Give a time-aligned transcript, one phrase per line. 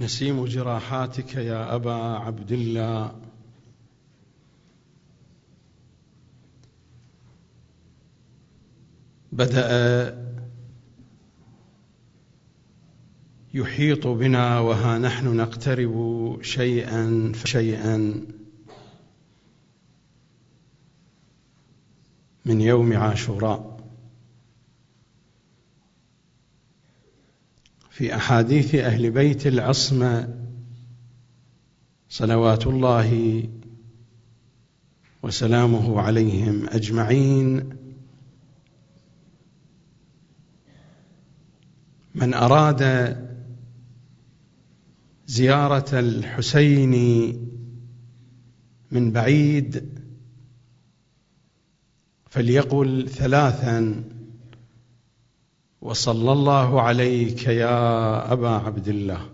[0.00, 3.20] نسيم جراحاتك يا أبا عبد الله.
[9.32, 10.30] بدأ
[13.54, 18.26] يحيط بنا وها نحن نقترب شيئا فشيئا.
[22.44, 23.69] من يوم عاشوراء.
[28.00, 30.34] في أحاديث أهل بيت العصمة
[32.08, 33.42] صلوات الله
[35.22, 37.70] وسلامه عليهم أجمعين.
[42.14, 43.16] من أراد
[45.26, 46.94] زيارة الحسين
[48.90, 49.98] من بعيد
[52.30, 54.04] فليقل ثلاثا
[55.82, 59.30] وصلى الله عليك يا أبا عبد الله.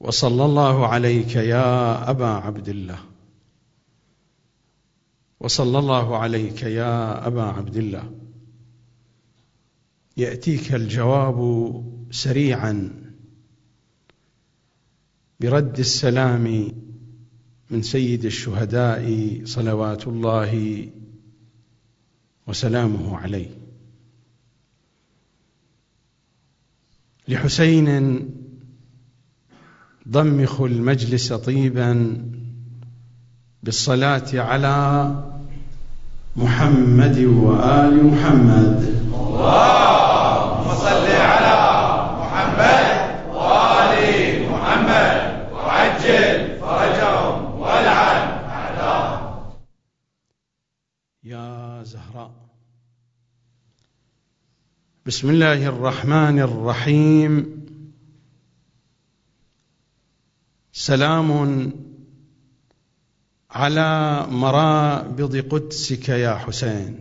[0.00, 2.98] وصلى الله عليك يا أبا عبد الله.
[5.40, 8.12] وصلى الله عليك يا أبا عبد الله.
[10.16, 11.38] يأتيك الجواب
[12.10, 12.90] سريعا
[15.40, 16.72] برد السلام
[17.70, 19.04] من سيد الشهداء
[19.44, 20.86] صلوات الله
[22.46, 23.65] وسلامه عليه.
[27.28, 28.30] لحسين
[30.08, 32.22] ضمخ المجلس طيبا
[33.62, 34.76] بالصلاة على
[36.36, 38.80] محمد وآل محمد.
[39.14, 41.56] اللهم صل على
[42.20, 42.86] محمد
[43.34, 43.94] وال
[44.50, 45.16] محمد
[45.52, 49.52] وعجل فرجهم والعن اعداءهم
[51.24, 52.46] يا زهراء
[55.06, 57.66] بسم الله الرحمن الرحيم.
[60.72, 61.72] سلام
[63.50, 66.98] على مرابض قدسك يا حسين.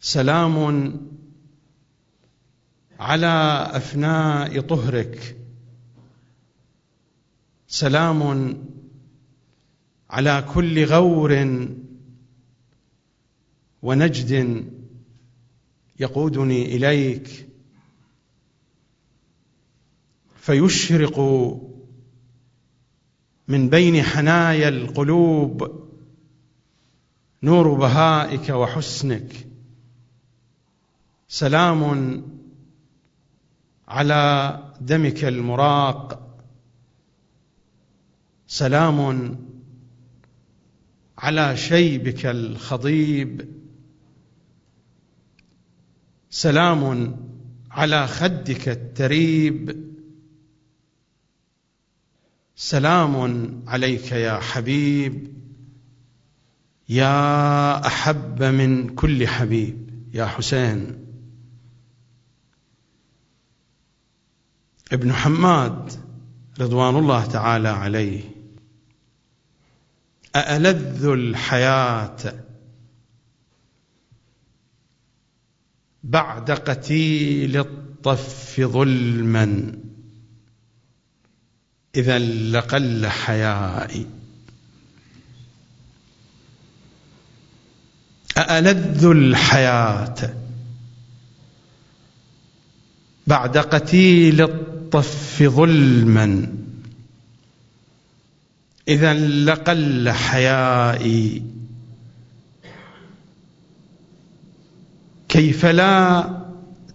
[0.00, 0.56] سلام
[3.00, 5.36] على أفناء طهرك.
[7.68, 8.54] سلام
[10.10, 11.32] على كل غور
[13.86, 14.64] ونجد
[16.00, 17.48] يقودني إليك
[20.36, 21.20] فيشرق
[23.48, 25.86] من بين حنايا القلوب
[27.42, 29.46] نور بهائك وحسنك.
[31.28, 32.22] سلام
[33.88, 36.36] على دمك المراق.
[38.46, 39.38] سلام
[41.18, 43.65] على شيبك الخضيب.
[46.30, 47.16] سلام
[47.70, 49.86] على خدك التريب.
[52.56, 53.16] سلام
[53.66, 55.32] عليك يا حبيب
[56.88, 61.06] يا أحب من كل حبيب يا حسين.
[64.92, 65.92] ابن حماد
[66.60, 68.24] رضوان الله تعالى عليه
[70.36, 72.45] أألذ الحياة
[76.08, 79.72] بعد قتيل الطف ظلما.
[81.96, 84.06] إذا لقل حيائي.
[88.38, 90.34] أألذ الحياة
[93.26, 96.52] بعد قتيل الطف ظلما.
[98.88, 99.14] إذا
[99.44, 101.55] لقل حيائي.
[105.36, 106.30] كيف لا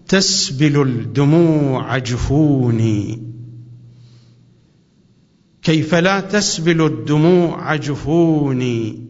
[0.07, 3.33] تسبل الدموع جفوني؟
[5.61, 9.07] كيف لا تسبل الدموع جفوني؟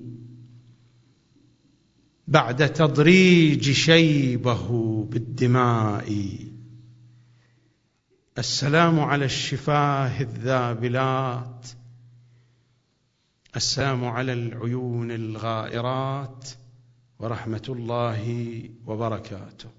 [2.27, 6.37] بعد تضريج شيبه بالدماء.
[8.37, 11.67] السلام على الشفاه الذابلات.
[13.55, 16.49] السلام على العيون الغائرات.
[17.21, 19.69] ورحمة الله وبركاته.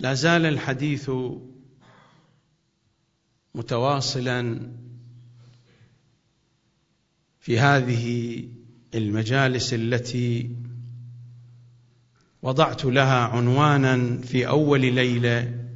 [0.00, 1.10] لا زال الحديث
[3.54, 4.70] متواصلا
[7.40, 8.44] في هذه
[8.94, 10.56] المجالس التي
[12.42, 15.68] وضعت لها عنوانا في أول ليلة.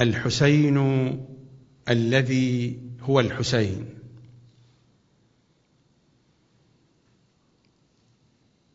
[0.00, 0.78] الحسين
[1.88, 3.97] الذي هو الحسين.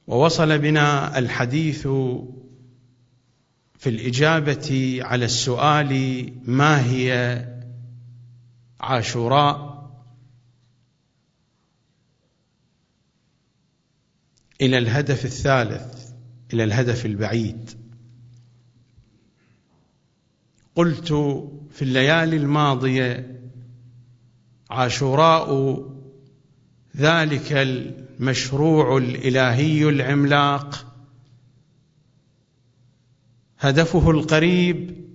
[0.08, 1.82] ووصل بنا الحديث
[3.78, 7.40] في الإجابة على السؤال ما هي
[8.80, 9.74] عاشوراء؟
[14.62, 16.10] إلى الهدف الثالث
[16.54, 17.70] إلى الهدف البعيد.
[20.76, 21.08] قلت
[21.72, 23.40] في الليالي الماضية
[24.70, 25.80] عاشوراء
[26.98, 27.52] ذلك
[28.19, 30.94] المشروع الإلهي العملاق.
[33.60, 35.07] هدفه القريب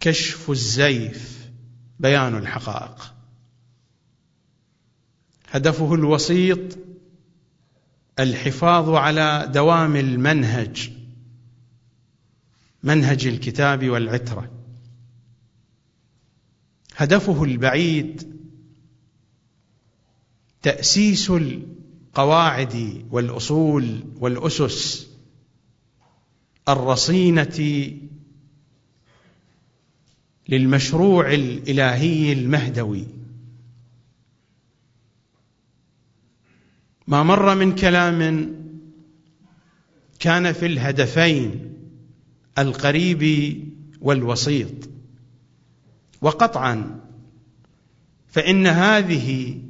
[0.00, 1.50] كشف الزيف
[2.00, 3.14] بيان الحقائق.
[5.50, 6.78] هدفه الوسيط
[8.18, 10.90] الحفاظ على دوام المنهج
[12.82, 14.50] منهج الكتاب والعترة.
[16.96, 18.35] هدفه البعيد
[20.62, 25.10] تأسيس القواعد والأصول والأسس
[26.68, 27.90] الرصينة
[30.48, 33.06] للمشروع الإلهي المهدوي.
[37.06, 38.50] ما مر من كلام
[40.18, 41.72] كان في الهدفين
[42.58, 43.22] القريب
[44.00, 44.88] والوسيط.
[46.20, 47.00] وقطعا
[48.28, 49.60] فإن هذه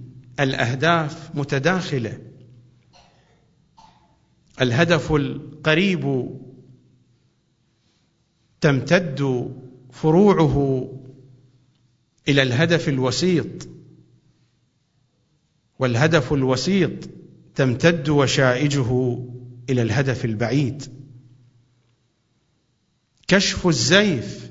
[0.41, 2.19] الأهداف متداخلة.
[4.61, 6.31] الهدف القريب
[8.61, 9.51] تمتد
[9.93, 10.89] فروعه
[12.29, 13.69] إلى الهدف الوسيط.
[15.79, 17.09] والهدف الوسيط
[17.55, 19.19] تمتد وشائجه
[19.71, 20.83] إلى الهدف البعيد.
[23.29, 24.51] كشف الزيف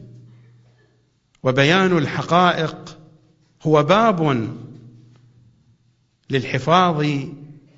[1.43, 2.99] وبيان الحقائق
[3.61, 4.47] هو باب
[6.29, 7.05] للحفاظ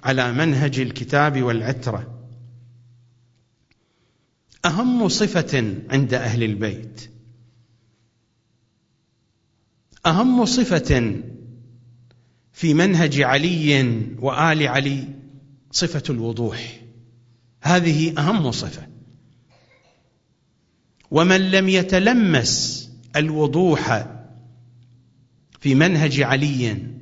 [0.03, 2.13] على منهج الكتاب والعترة.
[4.65, 7.09] أهم صفة عند أهل البيت.
[10.05, 11.21] أهم صفة
[12.53, 13.83] في منهج علي
[14.19, 15.07] وآل علي
[15.71, 16.81] صفة الوضوح.
[17.61, 18.87] هذه أهم صفة.
[21.11, 24.07] ومن لم يتلمس الوضوح
[25.59, 26.96] في منهج علي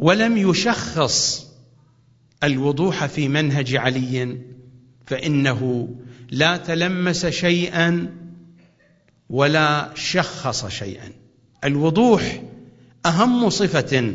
[0.00, 1.46] ولم يشخص
[2.44, 4.40] الوضوح في منهج علي
[5.06, 5.88] فإنه
[6.30, 8.16] لا تلمس شيئا
[9.30, 11.12] ولا شخص شيئا.
[11.64, 12.42] الوضوح
[13.06, 14.14] أهم صفة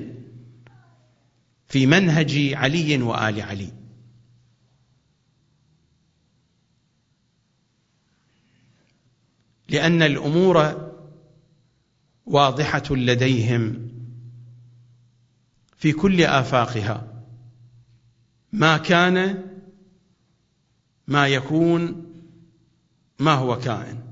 [1.67, 3.69] في منهج علي وآل علي.
[9.69, 10.85] لأن الأمور
[12.25, 13.84] واضحة لديهم.
[15.85, 17.23] في كل آفاقها.
[18.51, 19.45] ما كان
[21.07, 22.05] ما يكون
[23.19, 24.03] ما هو كائن.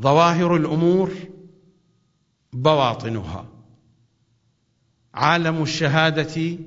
[0.00, 1.12] ظواهر الأمور
[2.52, 3.48] بواطنها.
[5.14, 6.58] عالم الشهادة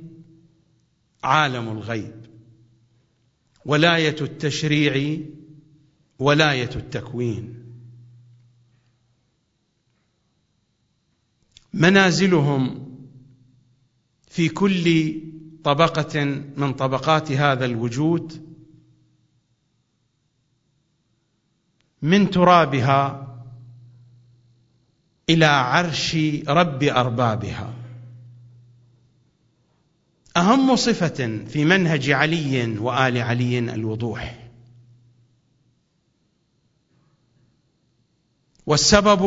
[1.23, 2.25] عالم الغيب.
[3.65, 5.19] ولاية التشريع
[6.19, 7.61] ولاية التكوين.
[11.73, 12.91] منازلهم
[14.27, 15.15] في كل
[15.63, 16.24] طبقة
[16.57, 18.51] من طبقات هذا الوجود
[22.01, 23.27] من ترابها
[25.29, 26.15] إلى عرش
[26.48, 27.74] رب أربابها.
[30.38, 34.50] أهم صفة في منهج علي وآل علي الوضوح.
[38.65, 39.22] والسبب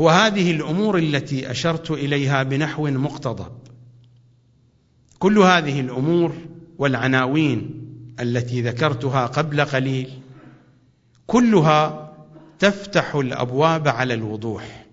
[0.00, 3.52] هو هذه الأمور التي أشرت إليها بنحو مقتضب
[5.18, 6.36] كل هذه الأمور
[6.78, 7.82] والعناوين
[8.20, 10.20] التي ذكرتها قبل قليل
[11.26, 12.12] كلها
[12.58, 14.86] تفتح الأبواب على الوضوح.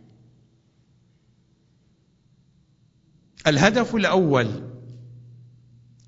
[3.48, 4.48] الهدف الأول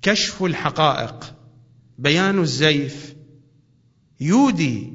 [0.02, 1.34] كشف الحقائق
[1.98, 3.16] بيان الزيف
[4.20, 4.92] يودي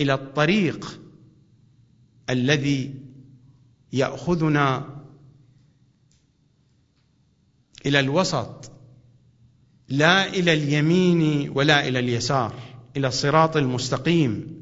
[0.00, 1.00] إلى الطريق
[2.30, 2.94] الذي
[3.92, 4.94] يأخذنا
[7.86, 8.72] إلى الوسط
[9.88, 12.54] لا إلى اليمين ولا إلى اليسار
[12.96, 14.60] إلى الصراط المستقيم.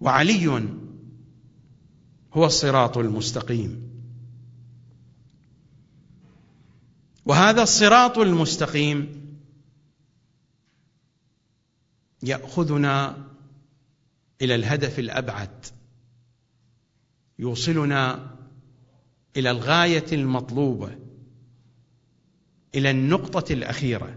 [0.00, 0.46] وعلي
[2.32, 3.90] هو الصراط المستقيم.
[7.26, 9.20] وهذا الصراط المستقيم
[12.22, 13.26] يأخذنا
[14.42, 15.66] إلى الهدف الأبعد.
[17.40, 18.30] يوصلنا
[19.36, 20.98] إلى الغاية المطلوبة
[22.74, 24.16] إلى النقطة الأخيرة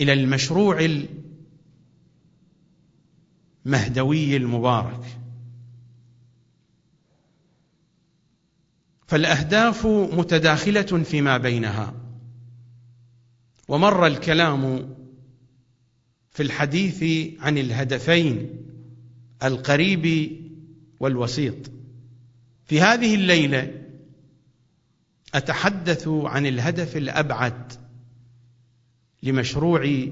[0.00, 0.88] إلى المشروع
[3.66, 5.04] المهدوي المبارك.
[9.06, 11.94] فالأهداف متداخلة فيما بينها.
[13.68, 14.94] ومر الكلام
[16.30, 17.04] في الحديث
[17.40, 18.56] عن الهدفين
[19.42, 20.06] القريب
[21.00, 21.70] والوسيط.
[22.64, 23.82] في هذه الليلة
[25.34, 27.72] أتحدث عن الهدف الأبعد
[29.22, 30.08] لمشروع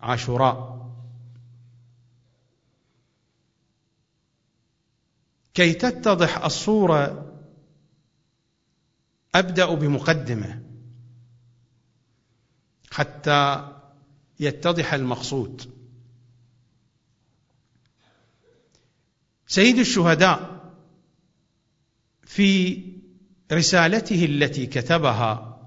[0.00, 0.78] عاشوراء.
[5.54, 7.32] كي تتضح الصورة
[9.34, 10.62] أبدأ بمقدمة
[12.90, 13.72] حتى
[14.40, 15.77] يتضح المقصود.
[19.48, 20.58] سيد الشهداء
[22.22, 22.82] في
[23.52, 25.60] رسالته التي كتبها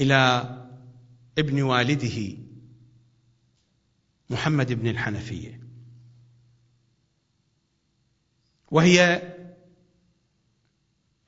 [0.00, 0.42] إلى
[1.38, 2.36] ابن والده
[4.30, 5.60] محمد بن الحنفية.
[8.70, 9.22] وهي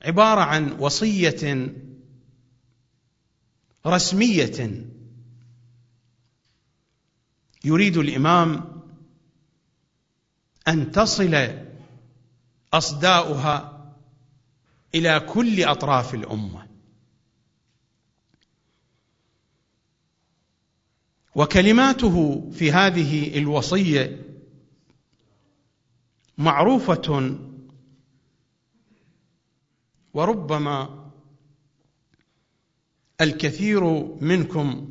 [0.01, 1.73] عبارة عن وصية
[3.87, 4.85] رسمية
[7.65, 8.72] يريد الإمام
[10.67, 11.49] أن تصل
[12.73, 13.73] أصداؤها
[14.95, 16.67] إلى كل أطراف الأمة.
[21.35, 24.19] وكلماته في هذه الوصية
[26.37, 27.37] معروفة
[30.13, 31.03] وربما
[33.21, 33.83] الكثير
[34.21, 34.89] منكم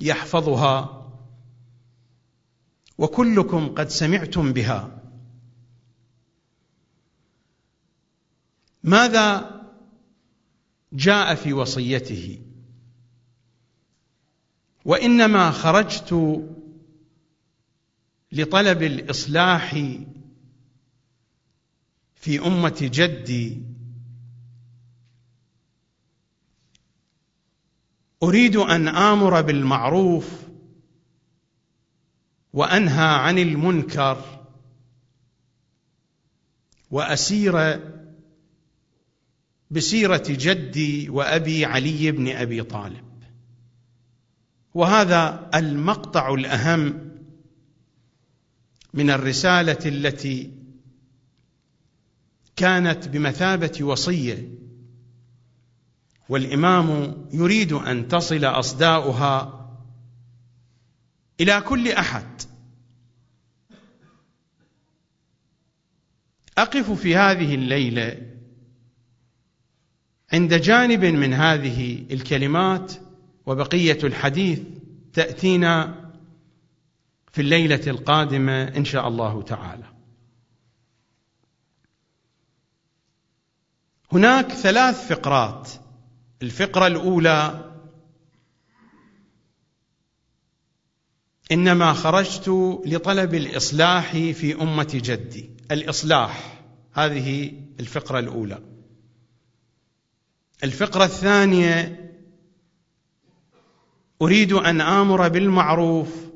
[0.00, 1.08] يحفظها
[2.98, 4.97] وكلكم قد سمعتم بها.
[8.82, 9.58] ماذا
[10.92, 12.42] جاء في وصيته؟
[14.84, 16.42] وإنما خرجت
[18.32, 19.70] لطلب الإصلاح
[22.14, 23.62] في أمة جدي.
[28.22, 30.48] أريد أن آمر بالمعروف
[32.52, 34.44] وأنهى عن المنكر
[36.90, 37.80] وأسير
[39.70, 43.08] بسيرة جدي وأبي علي بن أبي طالب.
[44.74, 47.08] وهذا المقطع الأهم
[48.94, 50.52] من الرسالة التي
[52.56, 54.48] كانت بمثابة وصية
[56.28, 59.54] والإمام يريد أن تصل أصداؤها
[61.40, 62.42] إلى كل أحد.
[66.58, 68.37] أقف في هذه الليلة
[70.32, 72.92] عند جانب من هذه الكلمات
[73.46, 74.60] وبقية الحديث
[75.12, 75.94] تأتينا
[77.32, 79.84] في الليلة القادمة إن شاء الله تعالى.
[84.12, 85.70] هناك ثلاث فقرات.
[86.42, 87.64] الفقرة الأولى
[91.52, 92.48] إنما خرجت
[92.86, 95.50] لطلب الإصلاح في أمة جدي.
[95.70, 98.67] الإصلاح هذه الفقرة الأولى.
[100.64, 102.04] الفقرة الثانية
[104.22, 106.28] أريد أن آمر بالمعروف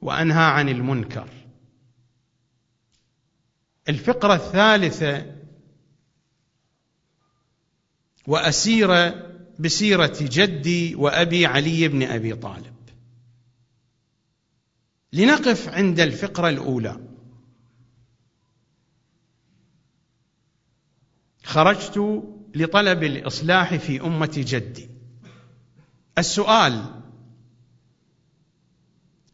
[0.00, 1.28] وأنهى عن المنكر.
[3.88, 5.34] الفقرة الثالثة
[8.26, 8.88] وأسير
[9.58, 12.74] بسيرة جدي وأبي علي بن أبي طالب.
[15.12, 17.00] لنقف عند الفقرة الأولى.
[21.44, 24.88] خرجت لطلب الإصلاح في أمة جدي.
[26.18, 26.84] السؤال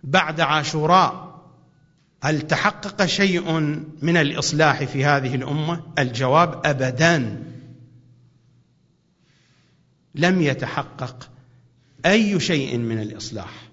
[0.05, 1.31] بعد عاشوراء
[2.23, 3.61] هل تحقق شيء
[4.03, 7.45] من الإصلاح في هذه الأمة؟ الجواب ابدا.
[10.15, 11.31] لم يتحقق
[12.07, 13.71] أي شيء من الإصلاح.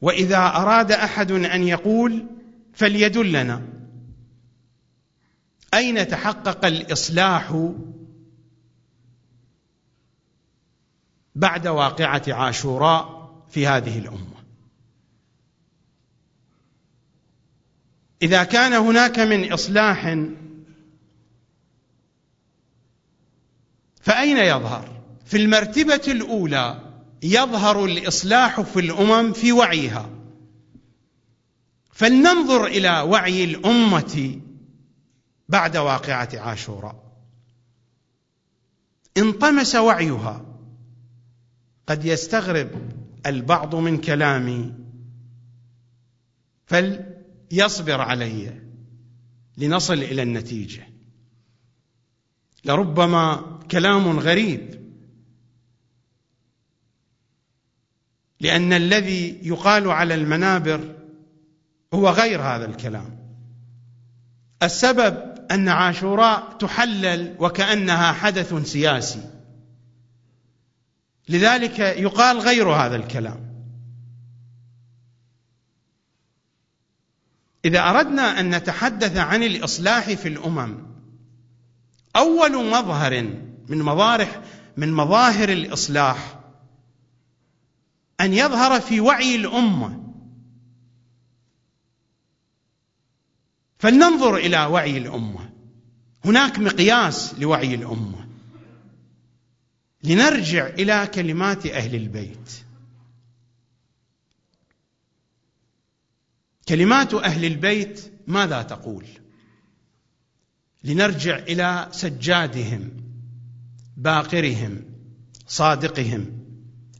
[0.00, 2.26] وإذا أراد أحد أن يقول
[2.74, 3.75] فليدلنا.
[5.76, 7.72] أين تحقق الإصلاح
[11.34, 14.36] بعد واقعة عاشوراء في هذه الأمة؟
[18.22, 20.18] إذا كان هناك من إصلاح
[24.00, 26.80] فأين يظهر؟ في المرتبة الأولى
[27.22, 30.10] يظهر الإصلاح في الأمم في وعيها.
[31.92, 34.40] فلننظر إلى وعي الأمة
[35.48, 37.06] بعد واقعة عاشوراء.
[39.16, 40.44] انطمس وعيها.
[41.86, 42.70] قد يستغرب
[43.26, 44.74] البعض من كلامي.
[46.66, 48.62] فليصبر علي
[49.56, 50.88] لنصل إلى النتيجة.
[52.64, 54.86] لربما كلام غريب.
[58.40, 60.94] لأن الذي يقال على المنابر
[61.94, 63.18] هو غير هذا الكلام.
[64.62, 69.30] السبب أن عاشوراء تحلل وكأنها حدث سياسي.
[71.28, 73.46] لذلك يقال غير هذا الكلام.
[77.64, 80.76] إذا أردنا أن نتحدث عن الإصلاح في الأمم
[82.16, 83.22] أول مظهر
[83.68, 84.28] من مظاهر
[84.76, 86.38] من مظاهر الإصلاح
[88.20, 90.05] أن يظهر في وعي الأمة
[93.78, 95.50] فلننظر إلى وعي الأمة.
[96.24, 98.28] هناك مقياس لوعي الأمة.
[100.04, 102.52] لنرجع إلى كلمات أهل البيت.
[106.68, 109.04] كلمات أهل البيت ماذا تقول؟
[110.84, 112.90] لنرجع إلى سجادهم
[113.96, 114.84] باقرهم
[115.46, 116.46] صادقهم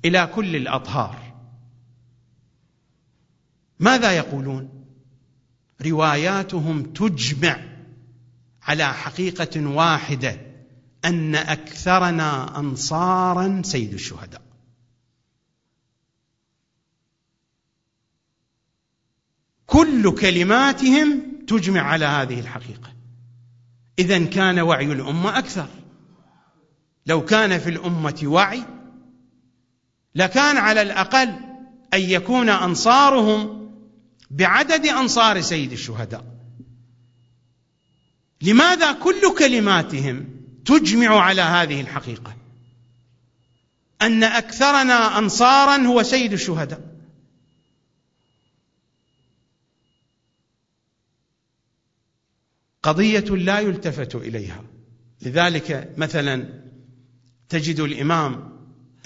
[0.04, 1.34] إلى كل الأطهار.
[3.80, 4.75] ماذا يقولون؟
[5.82, 7.58] رواياتهم تجمع
[8.62, 10.40] على حقيقة واحدة
[11.04, 14.42] أن أكثرنا انصارا سيد الشهداء.
[19.66, 22.92] كل كلماتهم تجمع على هذه الحقيقة.
[23.98, 25.68] اذا كان وعي الأمة أكثر.
[27.06, 28.62] لو كان في الأمة وعي
[30.14, 31.28] لكان على الأقل
[31.94, 33.65] أن يكون أنصارهم
[34.30, 36.24] بعدد أنصار سيد الشهداء.
[38.42, 40.26] لماذا كل كلماتهم
[40.64, 42.36] تجمع على هذه الحقيقة؟
[44.02, 46.96] أن أكثرنا انصارا هو سيد الشهداء.
[52.82, 54.64] قضية لا يلتفت إليها.
[55.22, 56.62] لذلك مثلا
[57.48, 58.56] تجد الإمام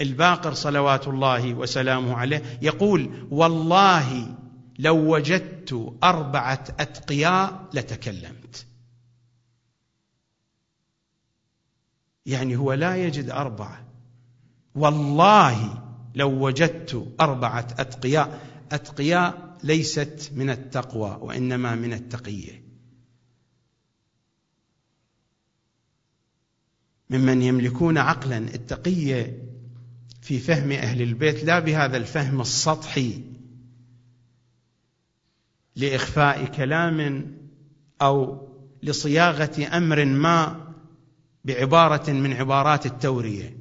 [0.01, 4.35] الباقر صلوات الله وسلامه عليه يقول والله
[4.81, 8.65] لو وجدت أربعة أتقياء لتكلمت.
[12.25, 13.85] يعني هو لا يجد أربعة.
[14.75, 15.83] والله
[16.15, 22.63] لو وجدت أربعة أتقياء أتقياء ليست من التقوى وإنما من التقية.
[27.09, 29.43] ممن يملكون عقلا التقية
[30.21, 33.30] في فهم أهل البيت لا بهذا الفهم السطحي.
[35.75, 37.27] لإخفاء كلام
[38.01, 38.47] أو
[38.83, 40.67] لصياغة أمر ما
[41.45, 43.57] بعبارة من عبارات التورية.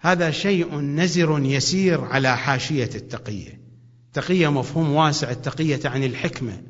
[0.00, 3.60] هذا شيء نزر يسير على حاشية التقية.
[4.06, 6.62] التقيه مفهوم واسع التقية عن الحكمة.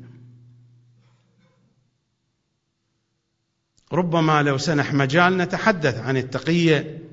[3.93, 7.03] ربما لو سنح مجال نتحدث عن التقية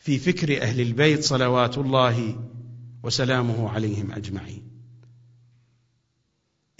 [0.00, 2.40] في فكر أهل البيت صلوات الله
[3.02, 4.75] وسلامه عليهم أجمعين.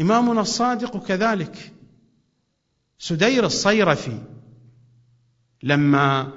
[0.00, 1.72] إمامنا الصادق كذلك.
[2.98, 4.18] سدير الصيرفي
[5.62, 6.32] لما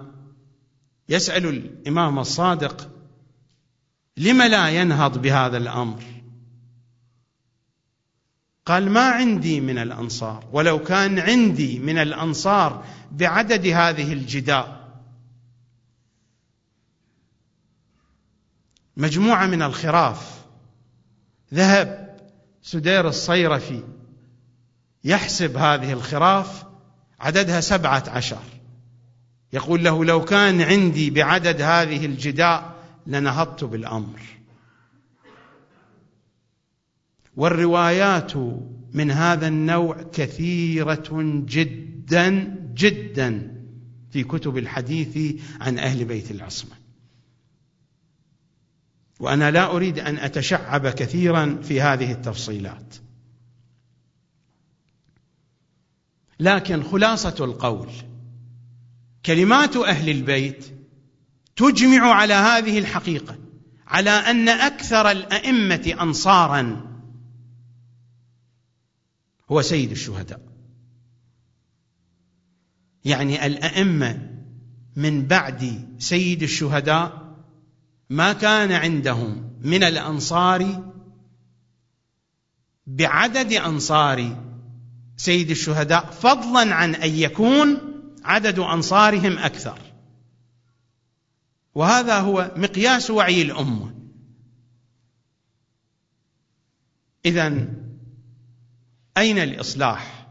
[1.09, 2.89] يسأل الإمام الصادق
[4.17, 6.03] لم لا ينهض بهذا الأمر؟
[8.69, 14.79] قال ما عندي من الأنصار ولو كان عندي من الأنصار بعدد هذه الجداء
[18.97, 20.43] مجموعة من الخراف
[21.53, 22.08] ذهب
[22.71, 23.83] سدير الصيرفي
[25.03, 26.63] يحسب هذه الخراف
[27.19, 28.43] عددها سبعة عشر.
[29.53, 32.75] يقول له لو كان عندي بعدد هذه الجداء
[33.07, 34.19] لنهضت بالأمر.
[37.35, 38.35] والروايات
[38.93, 41.07] من هذا النوع كثيرة
[41.45, 42.29] جدا
[42.73, 43.61] جدا
[44.11, 46.78] في كتب الحديث عن أهل بيت العصمة.
[49.19, 52.95] وأنا لا أريد أن أتشعب كثيرا في هذه التفصيلات.
[56.39, 57.89] لكن خلاصة القول
[59.25, 60.65] كلمات أهل البيت
[61.55, 63.37] تجمع على هذه الحقيقة
[63.87, 66.89] على أن أكثر الأئمة انصارا
[69.51, 70.41] هو سيد الشهداء.
[73.05, 74.29] يعني الأئمة
[74.95, 77.28] من بعد سيد الشهداء
[78.09, 80.91] ما كان عندهم من الأنصار
[82.87, 84.37] بعدد أنصار
[85.17, 87.77] سيد الشهداء فضلا عن أن يكون
[88.23, 89.79] عدد أنصارهم أكثر.
[91.75, 93.95] وهذا هو مقياس وعي الأمة.
[97.25, 97.67] اذا
[99.17, 100.27] أين الإصلاح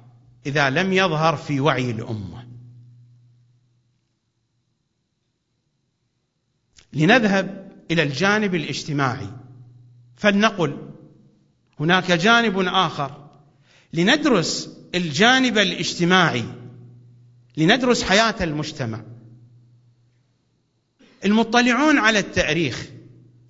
[0.46, 2.48] إذا لم يظهر في وعي الأمة؟
[6.92, 9.28] لنذهب إلى الجانب الاجتماعي.
[10.16, 10.88] فلنقل
[11.80, 13.28] هناك جانب آخر.
[13.92, 16.44] لندرس الجانب الاجتماعي.
[17.56, 19.00] لندرس حياة المجتمع.
[21.24, 22.86] المطلعون على التاريخ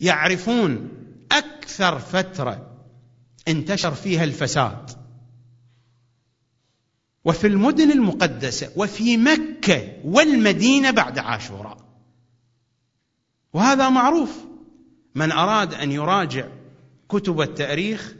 [0.01, 0.89] يعرفون
[1.33, 2.79] أكثر فترة
[3.49, 4.91] انتشر فيها الفساد.
[7.25, 11.88] وفي المدن المقدسة وفي مكة والمدينة بعد عاشوراء.
[13.53, 14.49] وهذا معروف.
[15.15, 16.49] من أراد أن يراجع
[17.09, 18.15] كتب التاريخ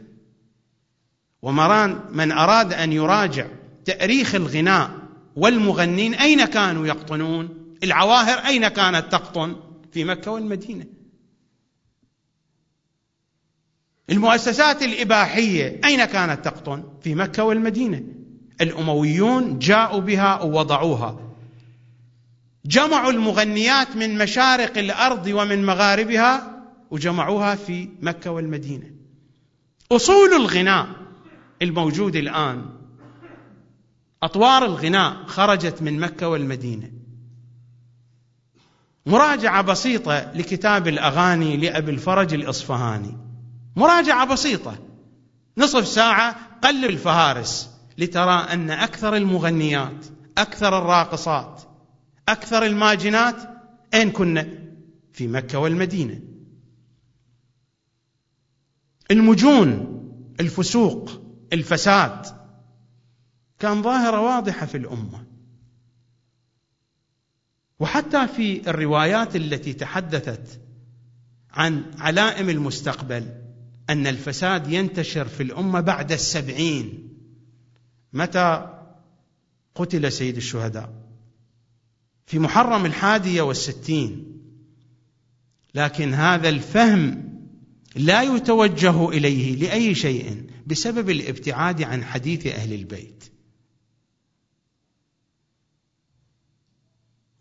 [1.41, 3.47] ومران من أراد أن يراجع
[3.85, 4.91] تاريخ الغناء
[5.35, 9.55] والمغنين أين كانوا يقطنون؟ العواهر أين كانت تقطن؟
[9.91, 10.85] في مكة والمدينة.
[14.09, 18.03] المؤسسات الإباحية أين كانت تقطن؟ في مكة والمدينة.
[18.61, 21.28] الأمويون جاءوا بها ووضعوها.
[22.65, 28.91] جمعوا المغنيات من مشارق الأرض ومن مغاربها وجمعوها في مكة والمدينة.
[29.91, 30.87] أصول الغناء
[31.61, 32.65] الموجود الآن
[34.23, 36.91] أطوار الغناء خرجت من مكة والمدينة.
[39.05, 43.17] مراجعة بسيطة لكتاب الأغاني لأبي الفرج الإصفهاني.
[43.75, 44.77] مراجعة بسيطة
[45.57, 50.05] نصف ساعة قلب الفهارس لترى أن أكثر المغنيات
[50.37, 51.68] أكثر الراقصات
[52.31, 53.35] أكثر الماجنات
[53.93, 54.47] أين كنا
[55.13, 56.21] في مكة والمدينة.
[59.11, 59.99] المجون
[60.39, 61.09] الفسوق
[61.53, 62.25] الفساد
[63.59, 65.25] كان ظاهرة واضحة في الأمة.
[67.79, 70.61] وحتى في الروايات التي تحدثت
[71.51, 73.27] عن علائم المستقبل
[73.89, 77.09] أن الفساد ينتشر في الأمة بعد السبعين.
[78.13, 78.79] متى
[79.75, 80.98] قتل سيد الشهداء؟
[82.29, 84.41] في محرم الحادية والستين.
[85.75, 87.29] لكن هذا الفهم
[87.95, 93.23] لا يتوجه إليه لأي شيء بسبب الابتعاد عن حديث أهل البيت.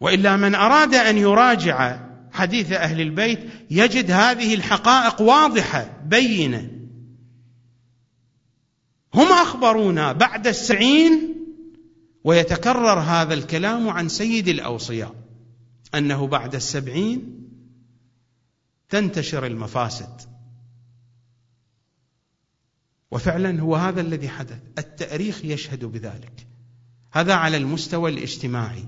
[0.01, 2.01] وإلا من أراد أن يراجع
[2.33, 3.38] حديث أهل البيت
[3.70, 6.70] يجد هذه الحقائق واضحة بينة.
[9.14, 11.38] هم أخبرونا بعد السعين
[12.29, 15.14] ويتكرر هذا الكلام عن سيد الأوصياء
[15.95, 17.49] أنه بعد السبعين
[18.88, 20.21] تنتشر المفاسد.
[23.11, 24.59] وفعلا هو هذا الذي حدث.
[24.79, 26.47] التأريخ يشهد بذلك.
[27.12, 28.85] هذا على المستوى الاجتماعي.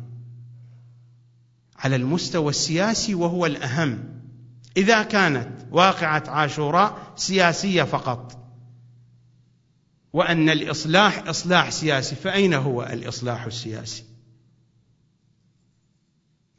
[1.76, 4.22] على المستوى السياسي وهو الأهم.
[4.76, 8.39] إذا كانت واقعة عاشوراء سياسية فقط.
[10.12, 12.14] وأن الإصلاح إصلاح سياسي.
[12.16, 14.04] فأين هو الإصلاح السياسي؟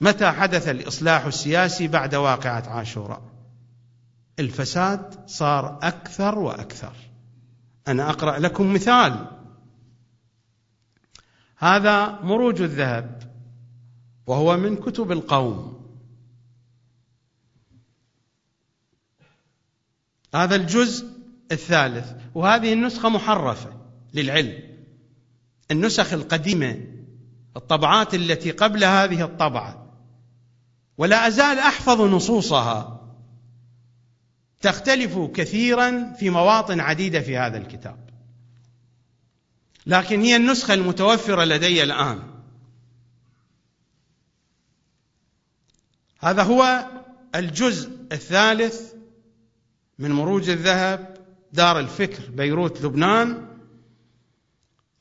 [0.02, 3.22] متى حدث الإصلاح السياسي بعد واقعة عاشوراء؟
[4.40, 6.94] الفساد صار أكثر وأكثر.
[7.88, 9.28] أنا أقرأ لكم مثال.
[11.58, 13.32] هذا مروج الذهب
[14.28, 15.82] وهو من كتب القوم.
[20.36, 21.21] هذا الجزء
[21.52, 23.74] الثالث وهذه النسخة محرفة
[24.14, 24.72] للعلم.
[25.72, 26.78] النسخ القديمة
[27.58, 29.82] الطبعات التي قبل هذه الطبعة.
[30.98, 33.02] ولا أزال أحفظ نصوصها.
[34.62, 38.10] تختلف كثيرا في مواطن عديدة في هذا الكتاب.
[39.86, 42.20] لكن هي النسخة المتوفرة لدي الآن.
[46.20, 46.86] هذا هو
[47.36, 48.94] الجزء الثالث
[50.00, 51.21] من مروج الذهب.
[51.54, 53.48] دار الفكر بيروت لبنان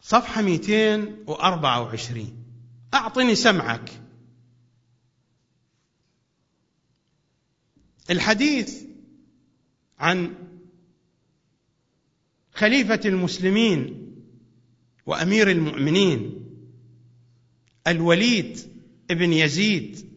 [0.00, 2.36] صفحة 224
[2.94, 3.90] أعطني سمعك.
[8.10, 8.82] الحديث
[9.98, 10.34] عن
[12.54, 14.06] خليفة المسلمين
[15.06, 16.46] وأمير المؤمنين
[17.86, 18.58] الوليد
[19.10, 20.10] ابن يزيد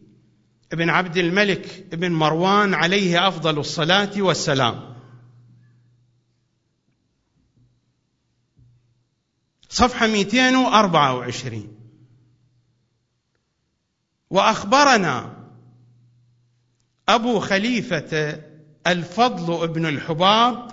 [0.72, 4.93] ابن عبد الملك ابن مروان عليه أفضل الصلاة والسلام.
[9.74, 11.68] صفحة 224
[14.30, 15.36] وأخبرنا
[17.08, 18.42] أبو خليفة
[18.86, 20.70] الفضل ابن الحباب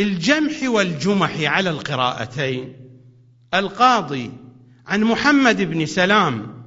[0.00, 2.76] الجمح والجمح على القراءتين.
[3.54, 4.32] القاضي
[4.86, 6.64] عن محمد بن سلام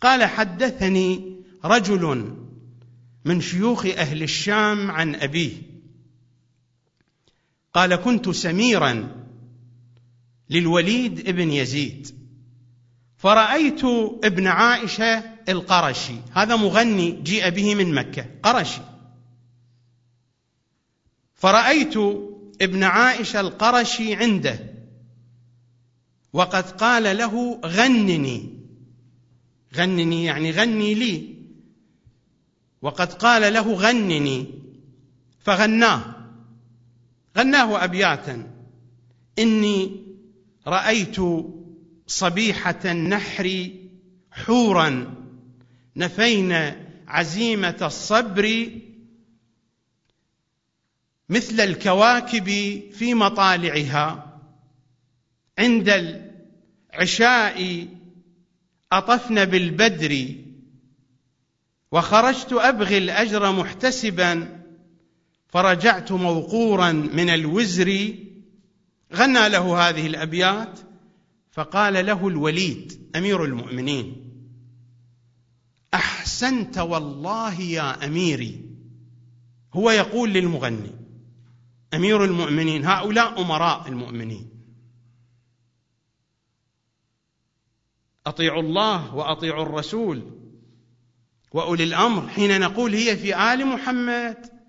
[0.00, 2.34] قال حدثني رجل
[3.24, 5.69] من شيوخ أهل الشام عن أبيه.
[7.74, 9.20] قال كنت سميرا
[10.50, 12.20] للوليد ابن يزيد
[13.16, 13.84] فرأيت
[14.24, 18.80] ابن عائشة القرشي هذا مغني جيء به من مكة قرشي.
[21.34, 21.96] فرأيت
[22.62, 24.58] ابن عائشة القرشي عنده
[26.32, 28.60] وقد قال له غنني
[29.74, 31.36] غنني يعني غني لي
[32.82, 34.46] وقد قال له غنني
[35.40, 36.19] فغناه.
[37.38, 38.50] غناه أبياتا.
[39.38, 40.06] إني
[40.66, 41.16] رأيت
[42.06, 43.70] صبيحة النحر
[44.30, 45.14] حورا.
[45.96, 48.70] نفينا عزيمة الصبر
[51.28, 52.46] مثل الكواكب
[52.92, 54.40] في مطالعها.
[55.58, 56.18] عند
[56.94, 57.86] العشاء
[58.92, 60.34] أطفن بالبدر
[61.92, 64.59] وخرجت أبغي الأجر محتسبا.
[65.50, 68.14] فرجعت موقورا من الوزر
[69.14, 70.80] غنى له هذه الأبيات
[71.50, 74.30] فقال له الوليد أمير المؤمنين
[75.94, 78.70] أحسنت والله يا أميري.
[79.74, 80.90] هو يقول للمغني
[81.94, 84.50] أمير المؤمنين هؤلاء أمراء المؤمنين
[88.26, 90.22] أطيعوا الله وأطيعوا الرسول
[91.52, 94.59] وأولي الأمر حين نقول هي في آل محمد.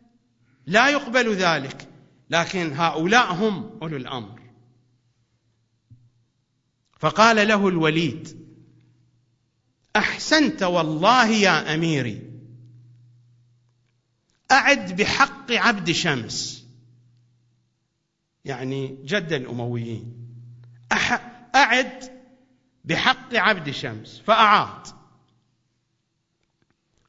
[0.66, 1.88] لا يقبل ذلك
[2.30, 4.42] لكن هؤلاء هم أولو الأمر.
[7.00, 8.48] فقال له الوليد
[9.96, 12.32] أحسنت والله يا أميري
[14.52, 16.66] أعد بحق عبد شمس.
[18.46, 20.28] يعني جد الأمويين
[21.56, 22.22] أعد
[22.86, 24.88] بحق عبد شمس فأعاد.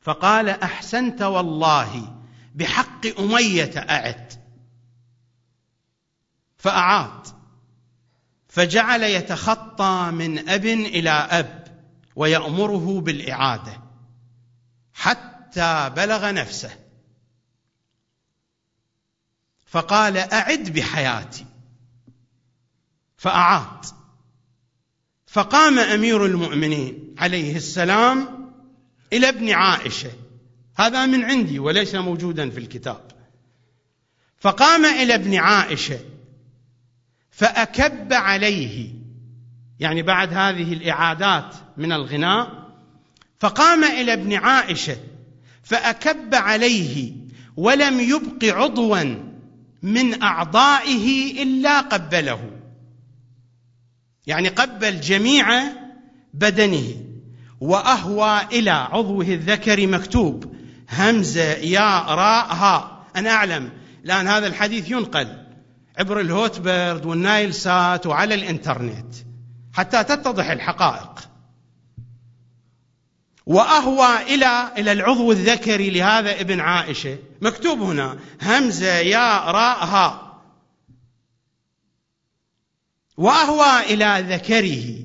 [0.00, 2.11] فقال أحسنت والله
[2.54, 4.32] بحق أمية أعد.
[6.58, 7.26] فأعاد.
[8.48, 11.82] فجعل يتخطى من أب إلى أب
[12.16, 13.82] ويأمره بالإعادة
[14.94, 16.78] حتى بلغ نفسه.
[19.66, 21.46] فقال أعد بحياتي.
[23.16, 23.86] فأعاد.
[25.26, 28.42] فقام أمير المؤمنين عليه السلام
[29.12, 30.10] إلى ابن عائشة
[30.76, 33.00] هذا من عندي وليس موجودا في الكتاب.
[34.38, 35.98] فقام إلى ابن عائشة
[37.30, 38.88] فأكب عليه
[39.80, 42.68] يعني بعد هذه الإعادات من الغناء
[43.38, 44.96] فقام إلى ابن عائشة
[45.62, 47.12] فأكب عليه
[47.56, 49.16] ولم يبق عضوا
[49.82, 52.50] من أعضائه إلا قبله.
[54.26, 55.62] يعني قبل جميع
[56.34, 57.04] بدنه
[57.60, 60.51] وأهوى إلى عضوه الذكر مكتوب.
[60.92, 63.72] همزة يا راء ها أنا أعلم.
[64.04, 65.46] الآن هذا الحديث ينقل
[65.98, 69.14] عبر الهوتبرد والنايل سات وعلى الإنترنت
[69.72, 71.28] حتى تتضح الحقائق.
[73.46, 77.18] وأهوى إلى إلى العضو الذكري لهذا ابن عائشة.
[77.40, 80.38] مكتوب هنا همزة يا راء ها
[83.16, 85.04] وأهوى إلى ذكره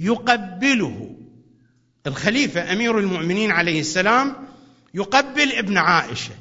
[0.00, 1.16] يقبله.
[2.06, 4.49] الخليفة أمير المؤمنين عليه السلام
[4.94, 6.34] يقبل ابن عائشة.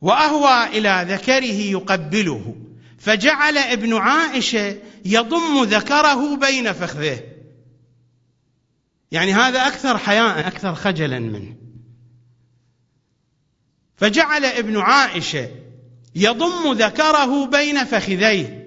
[0.00, 2.56] وأهوى إلى ذكره يقبله.
[2.98, 7.36] فجعل ابن عائشة يضم ذكره بين فخذيه
[9.12, 11.56] يعني هذا أكثر حياء أكثر خجلا منه.
[13.96, 15.50] فجعل ابن عائشة
[16.14, 18.66] يضم ذكره بين فخذيه.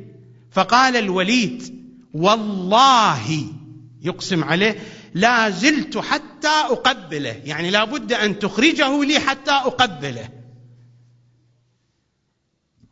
[0.52, 1.80] فقال الوليد
[2.14, 3.46] والله
[4.02, 4.80] يقسم عليه
[5.14, 7.42] لا زلت حتى أقبله.
[7.46, 10.30] يعني لا بد أن تخرجه لي حتى أقبله.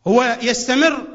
[0.08, 1.08] هو يستمر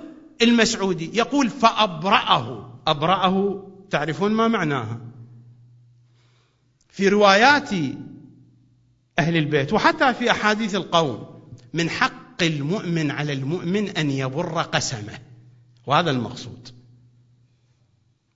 [0.43, 1.11] المسعودي.
[1.19, 2.79] يقول فأبرأه.
[2.87, 5.01] أبرأه تعرفون ما معناها؟
[6.89, 7.71] في روايات
[9.19, 15.19] أهل البيت وحتى في أحاديث القوم من حق المؤمن على المؤمن أن يبر قسمه.
[15.87, 16.69] وهذا المقصود.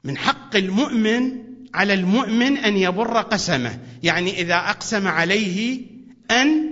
[0.05, 1.46] من حق المؤمن
[1.77, 3.79] على المؤمن أن يبر قسمه.
[4.03, 5.81] يعني إذا أقسم عليه
[6.31, 6.71] أن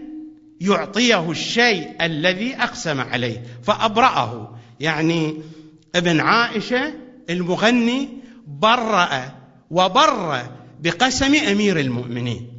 [0.61, 4.59] يعطيه الشيء الذي أقسم عليه فأبرأه.
[4.81, 5.43] يعني
[5.95, 6.95] ابن عائشة
[7.31, 8.09] المغني
[8.47, 9.33] برأ
[9.71, 10.43] وبر
[10.81, 12.51] بقسم أمير المؤمنين.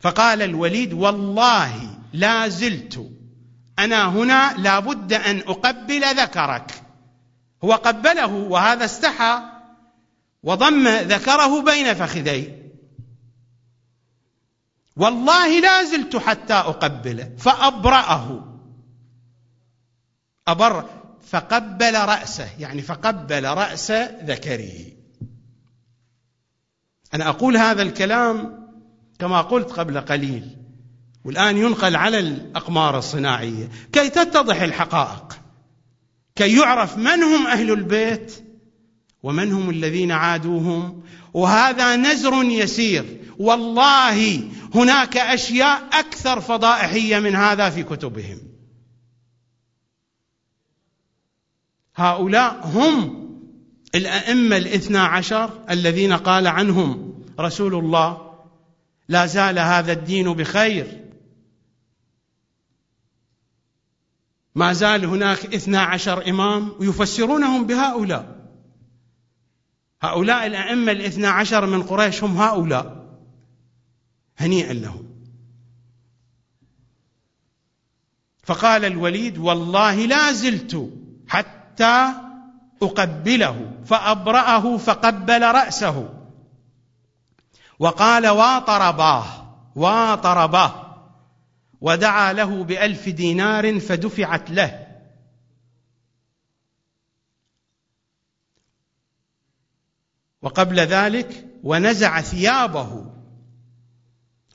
[0.00, 1.72] فقال الوليد والله
[2.12, 3.10] لا زلت.
[3.78, 6.70] أنا هنا لابد أن أقبل ذكرك.
[7.64, 9.53] هو قبله وهذا استحى.
[10.44, 12.64] وضم ذكره بين فخذيه.
[14.96, 18.54] والله لا زلت حتى أقبله فأبرأه.
[20.48, 20.90] أبر
[21.26, 23.90] فقبل رأسه يعني فقبل رأس
[24.24, 24.72] ذكره.
[27.14, 28.64] أنا أقول هذا الكلام
[29.18, 30.56] كما قلت قبل قليل
[31.24, 33.68] والآن ينقل على الأقمار الصناعية.
[33.92, 35.38] كي تتضح الحقائق
[36.36, 38.44] كي يعرف من هم أهل البيت
[39.24, 41.02] ومن هم الذين عادوهم؟
[41.34, 43.20] وهذا نزر يسير.
[43.38, 48.38] والله هناك أشياء أكثر فضائحية من هذا في كتبهم.
[51.96, 53.24] هؤلاء هم
[53.94, 58.34] الأئمة الاثنا عشر الذين قال عنهم رسول الله
[59.08, 61.00] لا زال هذا الدين بخير.
[64.54, 68.33] ما زال هناك اثنا عشر إمام ويفسرونهم بهؤلاء.
[70.04, 73.04] هؤلاء الأئمة الاثنا عشر من قريش هم هؤلاء.
[74.38, 75.04] هنيئا لهم.
[78.42, 80.90] فقال الوليد والله لا زلت
[81.28, 82.08] حتى
[82.82, 86.08] أقبله فأبرأه فقبل رأسه.
[87.78, 89.24] وقال واطرباه
[89.76, 90.96] واطرباه
[91.80, 94.83] ودعا له بألف دينار فدفعت له.
[100.44, 103.06] وقبل ذلك ونزع ثيابه.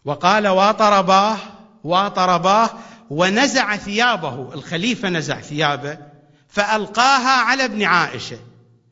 [0.05, 1.37] وقال واطرباه
[1.83, 2.69] واطرباه
[3.09, 4.53] ونزع ثيابه.
[4.53, 5.97] الخليفة نزع ثيابه
[6.47, 8.39] فألقاها على ابن عائشة.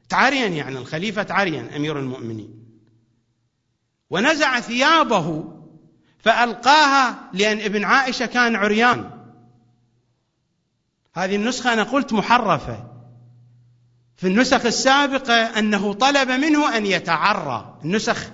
[0.09, 2.63] تعريا يعني الخليفة تعريا أمير المؤمنين.
[4.09, 5.43] ونزع ثيابه
[6.19, 9.09] فألقاها لأن ابن عائشة كان عريان.
[11.13, 12.86] هذه النسخة أنا قلت محرفة.
[14.17, 17.79] في النسخ السابقة أنه طلب منه أن يتعرى.
[17.83, 18.29] النسخ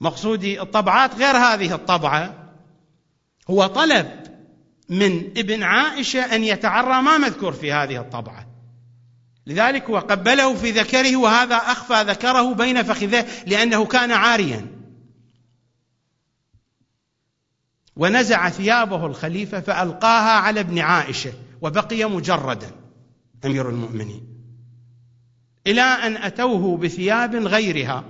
[0.00, 2.52] مقصودي الطبعات غير هذه الطبعة.
[3.50, 4.06] هو طلب
[4.88, 8.46] من ابن عائشة أن يتعرى ما مذكور في هذه الطبعة.
[9.46, 14.66] لذلك هو قبله في ذكره وهذا أخفى ذكره بين فخذيه لأنه كان عاريا.
[17.96, 21.32] ونزع ثيابه الخليفة فألقاها على ابن عائشة
[21.62, 22.70] وبقي مجردا
[23.44, 24.35] أمير المؤمنين.
[25.66, 28.04] إلى أن أتوه بثياب غيرها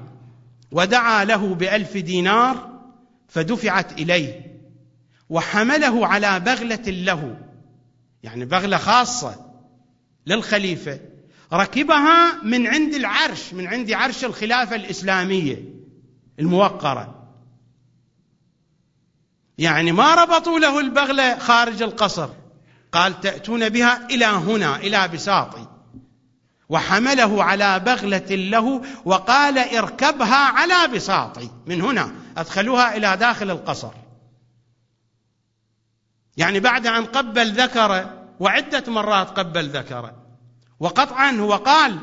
[0.72, 2.80] ودعا له بألف دينار
[3.28, 4.56] فدفعت إليه
[5.30, 7.36] وحمله على بغلة له
[8.22, 9.46] يعني بغلة خاصة
[10.26, 11.00] للخليفة
[11.52, 15.64] ركبها من عند العرش من عند عرش الخلافة الإسلامية
[16.38, 17.32] الموقرة.
[19.58, 22.28] يعني ما ربطوا له البغلة خارج القصر
[22.92, 25.75] قال تأتون بها إلى هنا إلى بساطي.
[26.68, 33.90] وحمله على بغلة له وقال اركبها على بساطي من هنا أدخلوها إلى داخل القصر.
[36.36, 40.14] يعني بعد أن قبل ذكره وعدة مرات قبل ذكره
[40.80, 41.98] وقطعا هو قال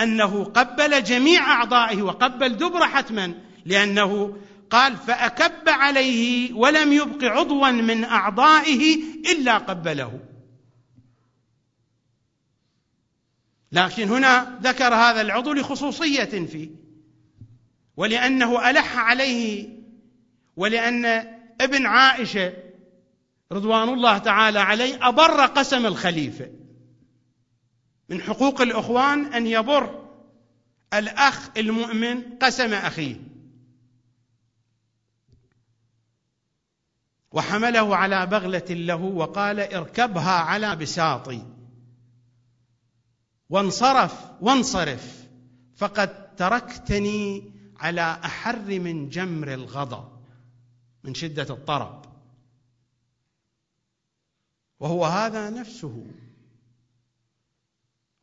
[0.00, 3.34] أنه قبل جميع أعضائه وقبل دبر حتما
[3.66, 4.36] لأنه
[4.70, 10.20] قال فأكب عليه ولم يبق عضوا من أعضائه إلا قبله.
[13.74, 16.70] لكن هنا ذكر هذا العضو لخصوصية فيه
[17.96, 19.68] ولأنه ألح عليه
[20.56, 21.04] ولأن
[21.60, 22.52] ابن عائشة
[23.52, 26.50] رضوان الله تعالى عليه أبر قسم الخليفة.
[28.08, 30.08] من حقوق الإخوان أن يبر
[30.94, 33.16] الأخ المؤمن قسم أخيه.
[37.32, 41.53] وحمله على بغلة له وقال اركبها على بساطي.
[43.54, 45.28] وانصرف وانصرف.
[45.76, 50.08] فقد تركتني على أحر من جمر الغضب
[51.04, 52.04] من شدة الطرب.
[54.80, 56.06] وهو هذا نفسه.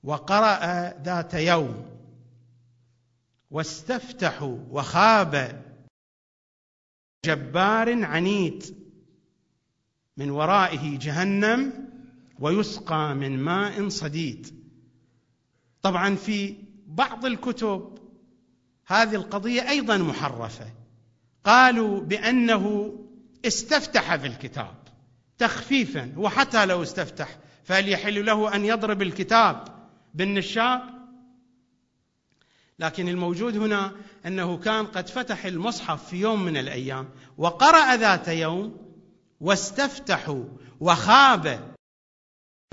[0.04, 1.86] وقرأ ذات يوم.
[3.52, 5.62] واستفتحوا وخاب
[7.26, 8.76] جبار عنيد.
[10.18, 11.90] من ورائه جهنم
[12.40, 14.61] ويسقى من ماء صديد.
[15.82, 16.56] طبعا في
[16.88, 17.98] بعض الكتب
[18.88, 20.66] هذه القضية أيضا محرفة.
[21.44, 22.94] قالوا بأنه
[23.46, 24.76] استفتح في الكتاب
[25.38, 29.64] تخفيفا وحتى لو استفتح فهل يحل له أن يضرب الكتاب
[30.14, 30.82] بالنشاب
[32.80, 33.92] لكن الموجود هنا
[34.26, 38.78] أنه كان قد فتح المصحف في يوم من الأيام وقرأ ذات يوم
[39.42, 40.44] واستفتحوا
[40.80, 41.74] وخاب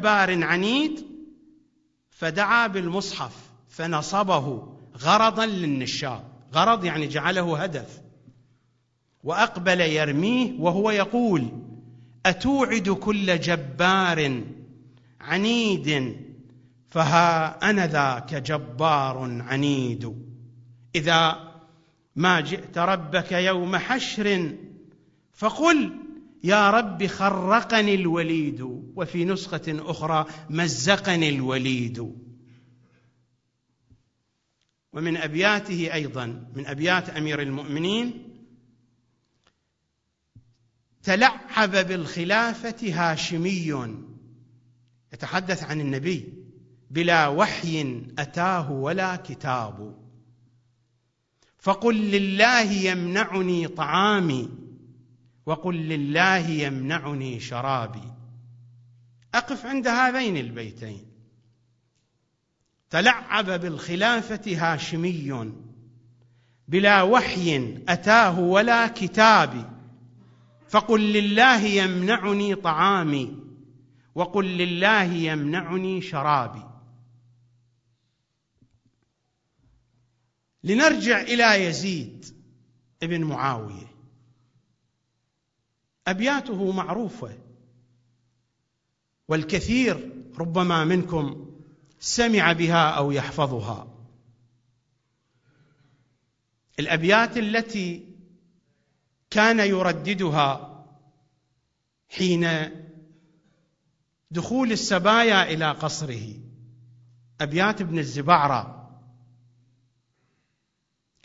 [0.01, 1.07] جبار عنيد
[2.19, 3.37] فدعا بالمصحف
[3.69, 8.01] فنصبه غرضا للنشاب غرض يعني جعله هدف.
[9.25, 11.49] وأقبل يرميه وهو يقول
[12.27, 14.43] أتوعد كل جبار
[15.21, 16.17] عنيد
[16.89, 20.15] فها أنا ذاك جبار عنيد.
[20.95, 21.49] إذا
[22.17, 24.53] ما جئت ربك يوم حشر
[25.33, 25.93] فقل
[26.45, 28.61] يا رب خرقني الوليد
[28.97, 32.15] وفي نسخة أخرى مزقني الوليد.
[34.93, 38.25] ومن أبياته أيضا من أبيات أمير المؤمنين
[41.03, 43.95] تلعب بالخلافة هاشمي.
[45.13, 46.33] يتحدث عن النبي
[46.91, 50.09] بلا وحي أتاه ولا كتاب.
[51.59, 54.68] فقل لله يمنعني طعامي
[55.49, 58.13] وقل لله يمنعني شرابي.
[59.35, 61.07] أقف عند هذين البيتين.
[62.91, 65.53] تلعب بالخلافة هاشمي.
[66.69, 69.81] بلا وحي أتاه ولا كتاب.
[70.69, 73.37] فقل لله يمنعني طعامي.
[74.15, 76.65] وقل لله يمنعني شرابي.
[80.65, 82.27] لنرجع إلى يزيد
[83.03, 83.98] ابن معاوية.
[86.11, 87.39] أبياته معروفة.
[89.29, 91.51] والكثير ربما منكم
[92.01, 93.95] سمع بها أو يحفظها.
[96.79, 98.07] الأبيات التي
[99.31, 100.85] كان يرددها
[102.09, 102.49] حين
[104.31, 106.35] دخول السبايا إلى قصره.
[107.41, 108.91] أبيات ابن الزبعرة.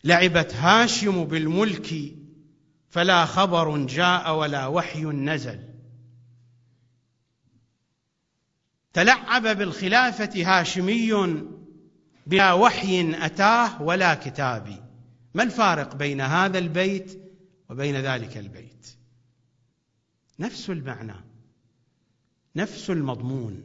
[0.04, 1.94] لعبت هاشم بالملك
[2.94, 5.60] فلا خبر جاء ولا وحي نزل.
[8.94, 11.44] تلعب بالخلافة هاشمي
[12.28, 14.90] بلا وحي أتاه ولا كتاب.
[15.34, 17.22] ما الفارق بين هذا البيت
[17.70, 18.88] وبين ذلك البيت؟
[20.40, 21.16] نفس المعنى
[22.56, 23.64] نفس المضمون.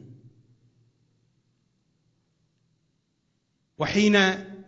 [3.77, 4.13] وحين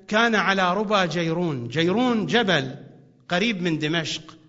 [0.08, 2.76] كان على ربى جيرون جيرون جبل
[3.30, 4.41] قريب من دمشق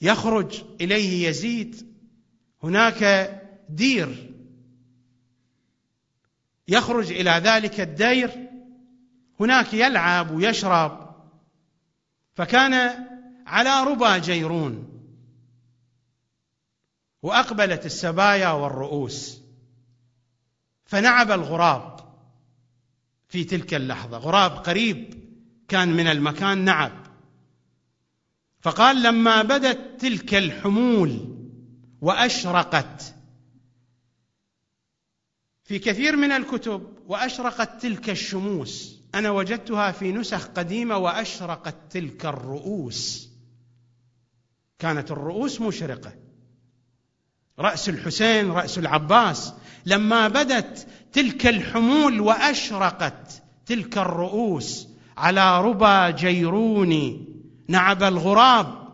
[0.00, 1.96] يخرج إليه يزيد.
[2.62, 3.32] هناك
[3.68, 4.32] دير.
[6.68, 8.50] يخرج إلى ذلك الدير.
[9.40, 11.16] هناك يلعب ويشرب.
[12.34, 13.04] فكان
[13.46, 14.92] على ربى جيرون.
[17.22, 19.40] وأقبلت السبايا والرؤوس.
[20.84, 21.96] فنعب الغراب
[23.28, 24.18] في تلك اللحظة.
[24.18, 25.26] غراب قريب
[25.68, 27.05] كان من المكان نعب.
[28.66, 31.36] فقال لما بدت تلك الحمول
[32.00, 33.14] وأشرقت
[35.64, 43.28] في كثير من الكتب وأشرقت تلك الشموس أنا وجدتها في نسخ قديمة وأشرقت تلك الرؤوس.
[44.78, 46.12] كانت الرؤوس مشرقة.
[47.58, 49.54] رأس الحسين رأس العباس
[49.86, 57.35] لما بدت تلك الحمول وأشرقت تلك الرؤوس على ربى جيروني
[57.68, 58.86] نعب الغراب.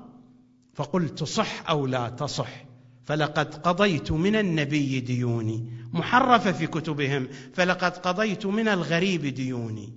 [0.75, 2.65] فقلت صح أو لا تصح؟
[3.05, 5.71] فلقد قضيت من النبي ديوني.
[5.93, 7.29] محرفة في كتبهم.
[7.55, 9.93] فلقد قضيت من الغريب ديوني.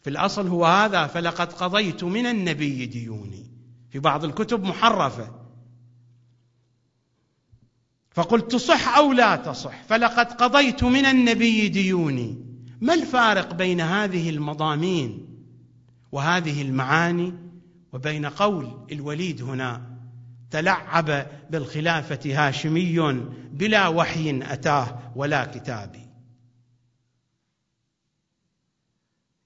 [0.00, 1.06] في الأصل هو هذا.
[1.06, 3.50] فلقد قضيت من النبي ديوني.
[3.90, 5.42] في بعض الكتب محرفة.
[8.10, 12.44] فقلت تصح أو لا تصح؟ فلقد قضيت من النبي ديوني.
[12.80, 15.31] ما الفارق بين هذه المضامين؟
[16.12, 17.34] وهذه المعاني
[17.92, 19.98] وبين قول الوليد هنا
[20.50, 22.98] تلعب بالخلافة هاشمي
[23.52, 26.02] بلا وحي أتاه ولا كتاب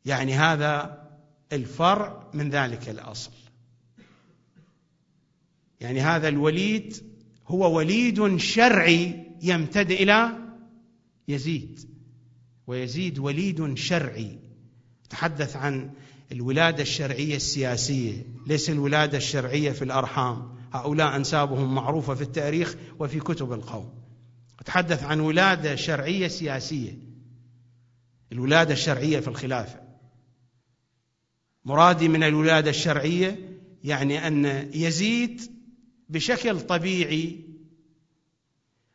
[0.07, 1.03] يعني هذا
[1.53, 3.33] الفرع من ذلك الأصل.
[5.81, 6.97] يعني هذا الوليد
[7.47, 10.33] هو وليد شرعي يمتد إلى
[11.29, 11.81] يزيد
[12.67, 14.39] ويزيد وليد شرعي.
[15.11, 15.91] تحدث عن
[16.33, 20.57] الولادة الشرعية السياسية ليس الولادة الشرعية في الأرحام.
[20.73, 23.95] هؤلاء أنسابهم معروفة في التاريخ وفي كتب القوم.
[24.61, 26.99] أتحدث عن ولادة شرعية سياسية.
[28.33, 29.81] الولادة الشرعية في الخلافة.
[31.65, 33.39] مرادي من الولادة الشرعية
[33.85, 35.41] يعني أن يزيد
[36.09, 37.41] بشكل طبيعي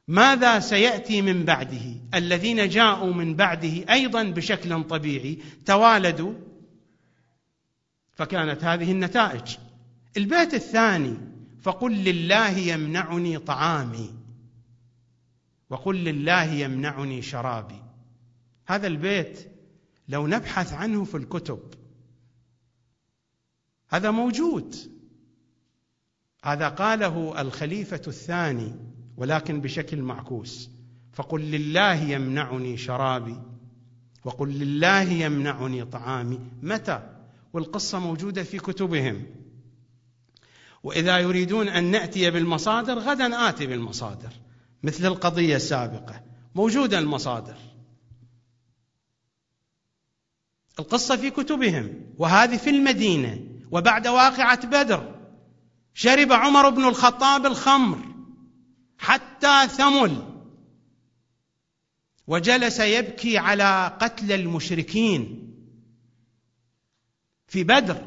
[0.07, 1.95] ماذا سيأتي من بعده.
[2.13, 6.33] الذين جاءوا من بعده أيضا بشكل طبيعي توالدوا
[8.21, 9.57] فكانت هذه النتائج.
[10.17, 11.17] البيت الثاني
[11.61, 14.13] فقل لله يمنعني طعامي.
[15.69, 17.81] وقل لله يمنعني شرابي.
[18.67, 19.51] هذا البيت
[20.07, 21.59] لو نبحث عنه في الكتب
[23.89, 24.75] هذا موجود.
[26.43, 28.75] هذا قاله الخليفة الثاني
[29.17, 30.69] ولكن بشكل معكوس.
[31.13, 33.37] فقل لله يمنعني شرابي
[34.23, 36.39] وقل لله يمنعني طعامي.
[36.61, 37.10] متى؟
[37.53, 39.25] والقصة موجودة في كتبهم.
[40.83, 44.29] وإذا يريدون أن نأتي بالمصادر غدا آتي بالمصادر.
[44.83, 46.23] مثل القضية السابقة
[46.55, 47.57] موجودة المصادر.
[50.79, 53.39] القصة في كتبهم وهذه في المدينة
[53.71, 55.15] وبعد واقعة بدر
[55.93, 57.97] شرب عمر بن الخطاب الخمر
[58.97, 60.31] حتى ثمل
[62.27, 65.50] وجلس يبكي على قتل المشركين.
[67.51, 68.01] في بدر.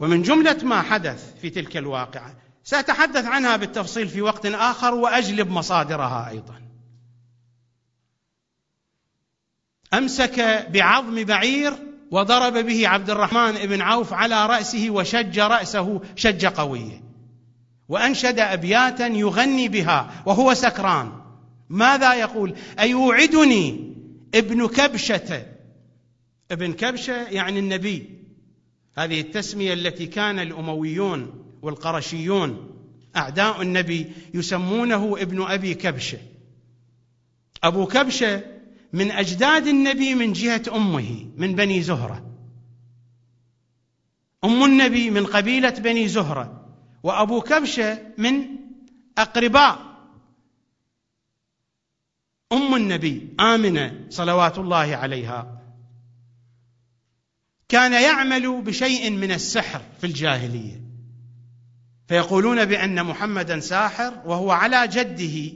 [0.00, 2.34] ومن جملة ما حدث في تلك الواقعة
[2.64, 6.62] سأتحدث عنها بالتفصيل في وقت آخر وأجلب مصادرها أيضا.
[9.94, 11.72] أمسك بعظم بعير
[12.10, 17.02] وضرب به عبد الرحمن بن عوف على رأسه وشج رأسه شجه قويه.
[17.88, 21.12] وأنشد أبياتا يغني بها وهو سكران.
[21.68, 23.94] ماذا يقول؟ أيوعدني
[24.34, 25.57] ابن كبشة
[26.50, 28.18] ابن كبشة يعني النبي.
[28.96, 32.70] هذه التسمية التي كان الأمويون والقرشيون
[33.16, 36.18] أعداء النبي يسمونه ابن أبي كبشة.
[37.64, 38.42] أبو كبشة
[38.92, 42.24] من أجداد النبي من جهة أمه من بني زهرة.
[44.44, 46.68] أم النبي من قبيلة بني زهرة
[47.02, 48.46] وأبو كبشة من
[49.18, 49.78] أقرباء.
[52.52, 55.57] أم النبي آمنة صلوات الله عليها.
[57.68, 60.80] كان يعمل بشيء من السحر في الجاهلية.
[62.08, 65.52] فيقولون بأن محمدا ساحر وهو على جده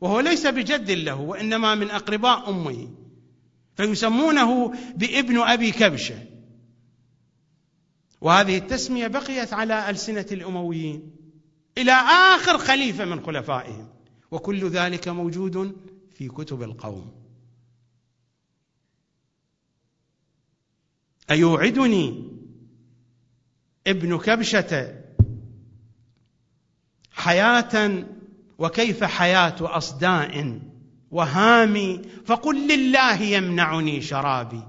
[0.00, 2.88] وهو ليس بجد له وإنما من أقرباء أمه.
[3.74, 6.24] فيسمونه بابن أبي كبشة.
[8.20, 11.10] وهذه التسمية بقيت على ألسنة الأمويين
[11.78, 11.92] إلى
[12.36, 13.88] آخر خليفة من خلفائهم
[14.30, 15.76] وكل ذلك موجود
[16.14, 17.27] في كتب القوم.
[21.30, 22.24] أيوعدني
[23.86, 24.94] ابن كبشة
[27.12, 28.04] حياة
[28.58, 30.60] وكيف حياة أصداء
[31.10, 34.62] وهامي فقل لله يمنعني شرابي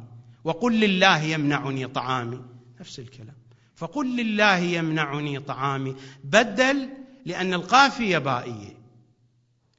[0.43, 2.41] وقل لله يمنعني طعامي.
[2.79, 3.35] نفس الكلام.
[3.75, 5.95] فقل لله يمنعني طعامي.
[6.23, 6.89] بدل
[7.25, 8.79] لأن القافيه بائيه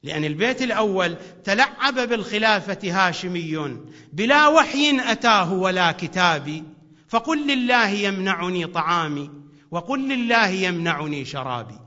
[0.03, 3.77] لأن البيت الأول تلعب بالخلافة هاشمي
[4.13, 6.63] بلا وحي أتاه ولا كتاب
[7.11, 9.31] فقل لله يمنعني طعامي
[9.71, 11.79] وقل لله يمنعني شرابي.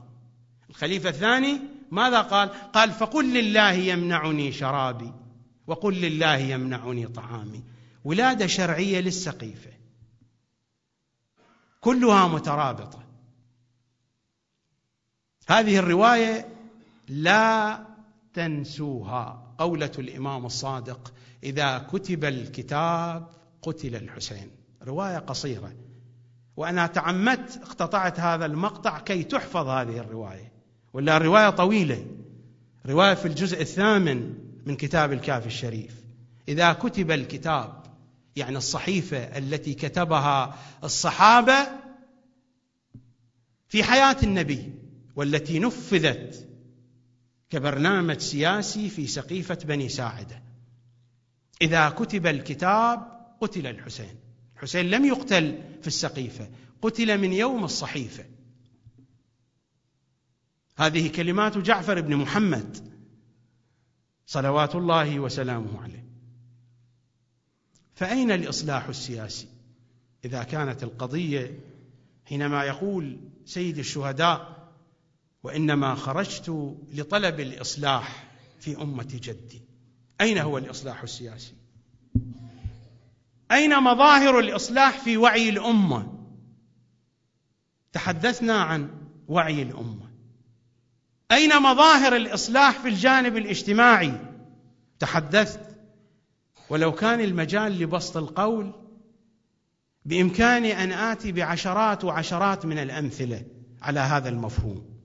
[0.69, 1.59] الخليفة الثاني
[1.91, 5.13] ماذا قال؟ قال فقل لله يمنعني شرابي
[5.67, 7.63] وقل لله يمنعني طعامي.
[8.03, 9.71] ولادة شرعية للسقيفة.
[11.81, 13.03] كلها مترابطة.
[15.47, 16.47] هذه الرواية
[17.07, 17.79] لا
[18.33, 19.55] تنسوها.
[19.57, 21.13] قولة الإمام الصادق
[21.43, 23.29] إذا كتب الكتاب
[23.61, 24.64] قتل الحسين.
[24.87, 25.73] رواية قصيرة.
[26.57, 30.51] وأنا تعمدت اقتطعت هذا المقطع كي تحفظ هذه الرواية.
[30.93, 32.05] ولا الرواية طويلة.
[32.85, 34.33] رواية في الجزء الثامن
[34.65, 36.03] من كتاب الكافي الشريف.
[36.47, 37.83] إذا كتب الكتاب
[38.35, 41.67] يعني الصحيفة التي كتبها الصحابة
[43.67, 44.73] في حياة النبي
[45.15, 46.49] والتي نفذت
[47.49, 50.43] كبرنامج سياسي في سقيفة بني ساعدة.
[51.61, 52.99] إذا كتب الكتاب
[53.41, 54.24] قتل الحسين.
[54.55, 56.49] الحسين لم يقتل في السقيفة
[56.81, 58.25] قتل من يوم الصحيفة.
[60.77, 62.95] هذه كلمات جعفر بن محمد
[64.25, 66.05] صلوات الله وسلامه عليه.
[67.93, 69.47] فأين الإصلاح السياسي؟
[70.25, 71.59] إذا كانت القضية
[72.25, 74.69] حينما يقول سيد الشهداء
[75.43, 79.61] وإنما خرجت لطلب الإصلاح في أمة جدي
[80.21, 81.53] أين هو الإصلاح السياسي؟
[83.55, 86.27] أين مظاهر الإصلاح في وعي الأمة؟
[87.91, 88.89] تحدثنا عن
[89.27, 90.11] وعي الأمة.
[91.31, 94.19] أين مظاهر الإصلاح في الجانب الاجتماعي؟
[94.99, 95.59] تحدثت.
[96.69, 98.73] ولو كان المجال لبسط القول
[100.05, 103.45] بامكاني أن آتي بعشرات وعشرات من الأمثلة
[103.81, 104.95] على هذا المفهوم.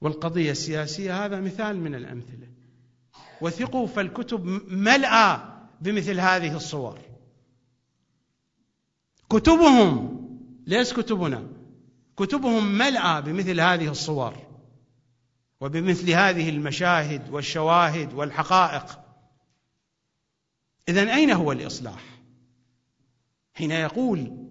[0.00, 2.55] والقضية السياسية هذا مثال من الأمثلة.
[3.40, 5.40] وثقوا فالكتب ملأى
[5.80, 7.00] بمثل هذه الصور.
[9.30, 10.16] كتبهم
[10.66, 11.46] ليس كتبنا
[12.16, 14.34] كتبهم ملأى بمثل هذه الصور
[15.60, 18.98] وبمثل هذه المشاهد والشواهد والحقائق.
[20.88, 22.04] اذا أين هو الإصلاح؟
[23.54, 24.48] حين يقول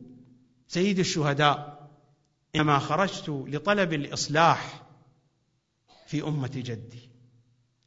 [0.67, 1.89] سيد الشهداء
[2.55, 4.83] إنما خرجت لطلب الإصلاح
[6.07, 7.14] في أمة جدي.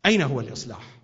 [0.07, 0.99] أين هو الإصلاح؟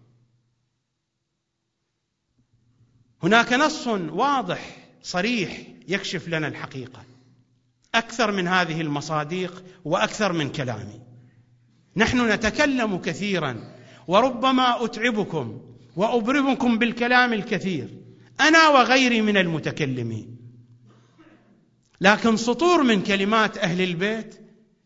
[3.22, 7.04] هناك نص واضح صريح يكشف لنا الحقيقة.
[7.94, 11.00] أكثر من هذه المصادق وأكثر من كلامي.
[11.96, 13.74] نحن نتكلم كثيرا
[14.08, 15.60] وربما أتعبكم
[15.96, 17.88] وأبرمكم بالكلام الكثير.
[18.40, 20.36] أنا وغيري من المتكلمين.
[22.00, 24.40] لكن سطور من كلمات أهل البيت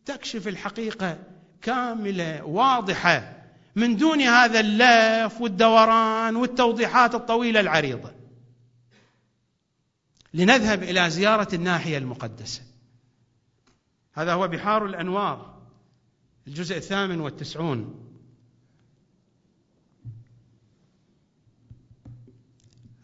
[0.04, 1.18] تكشف الحقيقة
[1.62, 3.37] كاملة واضحة.
[3.76, 8.12] من دون هذا اللف والدوران والتوضيحات الطويلة العريضة.
[10.34, 12.62] لنذهب إلى زيارة الناحية المقدسة.
[14.12, 15.58] هذا هو بحار الأنوار
[16.46, 18.04] الجزء الثامن والتسعون.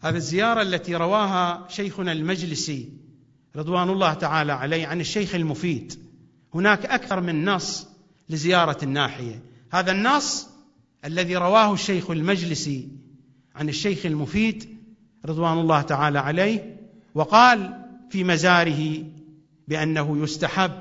[0.01, 2.89] هذه الزيارة التي رواها شيخنا المجلسي
[3.55, 5.93] رضوان الله تعالى عليه عن الشيخ المفيد.
[6.53, 7.87] هناك أكثر من نص
[8.29, 9.43] لزيارة الناحية.
[9.71, 10.54] هذا النص
[11.05, 12.89] الذي رواه الشيخ المجلسي
[13.55, 14.79] عن الشيخ المفيد
[15.25, 16.79] رضوان الله تعالى عليه
[17.15, 19.03] وقال في مزاره
[19.67, 20.71] بأنه يستحب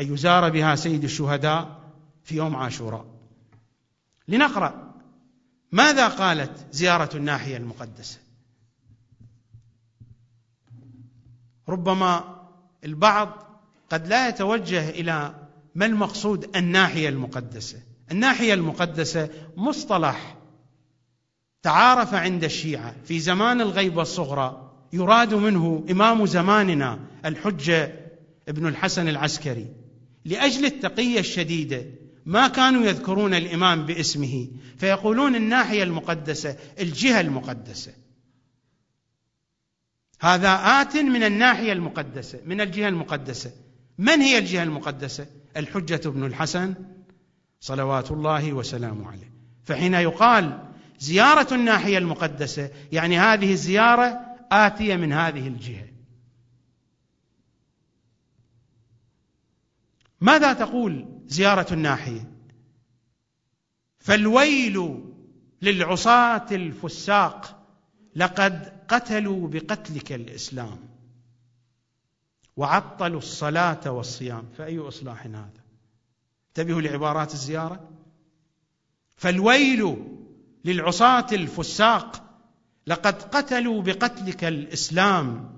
[0.00, 1.80] أن يزار بها سيد الشهداء
[2.24, 3.06] في يوم عاشوراء.
[4.28, 4.94] لنقرأ
[5.72, 8.18] ماذا قالت زيارة الناحية المقدسة.
[11.68, 12.36] ربما
[12.84, 13.28] البعض
[13.90, 15.34] قد لا يتوجه إلى
[15.74, 17.85] ما المقصود الناحية المقدسة.
[18.10, 20.36] الناحية المقدسة مصطلح
[21.62, 28.06] تعارف عند الشيعة في زمان الغيبه الصغرى يراد منه إمام زماننا الحجة
[28.48, 29.66] ابن الحسن العسكري.
[30.24, 31.84] لأجل التقية الشديدة
[32.26, 34.48] ما كانوا يذكرون الإمام باسمه
[34.78, 37.92] فيقولون الناحية المقدسة الجهة المقدسة.
[40.20, 43.52] هذا آت من الناحية المقدسة من الجهة المقدسة.
[43.98, 45.26] من هي الجهة المقدسة؟
[45.56, 46.74] الحجة ابن الحسن
[47.60, 49.32] صلوات الله وسلامه عليه.
[49.64, 50.66] فحين يقال
[50.98, 54.20] زيارة الناحية المقدسة يعني هذه الزيارة
[54.52, 55.88] آتية من هذه الجهة.
[60.20, 62.32] ماذا تقول زيارة الناحية؟
[63.98, 65.04] فالويل
[65.62, 67.62] للعصاة الفساق
[68.16, 70.78] لقد قتلوا بقتلك الإسلام
[72.56, 74.48] وعطلوا الصلاة والصيام.
[74.58, 75.65] فأي إصلاح هذا؟
[76.58, 77.80] انتبهوا لعبارات الزيارة.
[79.16, 79.96] فالويل
[80.64, 82.22] للعصاة الفساق
[82.86, 85.50] لقد قتلوا بقتلك الإسلام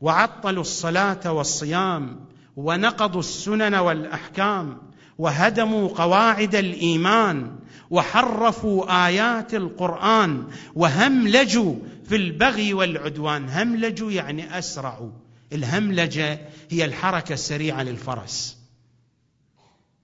[0.00, 2.20] وعطلوا الصلاة والصيام
[2.56, 4.78] ونقضوا السنن والأحكام
[5.18, 7.58] وهدموا قواعد الإيمان
[7.90, 10.44] وحرفوا آيات القرآن
[10.74, 11.74] وهملجوا
[12.04, 13.48] في البغي والعدوان.
[13.48, 15.10] هملجوا يعني أسرعوا.
[15.52, 16.38] الهملجة
[16.70, 18.59] هي الحركة السريعة للفرس.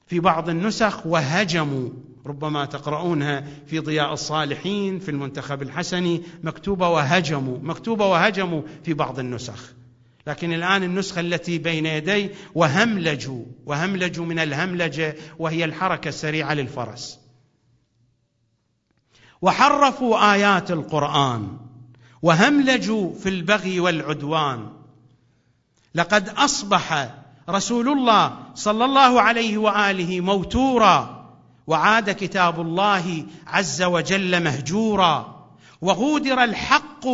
[0.07, 1.91] في بعض النسخ وهجموا
[2.27, 9.73] ربما تقرؤونها في ضياء الصالحين في المنتخب الحسني مكتوبة وهجموا مكتوبة وهجموا في بعض النسخ.
[10.27, 17.19] لكن الآن النسخة التي بين يدي وهملجوا وهملجوا من الهملجة وهي الحركة السريعة للفرس.
[19.43, 21.59] وحرفوا آيات القرآن
[22.23, 24.71] وهملجوا في البغي والعدوان.
[25.95, 27.15] لقد أصبح
[27.51, 31.17] رسول الله صلى الله عليه وآله موتورا
[31.67, 35.37] وعاد كتاب الله عز وجل مهجورا
[35.81, 37.07] وغودر الحق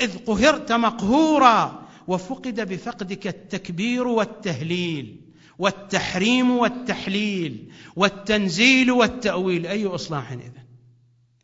[0.00, 5.20] إذ قهرت مقهورا وفقد بفقدك التكبير والتهليل
[5.58, 9.66] والتحريم والتحليل والتنزيل والتأويل.
[9.66, 10.52] أي إصلاح إذن؟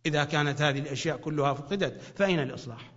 [0.06, 2.91] إذا كانت هذه الأشياء كلها فقدت فأين الإصلاح؟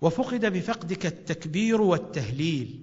[0.00, 2.80] وفقد بفقدك التكبير والتهليل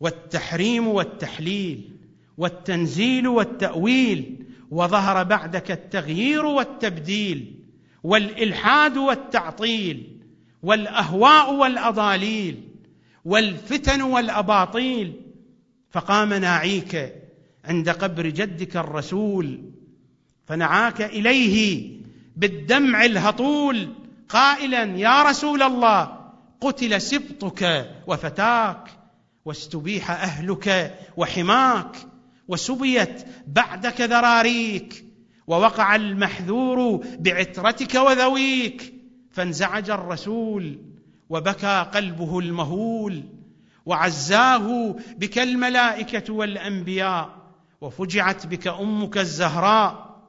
[0.00, 1.90] والتحريم والتحليل
[2.38, 7.54] والتنزيل والتأويل وظهر بعدك التغيير والتبديل
[8.02, 10.20] والإلحاد والتعطيل
[10.62, 12.68] والأهواء والأضاليل
[13.24, 15.12] والفتن والأباطيل
[15.90, 17.14] فقام ناعيك
[17.64, 19.60] عند قبر جدك الرسول
[20.46, 21.90] فنعاك إليه
[22.36, 23.88] بالدمع الهطول
[24.34, 26.18] قائلا يا رسول الله
[26.60, 28.90] قتل سبطك وفتاك
[29.44, 31.96] واستبيح أهلك وحماك
[32.48, 35.04] وسبيت بعدك ذراريك
[35.46, 38.94] ووقع المحذور بعترتك وذويك
[39.30, 40.78] فانزعج الرسول
[41.30, 43.22] وبكى قلبه المهول
[43.86, 47.36] وعزاه بك الملائكة والأنبياء
[47.80, 50.20] وفجعت بك أمك الزهراء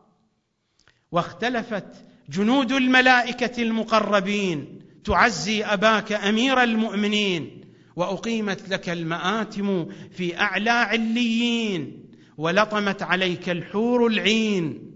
[1.11, 7.61] واختلفت جنود الملائكة المقربين تعزي أباك أمير المؤمنين
[7.95, 12.05] وأقيمت لك المآتم في أعلى عليين
[12.37, 14.91] ولطمت عليك الحور العين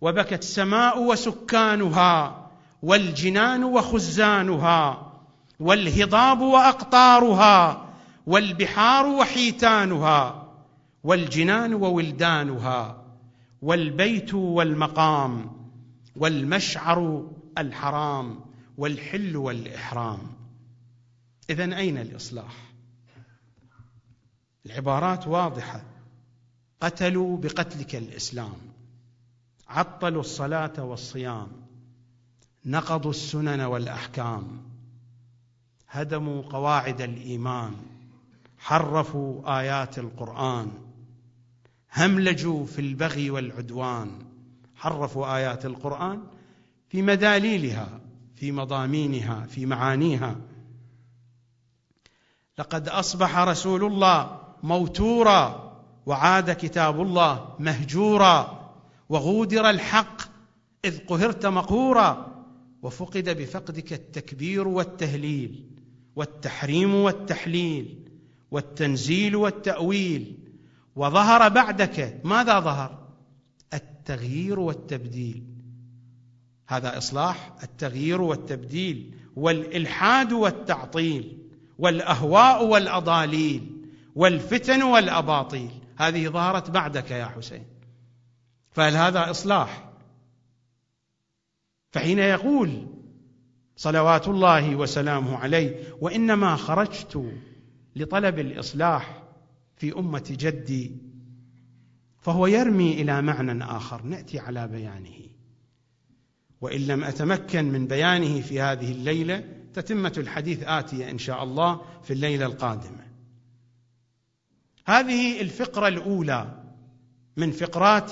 [0.00, 2.50] وبكت السماء وسكانها
[2.82, 5.12] والجنان وخزانها
[5.60, 7.88] والهضاب وأقطارها
[8.26, 10.48] والبحار وحيتانها
[11.04, 13.04] والجنان وولدانها
[13.62, 15.63] والبيت والمقام.
[16.16, 18.40] والمشعر الحرام
[18.78, 20.18] والحل والإحرام.
[21.50, 22.72] اذا أين الإصلاح؟
[24.66, 25.84] العبارات واضحة.
[26.80, 28.56] قتلوا بقتلك الإسلام.
[29.68, 31.48] عطلوا الصلاة والصيام.
[32.66, 34.62] نقضوا السنن والأحكام.
[35.88, 37.74] هدموا قواعد الإيمان.
[38.58, 40.70] حرفوا آيات القرآن.
[41.96, 44.23] هملجوا في البغي والعدوان.
[44.84, 46.22] حرفوا آيات القرآن
[46.88, 48.00] في مداليلها
[48.34, 50.36] في مضامينها في معانيها.
[52.58, 55.72] لقد أصبح رسول الله موتورا
[56.06, 58.70] وعاد كتاب الله مهجورا
[59.08, 60.22] وغودر الحق
[60.84, 62.34] إذ قهرت مقهورا
[62.82, 65.66] وفقد بفقدك التكبير والتهليل
[66.16, 68.08] والتحريم والتحليل
[68.50, 70.38] والتنزيل والتأويل
[70.96, 72.20] وظهر بعدك.
[72.24, 73.03] ماذا ظهر؟
[74.04, 75.42] التغيير والتبديل.
[76.66, 81.38] هذا إصلاح التغيير والتبديل والإلحاد والتعطيل
[81.78, 83.70] والأهواء والأضاليل
[84.14, 85.70] والفتن والأباطيل.
[85.96, 87.64] هذه ظهرت بعدك يا حسين.
[88.72, 89.90] فهل هذا إصلاح؟
[91.90, 92.86] فحين يقول
[93.76, 97.32] صلوات الله وسلامه عليه وإنما خرجت
[97.96, 99.22] لطلب الإصلاح
[99.76, 101.13] في أمة جدي
[102.24, 105.28] فهو يرمي إلى معنى آخر نأتي على بيانه.
[106.60, 109.44] وإن لم أتمكن من بيانه في هذه الليلة
[109.74, 113.06] تتمة الحديث اتيه إن شاء الله في الليلة القادمة.
[114.86, 116.64] هذه الفقرة الأولى
[117.36, 118.10] من فقرات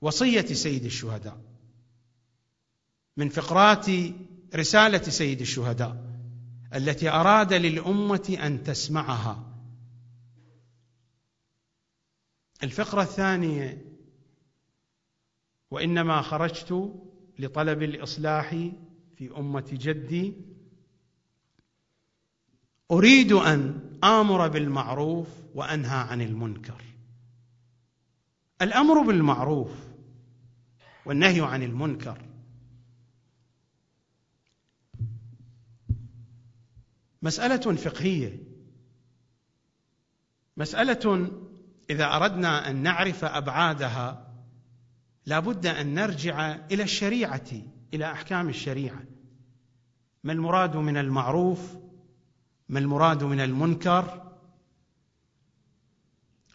[0.00, 1.40] وصية سيد الشهداء.
[3.16, 3.86] من فقرات
[4.54, 5.96] رسالة سيد الشهداء
[6.74, 9.49] التي أراد للأمة أن تسمعها.
[12.62, 13.84] الفقرة الثانية
[15.70, 16.94] وإنما خرجت
[17.38, 18.50] لطلب الإصلاح
[19.16, 20.34] في أمة جدي.
[22.90, 26.84] أريد أن آمر بالمعروف وأنهى عن المنكر.
[28.62, 29.90] الأمر بالمعروف
[31.06, 32.22] والنهي عن المنكر
[37.22, 38.38] مسألة فقهية
[40.56, 41.30] مسألة
[41.90, 44.30] إذا أردنا أن نعرف أبعادها
[45.26, 47.50] لا بد أن نرجع إلى الشريعة
[47.94, 49.02] إلى أحكام الشريعة.
[50.24, 51.76] ما المراد من المعروف؟
[52.68, 54.32] ما المراد من المنكر؟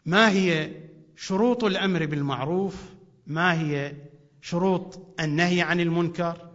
[0.05, 0.71] ما هي
[1.15, 2.83] شروط الأمر بالمعروف؟
[3.27, 3.95] ما هي
[4.41, 6.49] شروط النهي عن المنكر؟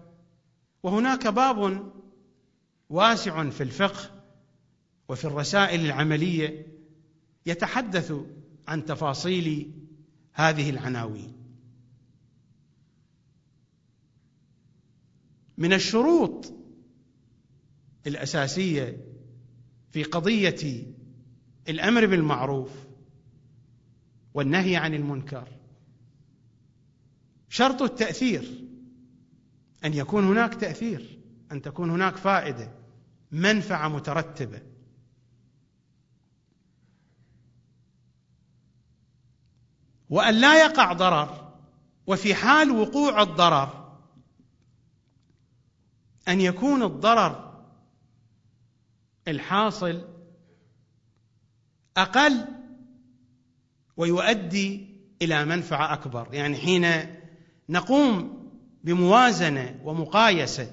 [0.83, 1.91] وهناك باب
[2.91, 4.11] واسع في الفقه
[5.09, 6.67] وفي الرسائل العملية
[7.47, 8.13] يتحدث
[8.71, 9.73] عن تفاصيل
[10.33, 11.33] هذه العناوين.
[15.59, 16.53] من الشروط
[18.07, 19.05] الأساسية
[19.91, 20.87] في قضية
[21.69, 22.71] الأمر بالمعروف
[24.35, 25.49] والنهي عن المنكر
[27.49, 28.65] شرط التأثير
[29.85, 31.19] أن يكون هناك تأثير
[31.53, 32.73] أن تكون هناك فائدة
[33.33, 34.70] منفعة مترتبة.
[40.11, 41.53] وأن لا يقع ضرر
[42.07, 43.81] وفي حال وقوع الضرر
[46.29, 47.63] أن يكون الضرر
[49.29, 50.05] الحاصل
[51.97, 52.47] أقل
[53.97, 54.87] ويؤدي
[55.23, 56.29] إلى منفعة أكبر.
[56.33, 56.87] يعني حين
[57.69, 58.41] نقوم
[58.85, 60.71] بموازنة ومقايسة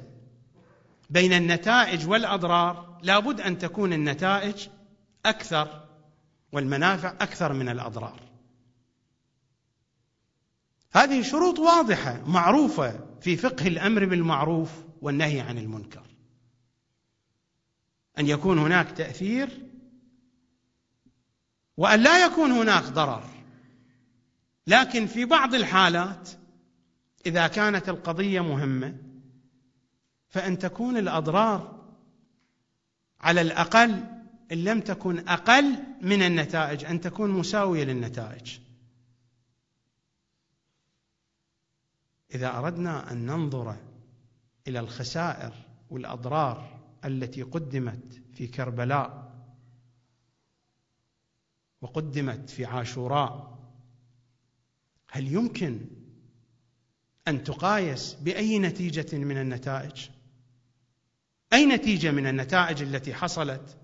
[1.10, 4.68] بين النتائج والأضرار لابد أن تكون النتائج
[5.26, 5.84] أكثر
[6.52, 8.27] والمنافع أكثر من الأضرار.
[10.92, 14.72] هذه شروط واضحة معروفة في فقه الأمر بالمعروف
[15.02, 16.04] والنهي عن المنكر.
[18.20, 19.50] أن يكون هناك تأثير
[21.78, 23.24] وأن لا يكون هناك ضرر.
[24.68, 26.30] لكن في بعض الحالات
[27.26, 28.98] إذا كانت القضية مهمة
[30.30, 31.78] فأن تكون الأضرار
[33.22, 34.04] على الأقل
[34.52, 38.58] إن لم تكن أقل من النتائج أن تكون مساوية للنتائج.
[42.36, 43.76] إذا أردنا أن ننظر
[44.68, 45.54] إلى الخسائر
[45.90, 49.28] والأضرار التي قدمت في كربلاء
[51.82, 53.58] وقدمت في عاشوراء
[55.10, 55.80] هل يمكن
[57.28, 60.10] أن تقايس بأي نتيجة من النتائج؟
[61.54, 63.78] أي نتيجة من النتائج التي حصلت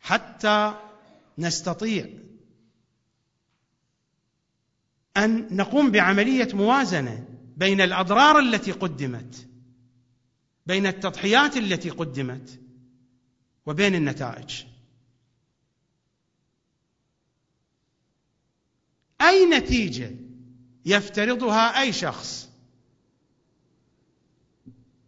[0.00, 0.74] حتى
[1.38, 2.06] نستطيع
[5.16, 7.24] أن نقوم بعملية موازنة
[7.56, 9.48] بين الأضرار التي قدمت
[10.66, 12.60] بين التضحيات التي قدمت
[13.66, 14.64] وبين النتائج.
[19.20, 20.10] أي نتيجة
[20.86, 22.50] يفترضها أي شخص؟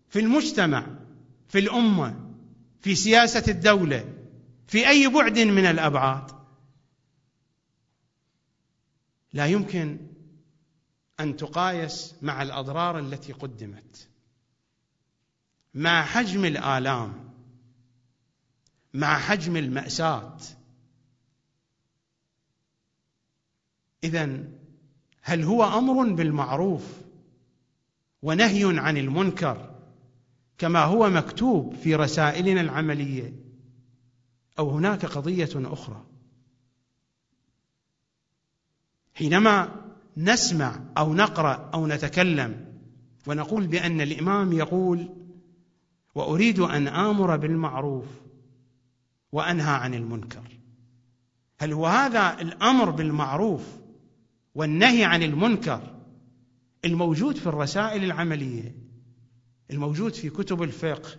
[0.08, 0.86] في المجتمع
[1.48, 2.30] في الأمة
[2.80, 4.14] في سياسة الدولة
[4.66, 6.43] في أي بعد من الأبعاد؟
[9.34, 9.98] لا يمكن
[11.20, 14.08] أن تقايس مع الأضرار التي قدمت.
[15.74, 17.30] مع حجم الآلام
[18.94, 20.38] مع حجم المأساة.
[24.04, 24.44] اذا
[25.22, 27.00] هل هو أمر بالمعروف
[28.22, 29.74] ونهي عن المنكر
[30.58, 33.32] كما هو مكتوب في رسائلنا العملية
[34.58, 36.13] أو هناك قضية أخرى؟
[39.14, 39.84] حينما
[40.16, 42.74] نسمع أو نقرأ أو نتكلم
[43.26, 45.08] ونقول بأن الإمام يقول
[46.14, 48.06] وأريد أن آمر بالمعروف
[49.32, 50.58] وأنهى عن المنكر.
[51.58, 53.62] هل هو هذا الأمر بالمعروف
[54.54, 55.94] والنهي عن المنكر
[56.84, 58.74] الموجود في الرسائل العملية
[59.70, 61.10] الموجود في كتب الفقه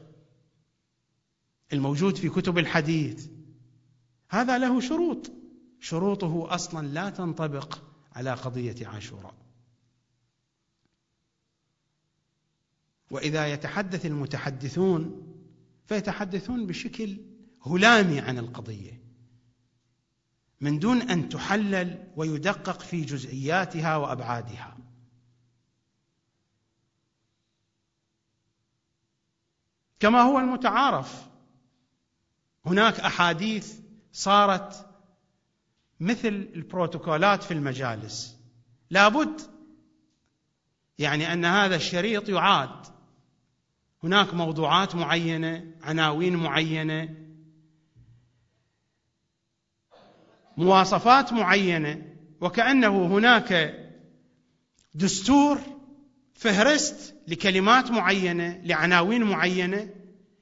[1.73, 3.27] الموجود في كتب الحديث؟
[4.29, 5.31] هذا له شروط.
[5.79, 9.33] شروطه أصلا لا تنطبق على قضية عاشوراء.
[13.11, 15.27] وإذا يتحدث المتحدثون
[15.85, 17.17] فيتحدثون بشكل
[17.65, 19.01] هلامي عن القضية
[20.61, 24.77] من دون أن تحلل ويدقق في جزئياتها وأبعادها.
[29.99, 31.25] كما هو المتعارف
[32.65, 33.79] هناك أحاديث
[34.11, 34.94] صارت
[35.99, 38.35] مثل البروتوكولات في المجالس.
[38.89, 39.41] لابد
[40.97, 42.85] يعني أن هذا الشريط يعاد.
[44.03, 47.15] هناك موضوعات معينة عناوين معينة
[50.57, 52.01] مواصفات معينة
[52.41, 53.79] وكأنه هناك
[54.93, 55.59] دستور
[56.33, 59.89] فهرست لكلمات معينة لعناوين معينة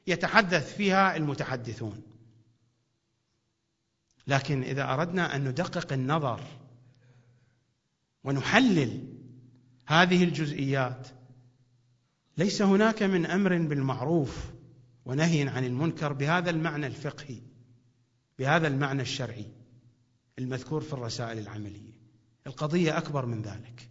[0.08, 2.13] يتحدث فيها المتحدثون.
[4.28, 6.42] لكن إذا أردنا أن ندقق النظر
[8.24, 9.14] ونحلل
[9.86, 11.08] هذه الجزئيات
[12.38, 14.52] ليس هناك من أمر بالمعروف
[15.06, 17.42] ونهي عن المنكر بهذا المعنى الفقهي
[18.40, 19.48] بهذا المعنى الشرعي
[20.40, 21.94] المذكور في الرسائل العملية.
[22.48, 23.90] القضية أكبر من ذلك.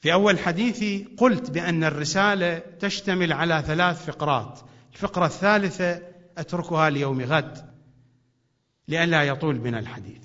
[0.00, 4.60] في أول حديثي قلت بأن الرسالة تشتمل على ثلاث فقرات.
[4.94, 6.02] الفقرة الثالثة
[6.38, 7.74] أتركها ليوم غد
[8.88, 10.24] لئلا يطول بنا الحديث.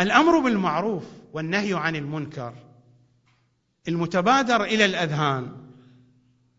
[0.00, 2.54] الأمر بالمعروف والنهي عن المنكر
[3.88, 5.70] المتبادر إلى الأذهان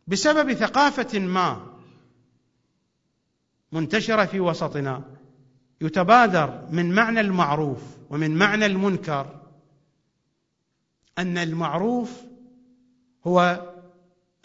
[0.08, 1.78] بسبب ثقافة ما
[3.72, 5.04] منتشرة في وسطنا
[5.82, 9.42] يتبادر من معنى المعروف ومن معنى المنكر
[11.18, 12.31] أن المعروف
[13.28, 13.62] هو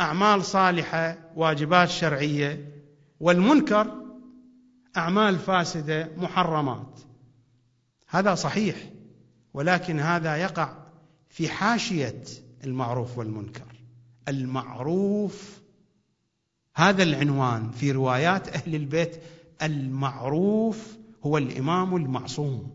[0.01, 2.73] أعمال صالحة واجبات شرعية
[3.21, 3.95] والمنكر
[4.97, 7.01] أعمال فاسدة محرمات.
[8.09, 8.77] هذا صحيح
[9.55, 10.73] ولكن هذا يقع
[11.29, 12.23] في حاشية
[12.65, 13.67] المعروف والمنكر.
[14.29, 15.61] المعروف
[16.75, 19.23] هذا العنوان في روايات أهل البيت
[19.63, 20.97] المعروف
[21.27, 22.71] هو الإمام المعصوم.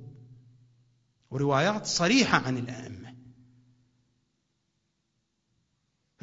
[1.32, 3.11] وروايات صريحة عن الأئمة.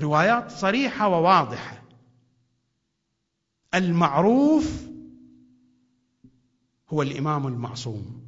[0.01, 1.83] روايات صريحة وواضحة.
[3.75, 4.89] المعروف
[6.91, 8.23] هو الإمام المعصوم.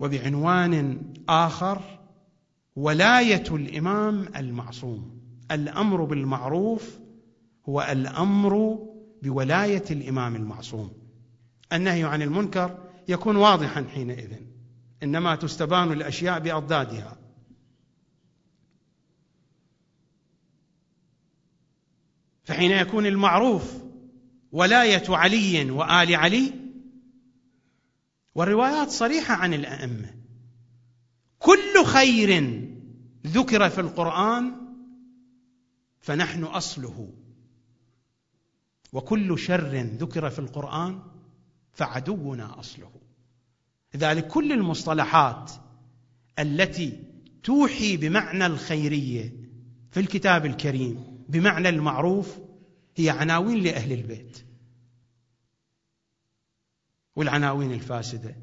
[0.00, 1.82] وبعنوان آخر
[2.76, 5.20] ولاية الإمام المعصوم.
[5.50, 6.98] الأمر بالمعروف
[7.68, 8.78] هو الأمر
[9.22, 10.92] بولاية الإمام المعصوم.
[11.72, 12.78] النهي عن المنكر
[13.08, 14.32] يكون واضحا حينئذ
[15.02, 17.17] إنما تستبان الأشياء بأضدادها.
[22.48, 23.74] فحين يكون المعروف
[24.52, 26.52] ولاية علي وآل علي
[28.34, 30.14] والروايات صريحة عن الأئمة.
[31.38, 32.60] كل خير
[33.26, 34.54] ذكر في القرآن
[36.00, 37.12] فنحن أصله.
[38.92, 41.02] وكل شر ذكر في القرآن
[41.72, 42.90] فعدونا أصله.
[43.94, 45.52] لذلك كل المصطلحات
[46.38, 46.98] التي
[47.42, 49.32] توحي بمعنى الخيرية
[49.90, 52.38] في الكتاب الكريم بمعنى المعروف
[52.96, 54.38] هي عناوين لأهل البيت.
[57.16, 58.36] والعناوين الفاسدة.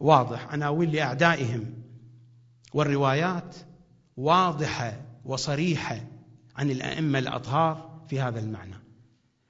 [0.00, 0.46] واضح.
[0.46, 1.74] عناوين لأعدائهم.
[2.74, 3.56] والروايات
[4.16, 6.00] واضحة وصريحة
[6.56, 8.76] عن الأئمة الأطهار في هذا المعنى.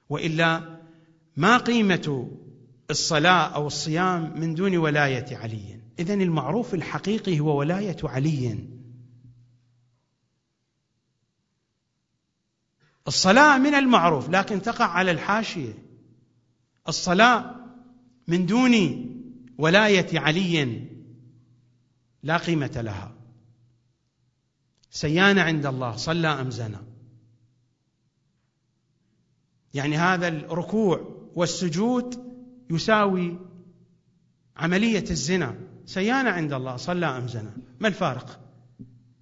[0.09, 0.79] وإلا
[1.37, 2.31] ما قيمة
[2.89, 5.79] الصلاة أو الصيام من دون ولاية علي.
[5.99, 8.67] اذا المعروف الحقيقي هو ولاية علي.
[13.07, 15.73] الصلاة من المعروف لكن تقع على الحاشية.
[16.87, 17.55] الصلاة
[18.27, 18.73] من دون
[19.57, 20.87] ولاية علي
[22.23, 23.15] لا قيمة لها.
[24.89, 26.77] سيان عند الله صلى أم زنى.
[29.73, 32.33] يعني هذا الركوع والسجود
[32.69, 33.39] يساوي
[34.57, 35.55] عملية الزنا.
[35.85, 37.51] سيانة عند الله صلى أم زنى.
[37.79, 38.39] ما الفارق؟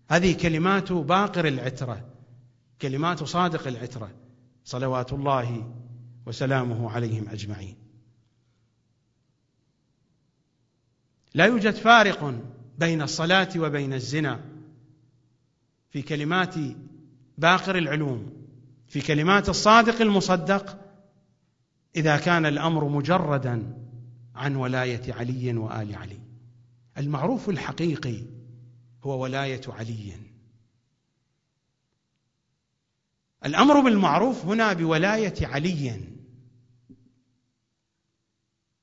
[0.10, 2.11] هذه كلمات باقر العترة.
[2.82, 4.12] كلمات صادق العترة
[4.64, 5.74] صلوات الله
[6.26, 7.76] وسلامه عليهم أجمعين.
[11.34, 12.42] لا يوجد فارق
[12.78, 14.40] بين الصلاة وبين الزنا
[15.90, 16.56] في كلمات
[17.38, 18.34] باقر العلوم
[18.88, 20.78] في كلمات الصادق المصدق
[21.96, 23.78] إذا كان الأمر مجردا
[24.36, 26.20] عن ولاية علي وآل علي.
[26.98, 28.24] المعروف الحقيقي
[29.04, 30.31] هو ولاية علي.
[33.46, 36.02] الأمر بالمعروف هنا بولاية علي.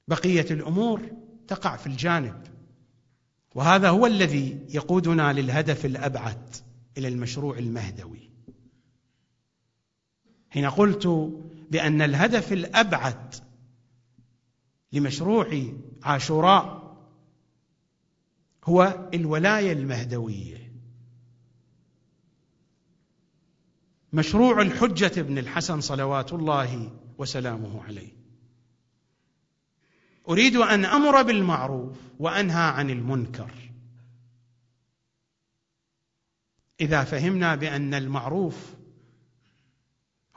[0.09, 1.11] بقية الأمور
[1.49, 2.43] تقع في الجانب.
[3.55, 6.57] وهذا هو الذي يقودنا للهدف الأبعد
[6.99, 8.31] إلى المشروع المهدوي.
[10.51, 11.07] حين قلت
[11.71, 13.35] بأن الهدف الأبعد
[14.93, 15.63] لمشروع
[16.03, 16.97] عاشوراء
[18.65, 20.58] هو الولاية المهدوية.
[24.13, 28.13] مشروع الحجة بن الحسن صلوات الله وسلامه عليه.
[30.29, 33.51] أريد أن أمر بالمعروف وأنهى عن المنكر.
[36.81, 38.75] إذا فهمنا بأن المعروف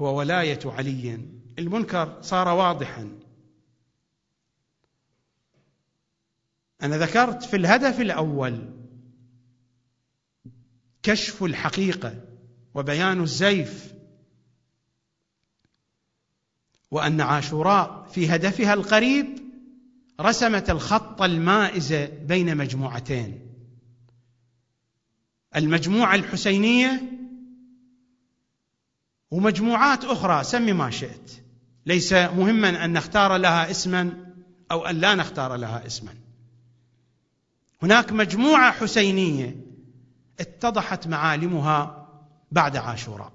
[0.02, 1.26] هو ولاية علي
[1.60, 3.20] المنكر صار واضحا.
[6.82, 8.70] أنا ذكرت في الهدف الأول
[11.04, 12.31] كشف الحقيقة.
[12.74, 13.94] وبيان الزيف
[16.92, 19.40] وأن عاشوراء في هدفها القريب
[20.22, 23.40] رسمت الخط المائز بين مجموعتين.
[25.56, 27.02] المجموعة الحسينية
[29.32, 31.32] ومجموعات أخرى سم ما شئت.
[31.86, 34.34] ليس مهما أن نختار لها اسما
[34.72, 36.14] أو أن لا نختار لها اسما.
[37.84, 39.56] هناك مجموعة حسينية
[40.40, 42.01] اتضحت معالمها
[42.52, 43.34] بعد عاشوراء.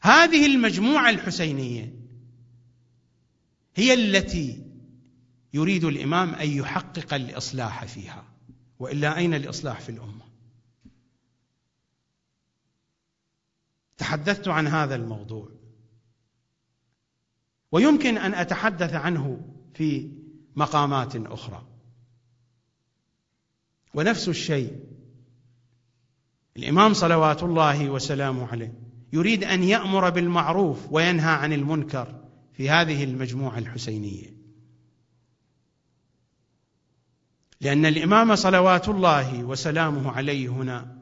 [0.00, 1.94] هذه المجموعة الحسينية
[3.74, 4.66] هي التي
[5.54, 8.24] يريد الإمام أن يحقق الإصلاح فيها.
[8.78, 10.24] وإلا أين الإصلاح في الأمة؟
[13.96, 15.48] تحدثت عن هذا الموضوع.
[17.72, 20.12] ويمكن أن أتحدث عنه في
[20.56, 21.66] مقامات أخرى.
[23.94, 24.93] ونفس الشيء
[26.56, 28.72] الإمام صلوات الله وسلامه عليه
[29.12, 32.20] يريد أن يأمر بالمعروف وينهى عن المنكر
[32.52, 34.36] في هذه المجموعة الحسينية.
[37.60, 40.98] لأن الإمام صلوات الله وسلامه عليه هنا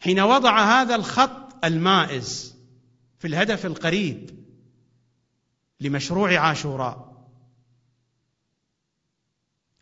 [0.00, 2.56] حين وضع هذا الخط المائز
[3.18, 4.30] في الهدف القريب
[5.80, 7.26] لمشروع عاشوراء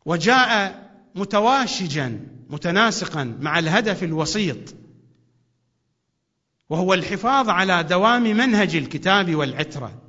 [0.05, 4.75] وجاء متواشجا متناسقا مع الهدف الوسيط
[6.69, 10.03] وهو الحفاظ على دوام منهج الكتاب والعترة.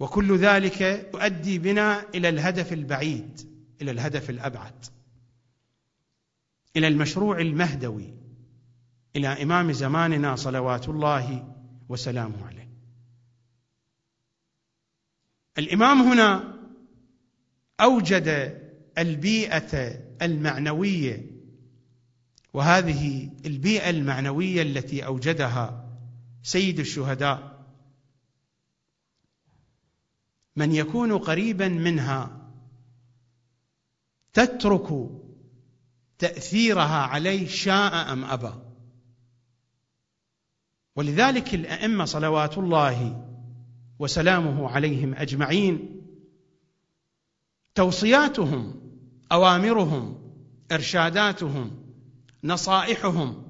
[0.00, 0.80] وكل ذلك
[1.14, 3.40] يؤدي بنا إلى الهدف البعيد
[3.82, 4.84] إلى الهدف الأبعد
[6.76, 8.14] إلى المشروع المهدوي
[9.16, 11.54] إلى إمام زماننا صلوات الله
[11.88, 12.70] وسلامه عليه.
[15.58, 16.56] الإمام هنا
[17.80, 18.28] أوجد
[18.98, 21.30] البيئة المعنوية
[22.54, 25.92] وهذه البيئة المعنوية التي أوجدها
[26.42, 27.66] سيد الشهداء.
[30.56, 32.50] من يكون قريبا منها
[34.32, 35.10] تترك
[36.18, 38.52] تأثيرها عليه شاء أم أبى.
[40.96, 43.26] ولذلك الأئمة صلوات الله
[43.98, 46.02] وسلامه عليهم أجمعين
[47.74, 48.85] توصياتهم
[49.32, 50.32] أوامرهم
[50.72, 51.86] إرشاداتهم
[52.44, 53.46] نصائحهم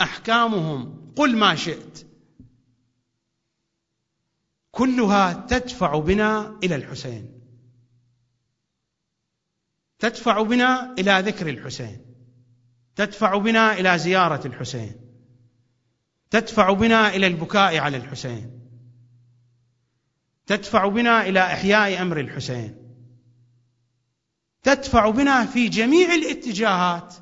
[0.00, 2.06] أحكامهم قل ما شئت.
[4.70, 7.40] كلها تدفع بنا إلى الحسين.
[9.98, 11.98] تدفع بنا إلى ذكر الحسين.
[12.96, 14.94] تدفع بنا إلى زيارة الحسين.
[16.30, 18.60] تدفع بنا إلى البكاء على الحسين.
[20.46, 22.89] تدفع بنا إلى إحياء أمر الحسين.
[24.62, 27.14] تدفع بنا في جميع الاتجاهات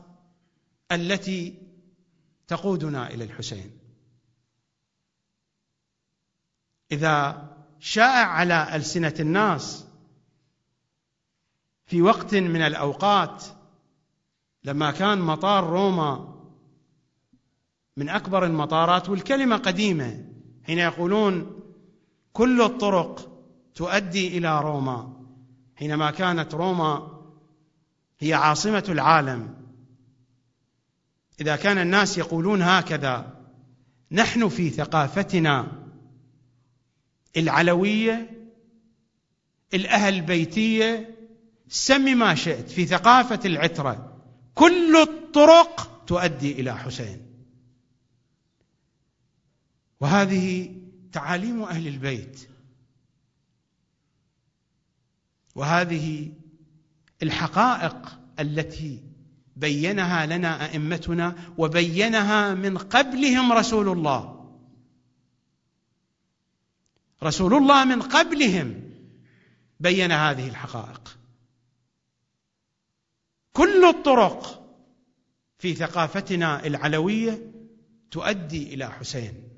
[0.93, 1.55] التي
[2.47, 3.79] تقودنا إلى الحسين.
[6.93, 7.49] إذا
[7.81, 9.87] شاع على ألسنة الناس
[11.87, 13.45] في وقت من الأوقات
[14.65, 16.35] لما كان مطار روما
[17.97, 20.25] من أكبر المطارات والكلمة قديمة
[20.65, 21.61] حين يقولون
[22.33, 23.43] كل الطرق
[23.75, 25.27] تؤدي إلى روما
[25.77, 27.18] حينما كانت روما
[28.19, 29.55] هي عاصمة العالم.
[31.41, 33.45] إذا كان الناس يقولون هكذا
[34.13, 35.73] نحن في ثقافتنا
[37.37, 38.31] العلوية
[39.75, 41.19] الاهل بيتيه
[41.69, 44.23] سمي ما شئت في ثقافة العترة
[44.55, 47.29] كل الطرق تؤدي إلى حسين.
[50.01, 50.75] وهذه
[51.13, 52.49] تعاليم أهل البيت.
[55.55, 56.33] وهذه
[57.23, 59.03] الحقائق التي
[59.57, 64.39] بينها لنا أئمتنا وبينها من قبلهم رسول الله.
[67.23, 68.91] رسول الله من قبلهم
[69.81, 71.19] بين هذه الحقائق.
[73.53, 74.65] كل الطرق
[75.59, 77.53] في ثقافتنا العلوية
[78.11, 79.49] تؤدي إلى حسين.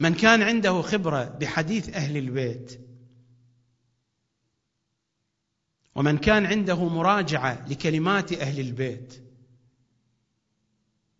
[0.00, 2.89] من كان عنده خبرة بحديث أهل البيت
[6.00, 9.22] ومن كان عنده مراجعة لكلمات أهل البيت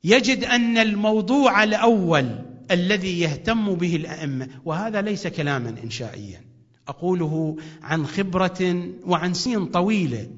[0.05, 2.39] يجد أن الموضوع الأول
[2.71, 6.45] الذي يهتم به الأئمة وهذا ليس كلاما إنشائيا
[6.89, 10.31] أقوله عن خبرة وعن سنين طويلة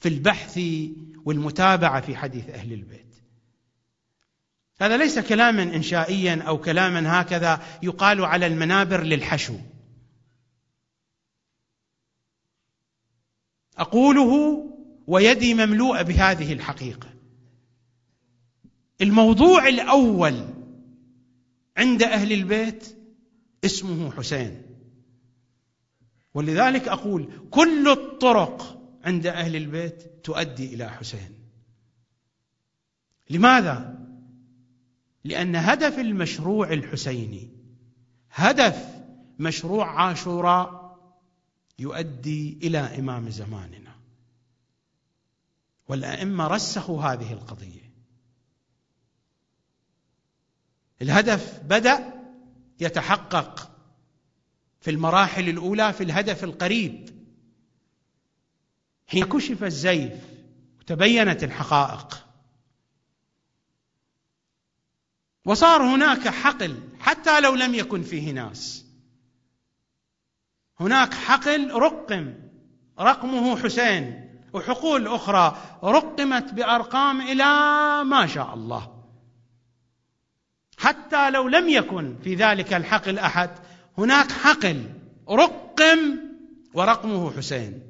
[0.00, 0.60] في البحث
[1.24, 3.14] والمتابعة في حديث أهل البيت.
[4.80, 9.54] هذا ليس كلاما إنشائيا أو كلاما هكذا يقال على المنابر للحشو.
[13.78, 14.64] أقوله
[15.06, 17.08] ويدي مملوءه بهذه الحقيقة.
[19.00, 20.44] الموضوع الأول
[21.76, 22.96] عند أهل البيت
[23.64, 24.62] اسمه حسين.
[26.34, 31.30] ولذلك أقول كل الطرق عند أهل البيت تؤدي إلى حسين.
[33.30, 33.98] لماذا؟
[35.24, 37.48] لأن هدف المشروع الحسيني
[38.30, 38.86] هدف
[39.38, 40.77] مشروع عاشوراء
[41.78, 43.94] يؤدي إلى إمام زماننا.
[45.88, 47.92] والأئمة رسخوا هذه القضية.
[51.02, 52.12] الهدف بدأ
[52.80, 53.70] يتحقق
[54.80, 57.24] في المراحل الأولى في الهدف القريب.
[59.06, 60.24] حين كشف الزيف
[60.80, 62.26] وتبينت الحقائق.
[65.44, 68.87] وصار هناك حقل حتى لو لم يكن فيه ناس.
[70.80, 72.34] هناك حقل رقم
[73.00, 74.28] رقمه حسين.
[74.52, 77.44] وحقول أخرى رقمت بأرقام إلى
[78.04, 79.04] ما شاء الله.
[80.78, 83.50] حتى لو لم يكن في ذلك الحقل أحد
[83.98, 84.94] هناك حقل
[85.30, 86.18] رقم
[86.74, 87.82] ورقمه حسين.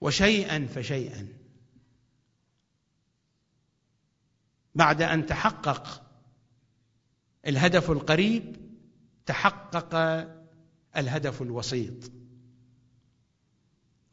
[0.00, 1.28] وشيئا فشيئا.
[4.74, 6.02] بعد أن تحقق
[7.46, 8.65] الهدف القريب
[9.26, 9.94] تحقق
[10.96, 12.12] الهدف الوسيط.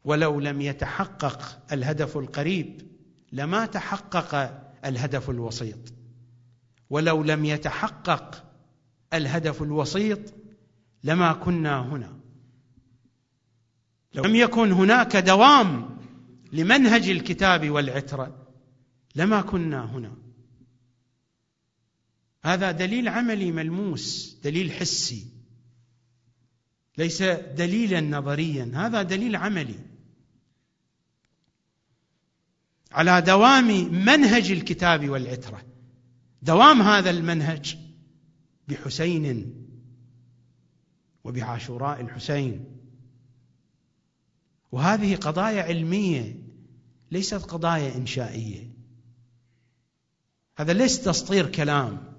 [0.04, 2.82] ولو لم يتحقق الهدف القريب
[3.32, 5.92] لما تحقق الهدف الوسيط.
[6.90, 8.44] ولو لم يتحقق
[9.12, 10.34] الهدف الوسيط
[11.04, 12.20] لما كنا هنا.
[14.14, 15.98] لو لم يكن هناك دوام
[16.52, 18.46] لمنهج الكتاب والعترة
[19.14, 20.23] لما كنا هنا.
[22.44, 25.26] هذا دليل عملي ملموس دليل حسي.
[26.98, 29.78] ليس دليلا نظريا هذا دليل عملي.
[32.92, 35.62] على دوام منهج الكتاب والعترة.
[36.42, 37.76] دوام هذا المنهج
[38.68, 39.54] بحسين
[41.24, 42.64] وبعاشوراء الحسين.
[44.72, 46.38] وهذه قضايا علمية
[47.10, 48.70] ليست قضايا إنشائية.
[50.56, 52.13] هذا ليس تسطير كلام.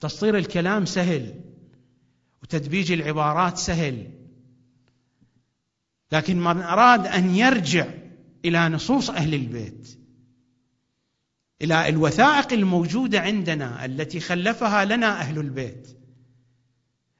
[0.00, 1.34] تسطير الكلام سهل
[2.42, 4.10] وتدبيج العبارات سهل.
[6.12, 7.86] لكن من أراد أن يرجع
[8.44, 9.98] إلى نصوص أهل البيت
[11.62, 15.98] إلى الوثائق الموجودة عندنا التي خلفها لنا أهل البيت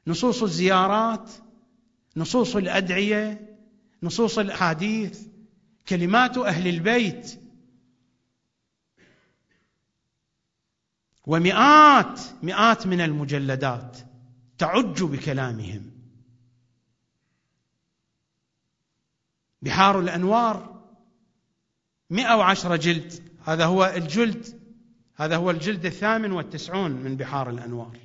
[0.06, 1.30] نصوص الزيارات
[2.16, 3.56] نصوص الأدعية
[4.02, 5.20] نصوص الأحاديث
[5.88, 7.40] كلمات أهل البيت
[11.26, 13.98] ومئات مئات من المجلدات
[14.58, 15.90] تعج بكلامهم.
[19.62, 20.82] بحار الأنوار
[22.10, 23.22] 110 جلد.
[23.44, 24.60] هذا هو الجلد
[25.16, 27.98] هذا هو الجلد الثامن والتسعون من بحار الأنوار.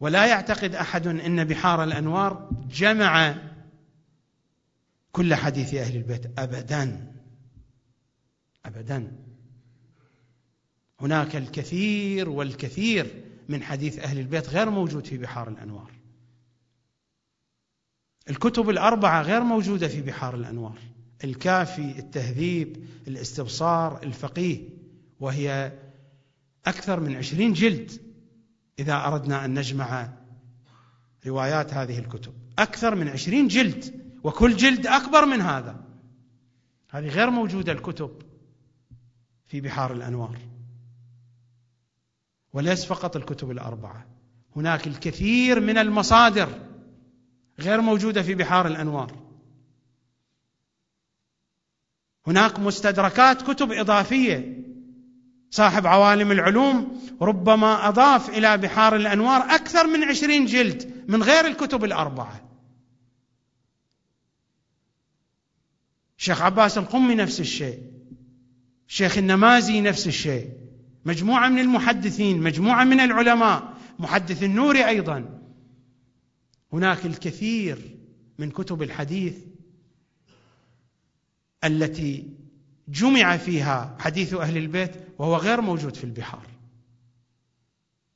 [0.00, 3.34] ولا يعتقد أحد إن بحار الأنوار جمع
[5.12, 7.12] كل حديث أهل البيت ابدا
[8.64, 9.25] ابدا.
[11.00, 15.90] هناك الكثير والكثير من حديث أهل البيت غير موجود في بحار الأنوار.
[18.30, 20.78] الكتب الأربعة غير موجودة في بحار الأنوار.
[21.24, 24.68] الكافي التهذيب الاستبصار الفقيه.
[25.20, 25.72] وهي
[26.66, 27.90] أكثر من عشرين جلد
[28.78, 30.12] إذا أردنا أن نجمع
[31.26, 32.32] روايات هذه الكتب.
[32.58, 35.84] أكثر من عشرين جلد وكل جلد أكبر من هذا.
[36.90, 38.22] هذه غير موجودة الكتب
[39.46, 40.55] في بحار الأنوار.
[42.56, 44.06] وليس فقط الكتب الأربعة.
[44.56, 46.48] هناك الكثير من المصادر
[47.60, 49.16] غير موجودة في بحار الأنوار.
[52.26, 54.64] هناك مستدركات كتب إضافية.
[55.50, 61.84] صاحب عوالم العلوم ربما أضاف إلى بحار الأنوار أكثر من عشرين جلد من غير الكتب
[61.84, 62.40] الأربعة.
[66.18, 67.82] الشيخ عباس القمي نفس الشيء.
[68.88, 70.65] الشيخ النمازي نفس الشيء.
[71.06, 75.40] مجموعة من المحدثين مجموعة من العلماء محدث النوري أيضا.
[76.72, 77.96] هناك الكثير
[78.38, 79.34] من كتب الحديث
[81.64, 82.30] التي
[82.88, 86.46] جمع فيها حديث أهل البيت وهو غير موجود في البحار.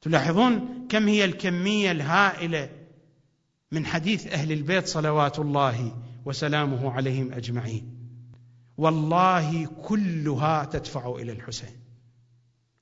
[0.01, 2.71] تلاحظون كم هي الكمية الهائلة
[3.73, 7.97] من حديث أهل البيت صلوات الله وسلامه عليهم أجمعين.
[8.77, 11.80] والله كلها تدفع إلى الحسين.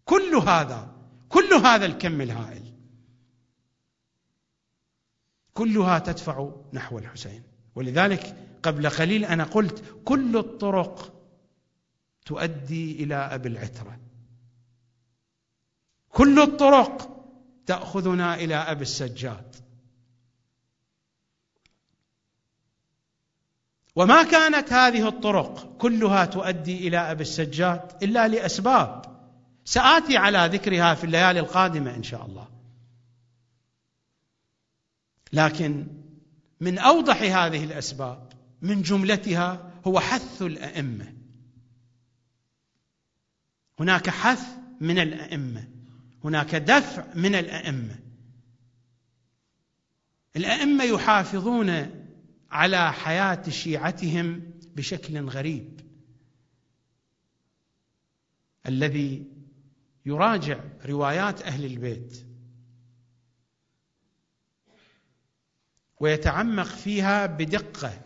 [0.09, 0.95] كل هذا
[1.29, 2.75] كل هذا الكم الهائل.
[5.55, 7.43] كلها تدفع نحو الحسين.
[7.75, 11.15] ولذلك قبل قليل أنا قلت كل الطرق
[12.27, 14.01] تؤدي إلى أبي العترة.
[16.09, 17.25] كل الطرق
[17.67, 19.57] تأخذنا إلى أبي السجاد.
[23.97, 29.18] وما كانت هذه الطرق كلها تؤدي إلى أبي السجاد إلا لأسباب.
[29.69, 32.49] سآتي على ذكرها في الليالي القادمة إن شاء الله.
[35.33, 35.87] لكن
[36.61, 38.33] من أوضح هذه الأسباب
[38.63, 41.15] من جملتها هو حث الأئمة.
[43.81, 44.43] هناك حث
[44.81, 45.69] من الأئمة
[46.25, 47.99] هناك دفع من الأئمة.
[50.37, 51.91] الأئمة يحافظون
[52.51, 55.81] على حياة شيعتهم بشكل غريب.
[58.67, 59.38] الذي
[60.09, 62.27] يراجع روايات أهل البيت
[66.01, 68.01] ويتعمق فيها بدقة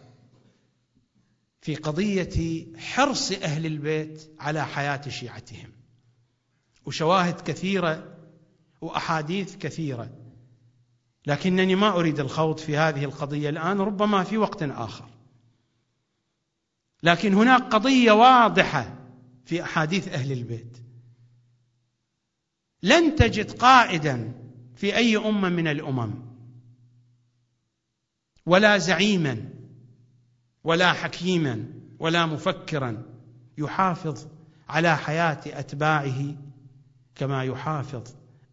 [1.61, 5.73] في قضية حرص أهل البيت على حياة شيعتهم
[6.87, 8.19] وشواهد كثيرة
[8.81, 10.11] وأحاديث كثيرة.
[11.27, 15.09] لكنني ما أريد الخوض في هذه القضية الآن ربما في وقت آخر.
[17.03, 18.99] لكن هناك قضية واضحة
[19.45, 20.82] في أحاديث أهل البيت.
[22.83, 24.33] لن تجد قائدا
[24.77, 26.15] في أي أمة من الأمم.
[28.47, 29.49] ولا زعيما
[30.65, 31.67] ولا حكيما
[31.99, 33.03] ولا مفكرا
[33.59, 34.27] يحافظ
[34.69, 36.37] على حياة أتباعه
[37.15, 38.03] كما يحافظ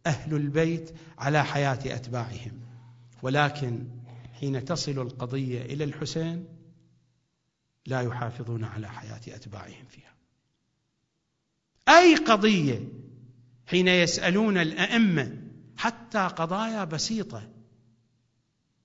[0.05, 2.59] أهل البيت على حياة أتباعهم.
[3.21, 3.87] ولكن
[4.39, 6.45] حين تصل القضية إلى الحسين
[7.85, 10.13] لا يحافظون على حياة أتباعهم فيها.
[11.89, 12.79] أي قضية
[13.69, 15.37] حين يسألون الأئمة
[15.77, 17.49] حتى قضايا بسيطة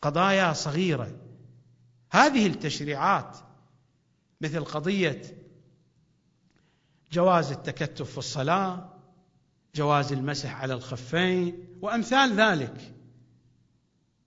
[0.03, 1.13] قضايا صغيرة.
[2.11, 3.37] هذه التشريعات
[4.41, 5.23] مثل قضية
[7.13, 8.93] جواز التكتف في الصلاة
[9.75, 12.95] جواز المسح على الخفين وأمثال ذلك.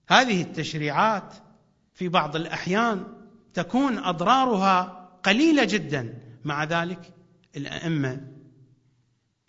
[0.08, 1.34] هذه التشريعات
[1.94, 3.04] في بعض الأحيان
[3.54, 4.80] تكون أضرارها
[5.22, 6.18] قليلة جدا.
[6.44, 7.14] مع ذلك
[7.56, 8.37] الأئمة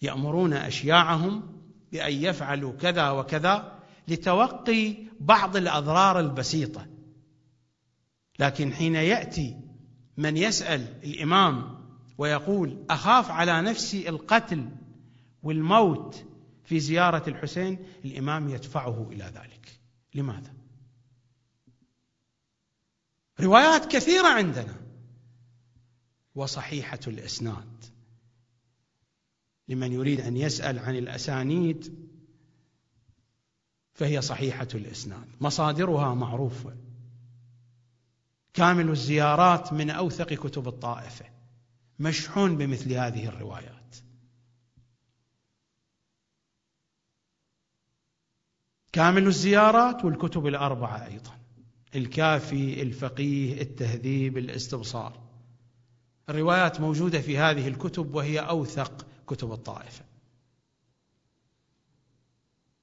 [0.02, 1.62] يأمرون أشياعهم
[1.92, 6.88] بأن يفعلوا كذا وكذا لتوقي بعض الأضرار البسيطة.
[8.40, 9.58] لكن حين يأتي
[10.18, 11.80] من يسأل الإمام
[12.18, 14.70] ويقول أخاف على نفسي القتل
[15.44, 16.26] والموت
[16.64, 19.80] في زيارة الحسين الإمام يدفعه إلى ذلك.
[20.16, 20.54] لماذا؟
[23.40, 24.76] روايات كثيرة عندنا
[26.36, 27.86] وصحيحة الإسناد.
[29.70, 32.10] لمن يريد أن يسأل عن الأسانيد
[33.94, 35.28] فهي صحيحة الإسناد.
[35.42, 36.76] مصادرها معروفه
[38.54, 41.26] كامل الزيارات من أوثق كتب الطائفة.
[42.00, 43.96] مشحون بمثل هذه الروايات.
[48.92, 51.40] كامل الزيارات والكتب الأربعة أيضا.
[51.96, 55.20] الكافي الفقيه التهذيب الاستبصار
[56.30, 60.06] الروايات موجودة في هذه الكتب وهي أوثق كتب الطائفة.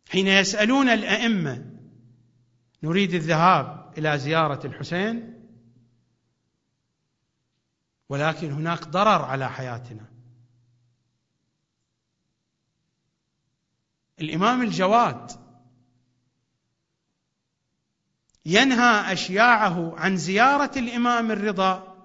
[0.09, 1.73] حين يسألون الأئمة
[2.82, 5.36] نريد الذهاب إلى زيارة الحسين
[8.09, 10.06] ولكن هناك ضرر على حياتنا.
[14.20, 15.31] الإمام الجواد
[18.47, 21.97] ينهى أشياعه عن زيارة الإمام الرضا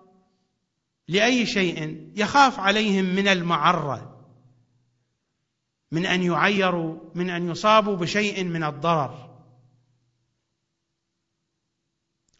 [1.07, 4.10] لأي شيء يخاف عليهم من المعرة.
[5.91, 9.31] من أن يعيروا من أن يصابوا بشيء من الضرر.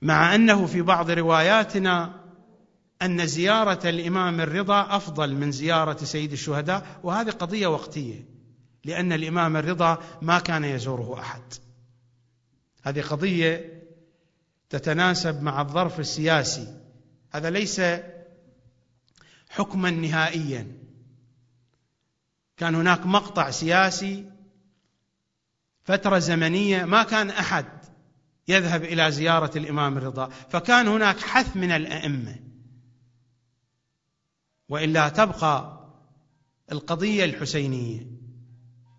[0.02, 2.22] مع أنه في بعض رواياتنا
[3.02, 8.26] أن زيارة الإمام الرضا أفضل من زيارة سيد الشهداء وهذه قضية وقتية
[8.86, 11.42] لأن الإمام الرضا ما كان يزوره أحد.
[12.84, 13.84] هذه قضية
[14.70, 16.82] تتناسب مع الظرف السياسي.
[17.32, 17.82] هذا ليس
[19.50, 20.81] حكما نهائيا.
[22.62, 24.32] كان هناك مقطع سياسي
[25.84, 27.66] فترة زمنية ما كان أحد
[28.48, 32.40] يذهب إلى زيارة الإمام الرضا فكان هناك حث من الأئمة.
[34.70, 35.88] وإلا تبقى
[36.72, 38.08] القضية الحسينية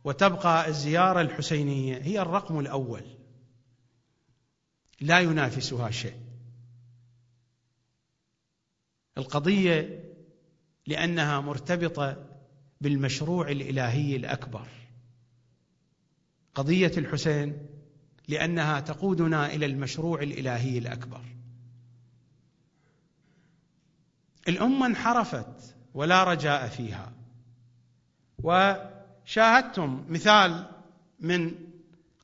[0.04, 3.04] وتبقى الزيارة الحسينية هي الرقم الأول.
[5.00, 6.20] لا ينافسها شيء.
[9.18, 10.04] القضية
[10.86, 12.31] لأنها مرتبطة
[12.82, 14.66] بالمشروع الإلهي الأكبر.
[16.54, 17.66] قضية الحسين
[18.28, 21.20] لأنها تقودنا إلى المشروع الإلهي الأكبر.
[24.48, 27.12] الأمة انحرفت ولا رجاء فيها.
[28.38, 30.66] وشاهدتم مثال
[31.20, 31.54] من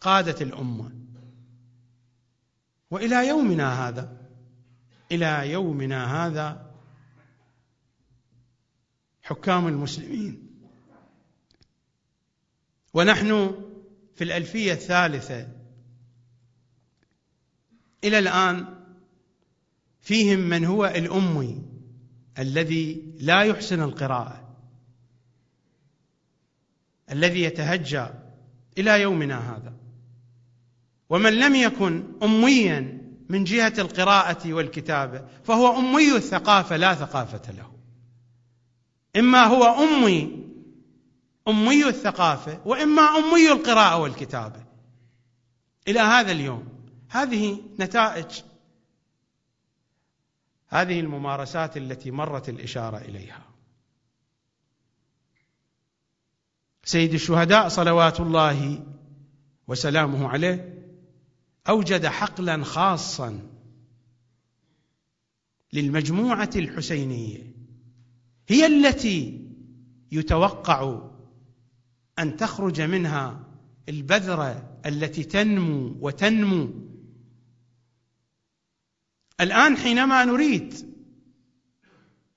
[0.00, 0.90] قادة الأمة.
[2.90, 4.16] وإلى يومنا هذا
[5.12, 6.70] إلى يومنا هذا
[9.22, 10.47] حكام المسلمين
[12.98, 13.54] ونحن
[14.14, 15.48] في الألفية الثالثة.
[18.04, 18.66] إلى الآن
[20.00, 21.62] فيهم من هو الامي
[22.38, 24.56] الذي لا يحسن القراءة
[27.10, 28.06] الذي يتهجى
[28.78, 29.76] إلى يومنا هذا.
[31.10, 32.98] ومن لم يكن اميا
[33.28, 37.72] من جهة القراءة والكتابة فهو أمي الثقافة لا ثقافة له.
[39.16, 40.47] إما هو أمي
[41.48, 44.64] أمي الثقافة وإما أمي القراءة والكتابة.
[45.88, 46.68] إلى هذا اليوم.
[47.08, 48.42] هذه نتائج.
[50.68, 53.44] هذه الممارسات التي مرت الإشارة إليها.
[56.84, 58.84] سيد الشهداء صلوات الله
[59.68, 60.84] وسلامه عليه
[61.68, 63.40] أوجد حقلا خاصا
[65.72, 67.52] للمجموعة الحسينية.
[68.48, 69.48] هي التي
[70.12, 71.08] يتوقع
[72.18, 73.46] أن تخرج منها
[73.88, 76.88] البذرة التي تنمو وتنمو.
[79.40, 80.74] الآن حينما نريد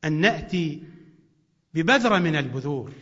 [0.03, 0.83] أن نأتي
[1.73, 2.93] ببذرة من البذور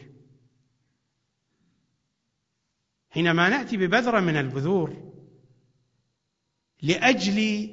[3.10, 5.12] حينما نأتي ببذرة من البذور
[6.82, 7.70] لأجل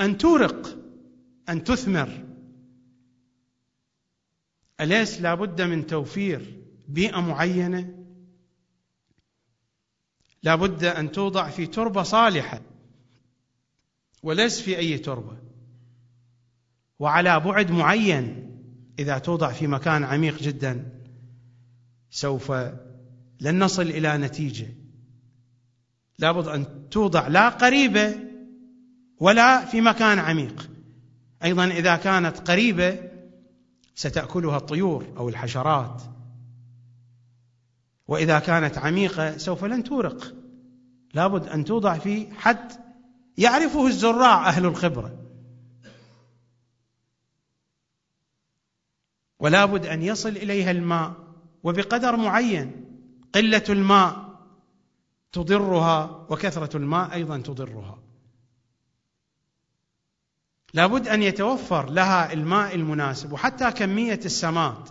[0.00, 0.78] أن تورق
[1.48, 2.24] أن تثمر
[4.80, 7.94] أليس لابد من توفير؟ بيئة معينة.
[10.42, 12.60] لابد أن توضع في تربة صالحة
[14.22, 15.36] وليس في أي تربة
[16.98, 18.46] وعلى بعد معين
[18.98, 20.92] إذا توضع في مكان عميق جدا
[22.10, 22.52] سوف
[23.40, 24.66] لن نصل إلى نتيجة.
[26.18, 28.14] لابد أن توضع لا قريبة
[29.20, 30.70] ولا في مكان عميق.
[31.44, 32.98] أيضا إذا كانت قريبة
[33.94, 36.02] ستأكلها الطيور أو الحشرات.
[38.08, 40.34] وإذا كانت عميقة سوف لن تورق.
[41.14, 42.72] لابد أن توضع في حد
[43.38, 45.18] يعرفه الزراع أهل الخبرة.
[49.38, 51.12] ولا بد أن يصل إليها الماء
[51.62, 52.84] وبقدر معين
[53.34, 54.26] قلة الماء
[55.32, 57.98] تضرها وكثرة الماء أيضا تضرها.
[60.74, 64.88] لابد أن يتوفر لها الماء المناسب وحتى كمية السماد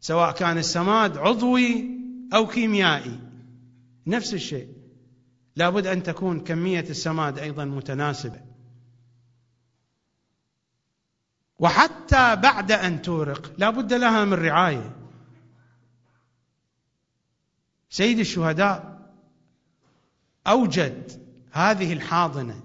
[0.00, 1.99] سواء كان السماد عضوي
[2.34, 3.18] أو كيميائي.
[4.06, 4.68] نفس الشيء.
[5.56, 8.40] لابد أن تكون كمية السماد أيضا متناسبة.
[11.58, 14.96] وحتى بعد أن تورق لا بد لها من رعاية.
[17.90, 19.00] سيد الشهداء
[20.46, 22.62] أوجد هذه الحاضنة.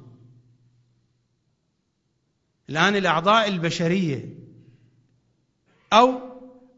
[2.70, 4.30] الآن الأعضاء البشرية
[5.94, 6.20] أو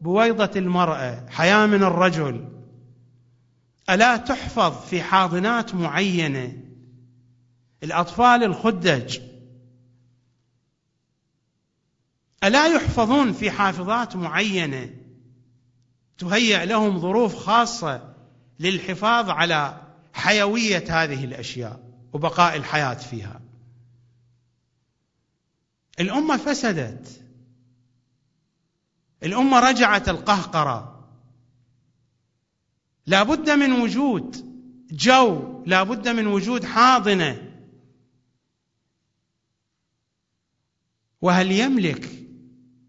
[0.00, 2.57] بويضة المرأة حياة من الرجل
[3.90, 6.62] ألا تحفظ في حاضنات معينة؟
[7.82, 9.20] الأطفال الخدج.
[12.44, 14.90] ألا يحفظون في حافظات معينة؟
[16.18, 18.14] تهيأ لهم ظروف خاصة
[18.60, 19.82] للحفاظ على
[20.12, 21.80] حيوية هذه الأشياء
[22.12, 23.40] وبقاء الحياة فيها.
[26.00, 27.24] الأمة فسدت.
[29.22, 30.97] الأمة رجعت القهقرة.
[33.08, 34.36] لا بد من وجود
[34.90, 37.52] جو لا بد من وجود حاضنة.
[41.20, 42.08] وهل يملك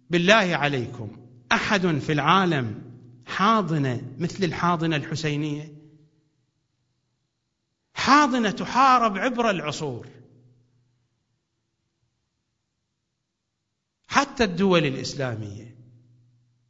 [0.10, 1.12] بالله عليكم
[1.52, 2.82] أحد في العالم
[3.26, 5.74] حاضنة مثل الحاضنة الحسينية؟
[7.94, 10.08] حاضنة تحارب عبر العصور.
[14.08, 15.76] حتى الدول الإسلامية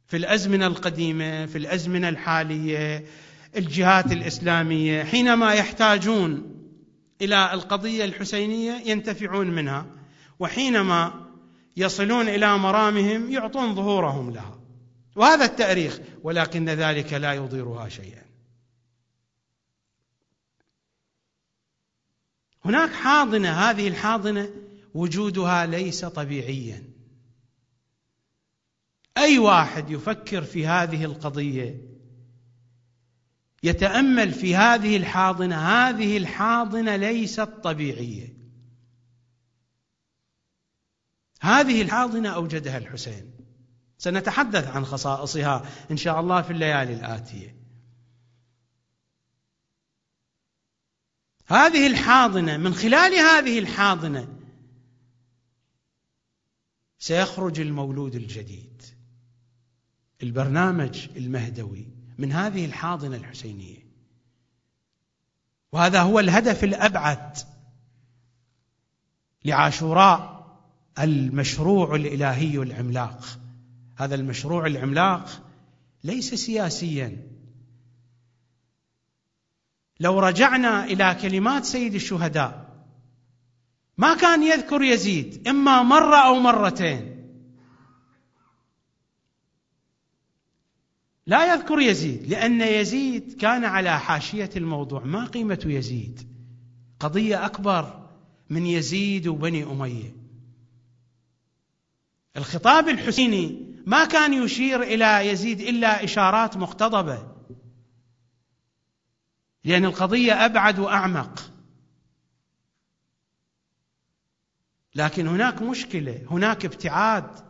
[0.06, 3.04] في الأزمنة القديمة في الأزمنة الحالية
[3.56, 6.56] الجهات الإسلامية حينما يحتاجون
[7.22, 9.86] إلى القضية الحسينية ينتفعون منها
[10.38, 11.28] وحينما
[11.76, 14.60] يصلون إلى مرامهم يعطون ظهورهم لها.
[15.16, 18.22] وهذا التأريخ ولكن ذلك لا يضيرها شيئا.
[22.64, 24.50] هناك حاضنة هذه الحاضنة
[24.94, 26.84] وجودها ليس طبيعيا.
[29.18, 31.89] أي واحد يفكر في هذه القضية
[33.62, 38.36] يتأمل في هذه الحاضنة هذه الحاضنة ليست طبيعية.
[41.40, 43.32] هذه الحاضنة أوجدها الحسين.
[43.98, 47.56] سنتحدث عن خصائصها إن شاء الله في الليالي الآتية.
[51.46, 54.28] هذه الحاضنة من خلال هذه الحاضنة
[56.98, 58.82] سيخرج المولود الجديد
[60.22, 61.99] البرنامج المهدوي.
[62.20, 63.90] من هذه الحاضنة الحسينية.
[65.72, 67.38] وهذا هو الهدف الأبعد
[69.44, 70.40] لعاشوراء
[70.98, 73.38] المشروع الإلهي العملاق.
[73.96, 75.42] هذا المشروع العملاق
[76.04, 77.26] ليس سياسيا.
[80.00, 82.70] لو رجعنا إلى كلمات سيد الشهداء
[83.98, 87.19] ما كان يذكر يزيد إما مرة أو مرتين.
[91.30, 96.28] لا يذكر يزيد لأن يزيد كان على حاشية الموضوع ما قيمة يزيد.
[97.00, 98.08] قضية أكبر
[98.50, 100.16] من يزيد وبني أمية.
[102.36, 107.32] الخطاب الحسيني ما كان يشير إلى يزيد إلا إشارات مقتضبة.
[109.64, 111.52] لأن القضية أبعد وأعمق.
[114.94, 117.49] لكن هناك مشكلة هناك ابتعاد.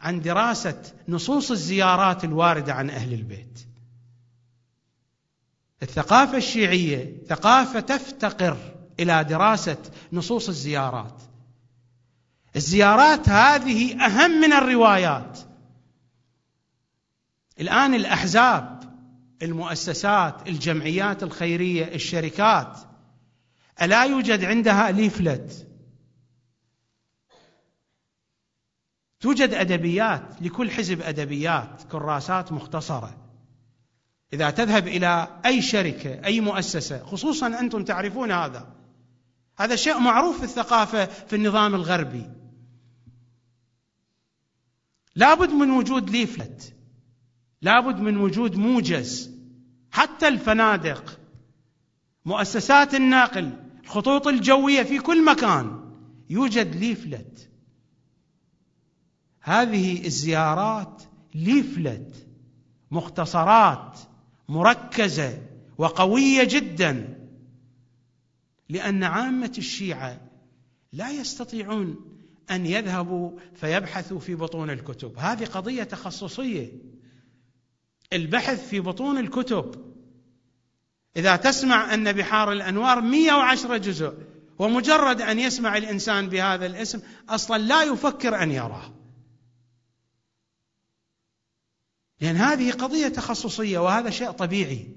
[0.00, 3.66] عن دراسة نصوص الزيارات الواردة عن أهل البيت.
[5.82, 8.56] الثقافة الشيعية ثقافة تفتقر
[9.00, 9.78] إلى دراسة
[10.12, 11.22] نصوص الزيارات.
[12.56, 15.38] الزيارات هذه أهم من الروايات.
[17.60, 18.84] الآن الأحزاب
[19.42, 22.78] المؤسسات الجمعيات الخيرية الشركات
[23.82, 25.66] ألا يوجد عندها ليفلت؟
[29.24, 33.16] توجد أدبيات لكل حزب أدبيات كراسات مختصرة.
[34.32, 38.66] إذا تذهب إلى أي شركة أي مؤسسة خصوصا أنتم تعرفون هذا.
[39.58, 42.26] هذا شيء معروف في الثقافة في النظام الغربي.
[45.16, 46.74] لابد من وجود leaflet.
[47.62, 49.30] لابد من وجود موجز.
[49.90, 51.20] حتى الفنادق
[52.24, 53.52] مؤسسات الناقل
[53.84, 55.80] الخطوط الجوية في كل مكان
[56.30, 57.53] يوجد leaflet.
[59.44, 61.02] هذه الزيارات
[61.34, 62.26] leaflet
[62.90, 63.98] مختصرات
[64.48, 65.42] مركزة
[65.78, 67.18] وقوية جدا
[68.68, 70.20] لأن عامة الشيعة
[70.92, 71.96] لا يستطيعون
[72.50, 75.12] أن يذهبوا فيبحثوا في بطون الكتب.
[75.18, 76.72] هذه قضية تخصصية.
[78.12, 79.94] البحث في بطون الكتب.
[81.16, 84.14] إذا تسمع أن بحار الأنوار 110 جزء
[84.58, 89.03] ومجرد أن يسمع الإنسان بهذا الاسم أصلا لا يفكر أن يراه.
[92.20, 94.88] لأن هذه قضية تخصصية وهذا شيء طبيعي.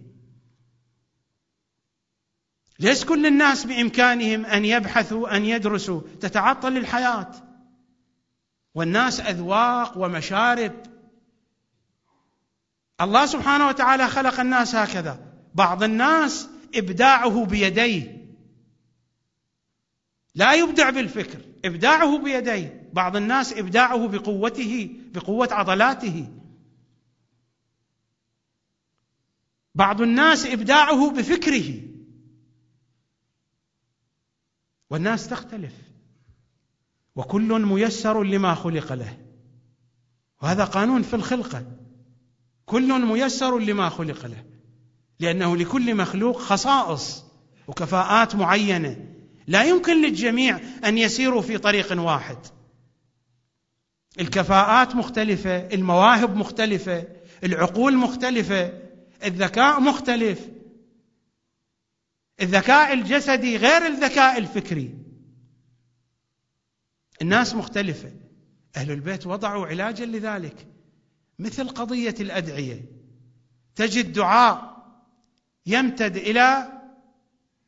[2.79, 6.01] ليس كل الناس بإمكانهم أن يبحثوا أن يدرسوا.
[6.21, 7.31] تتعطل الحياة.
[8.75, 10.73] والناس أذواق ومشارب.
[13.01, 15.19] الله سبحانه وتعالى خلق الناس هكذا.
[15.55, 18.27] بعض الناس إبداعه بيديه.
[20.35, 21.41] لا يبدع بالفكر.
[21.65, 22.89] إبداعه بيديه.
[22.93, 26.27] بعض الناس إبداعه بقوته بقوة عضلاته.
[29.77, 31.81] بعض الناس إبداعه بفكره.
[34.89, 35.73] والناس تختلف.
[37.15, 39.17] وكل ميسر لما خلق له.
[40.41, 41.65] وهذا قانون في الخلقه
[42.65, 44.43] كل ميسر لما خلق له.
[45.19, 47.23] لأنه لكل مخلوق خصائص
[47.67, 49.13] وكفاءات معينة.
[49.47, 52.37] لا يمكن للجميع أن يسيروا في طريق واحد.
[54.19, 57.07] الكفاءات مختلفة المواهب مختلفة
[57.43, 58.86] العقول مختلفة.
[59.23, 60.49] الذكاء مختلف.
[62.41, 64.97] الذكاء الجسدي غير الذكاء الفكري.
[67.21, 68.11] الناس مختلفة.
[68.75, 70.67] أهل البيت وضعوا علاجا لذلك.
[71.39, 72.85] مثل قضية الأدعية.
[73.75, 74.77] تجد دعاء
[75.65, 76.71] يمتد إلى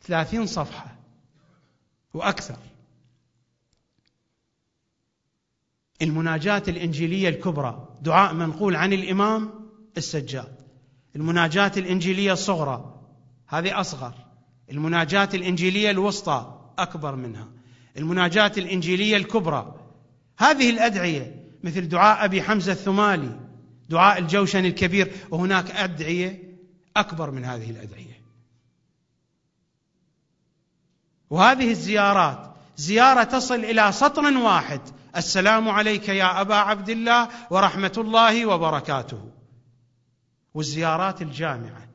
[0.02, 1.00] ثلاثين صفحة
[2.14, 2.58] وأكثر.
[6.02, 7.98] المناجاة الإنجيلية الكبرى.
[8.02, 10.59] دعاء منقول عن الإمام السجاد.
[11.20, 13.02] المناجاة الإنجيلية الصغرى
[13.48, 14.14] هذه أصغر.
[14.72, 17.48] المناجاة الإنجيلية الوسطى أكبر منها.
[17.98, 19.76] المناجاة الإنجيلية الكبرى.
[20.38, 23.40] هذه الأدعية مثل دعاء أبي حمزة الثمالي
[23.90, 26.44] دعاء الجوشن الكبير وهناك أدعية
[26.98, 28.20] أكبر من هذه الأدعية.
[31.30, 34.82] وهذه الزيارات زيارة تصل إلى سطر واحد.
[35.18, 39.39] السلام عليك يا أبا عبد الله ورحمة الله وبركاته.
[40.54, 41.90] والزيارات الجامعة.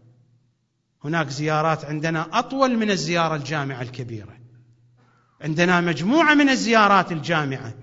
[1.04, 4.36] هناك زيارات عندنا أطول من الزيارة الجامعة الكبيرة.
[5.40, 7.74] عندنا مجموعة من الزيارات الجامعة.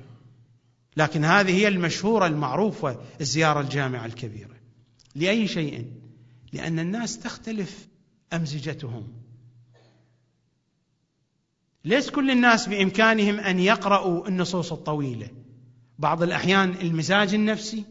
[0.98, 4.56] لكن هذه هي المشهورة المعروفة الزيارة الجامعة الكبيرة.
[5.16, 5.92] لأي شيء؟
[6.54, 7.88] لأن الناس تختلف
[8.34, 9.08] أمزجتهم.
[11.86, 15.30] ليس كل الناس بإمكانهم أن يقرأوا النصوص الطويلة.
[16.00, 17.86] بعض الأحيان المزاج النفسي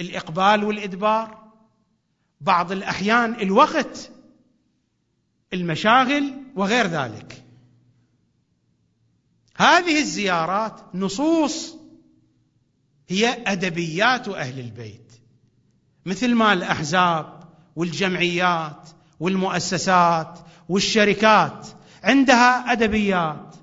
[0.00, 1.39] الإقبال والإدبار
[2.40, 4.10] بعض الأحيان الوقت
[5.52, 7.44] المشاغل وغير ذلك.
[9.56, 11.76] هذه الزيارات نصوص
[13.08, 15.12] هي أدبيات أهل البيت.
[16.06, 17.40] مثل ما الأحزاب
[17.76, 18.88] والجمعيات
[19.20, 20.38] والمؤسسات
[20.68, 21.66] والشركات
[22.04, 23.54] عندها أدبيات.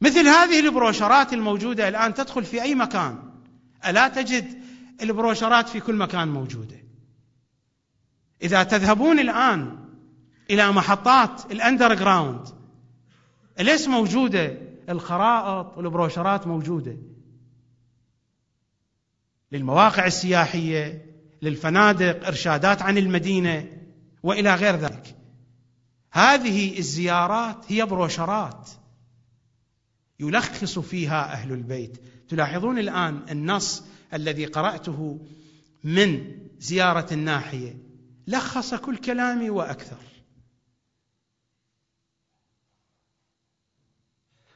[0.00, 3.18] مثل هذه البروشرات الموجودة الآن تدخل في أي مكان.
[3.86, 4.62] ألا تجد
[5.02, 6.79] البروشرات في كل مكان موجودة.
[8.42, 9.78] إذا تذهبون الآن
[10.50, 12.48] إلى محطات ال underground
[13.58, 14.56] ليش موجودة؟
[14.88, 16.96] الخرائط والبروشرات موجودة.
[19.52, 21.06] للمواقع السياحية
[21.42, 23.66] للفنادق إرشادات عن المدينة
[24.22, 25.16] وإلى غير ذلك.
[26.12, 28.70] هذه الزيارات هي بروشرات
[30.20, 32.02] يلخص فيها أهل البيت.
[32.28, 33.84] تلاحظون الآن النص
[34.14, 35.20] الذي قرأته
[35.84, 36.24] من
[36.58, 37.89] زيارة الناحية.
[38.26, 39.96] لخص كل كلامي وأكثر.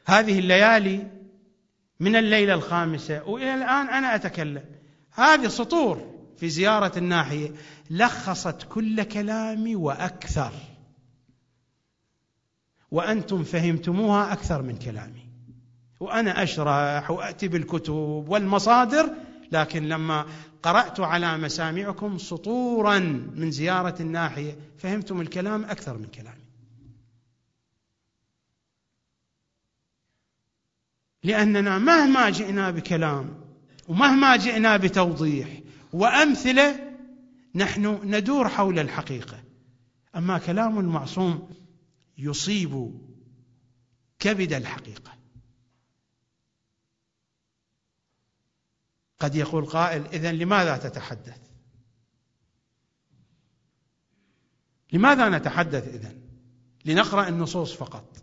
[0.07, 1.11] هذه الليالي
[2.01, 4.65] من الليلة الخامسة وإلى الآن أنا أتكلم.
[5.11, 7.51] هذه سطور في زيارة الناحية.
[7.91, 10.53] لخصت كل كلامي وأكثر.
[12.91, 15.29] وأنتم فهمتموها أكثر من كلامي.
[16.01, 17.95] وأنا أشرح واتي بالكتب
[18.29, 19.15] والمصادر
[19.53, 20.27] لكن لما
[20.63, 22.99] قرأت على مسامعكم سطورا
[23.35, 26.45] من زيارة الناحية فهمتم الكلام أكثر من كلامي.
[31.23, 33.41] لأننا مهما جئنا بكلام
[33.89, 35.61] ومهما جئنا بتوضيح
[35.93, 36.97] وأمثلة
[37.55, 39.43] نحن ندور حول الحقيقة.
[40.17, 41.49] أما كلام المعصوم
[42.19, 43.01] يصيب
[44.19, 45.24] كبد الحقيقة.
[49.25, 51.41] قد يقول قائل اذا لماذا تتحدث؟
[54.93, 56.21] لماذا نتحدث إذن؟
[56.85, 58.23] لنقرأ النصوص فقط.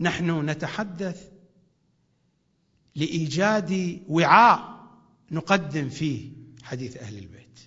[0.00, 1.32] نحن نتحدث
[2.94, 4.88] لإيجاد وعاء
[5.30, 6.32] نقدم فيه
[6.62, 7.60] حديث أهل البيت.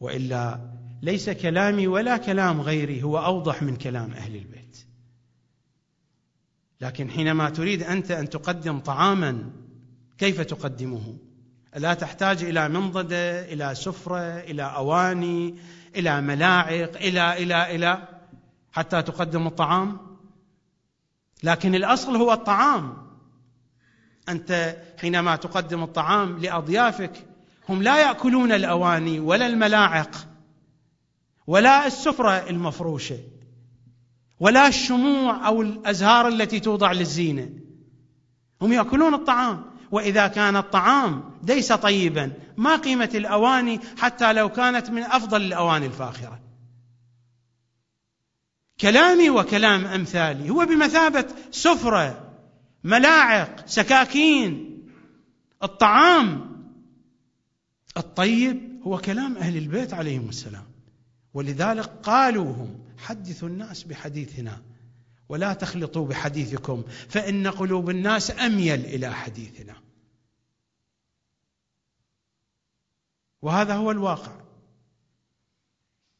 [0.00, 0.72] وإلا
[1.02, 4.86] ليس كلامي ولا كلام غيري هو أوضح من كلام أهل البيت.
[6.82, 9.50] لكن حينما تريد أنت أن تقدم طعاما
[10.18, 11.16] كيف تقدمه؟
[11.76, 15.58] لا تحتاج إلى منضدة إلى سفرة إلى أواني
[15.96, 18.08] إلى ملاعق إلى إلى إلى
[18.72, 19.98] حتى تقدم الطعام؟
[21.42, 22.96] لكن الأصل هو الطعام.
[24.28, 27.26] أنت حينما تقدم الطعام لأضيافك
[27.68, 30.28] هم لا يأكلون الأواني ولا الملاعق
[31.46, 33.18] ولا السفرة المفروشة.
[34.42, 37.50] ولا الشموع أو الأزهار التي توضع للزينة.
[38.62, 39.64] هم يأكلون الطعام.
[39.90, 46.40] وإذا كان الطعام ليس طيبا ما قيمة الأواني حتى لو كانت من أفضل الأواني الفاخرة.
[48.80, 52.34] كلامي وكلام أمثالي هو بمثابة سفرة
[52.84, 54.82] ملاعق سكاكين.
[55.62, 56.52] الطعام
[57.96, 60.66] الطيب هو كلام أهل البيت عليهم السلام.
[61.34, 64.62] ولذلك قالوا هم حدثوا الناس بحديثنا
[65.28, 69.74] ولا تخلطوا بحديثكم فإن قلوب الناس أميل إلى حديثنا.
[73.42, 74.40] وهذا هو الواقع.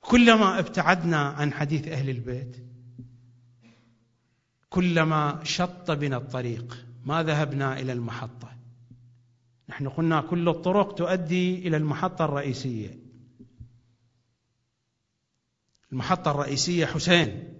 [0.00, 2.56] كلما ابتعدنا عن حديث أهل البيت
[4.70, 8.56] كلما شط بنا الطريق ما ذهبنا إلى المحطة.
[9.68, 13.01] نحن قلنا كل الطرق تؤدي إلى المحطة الرئيسية.
[15.92, 17.58] المحطة الرئيسية حسين.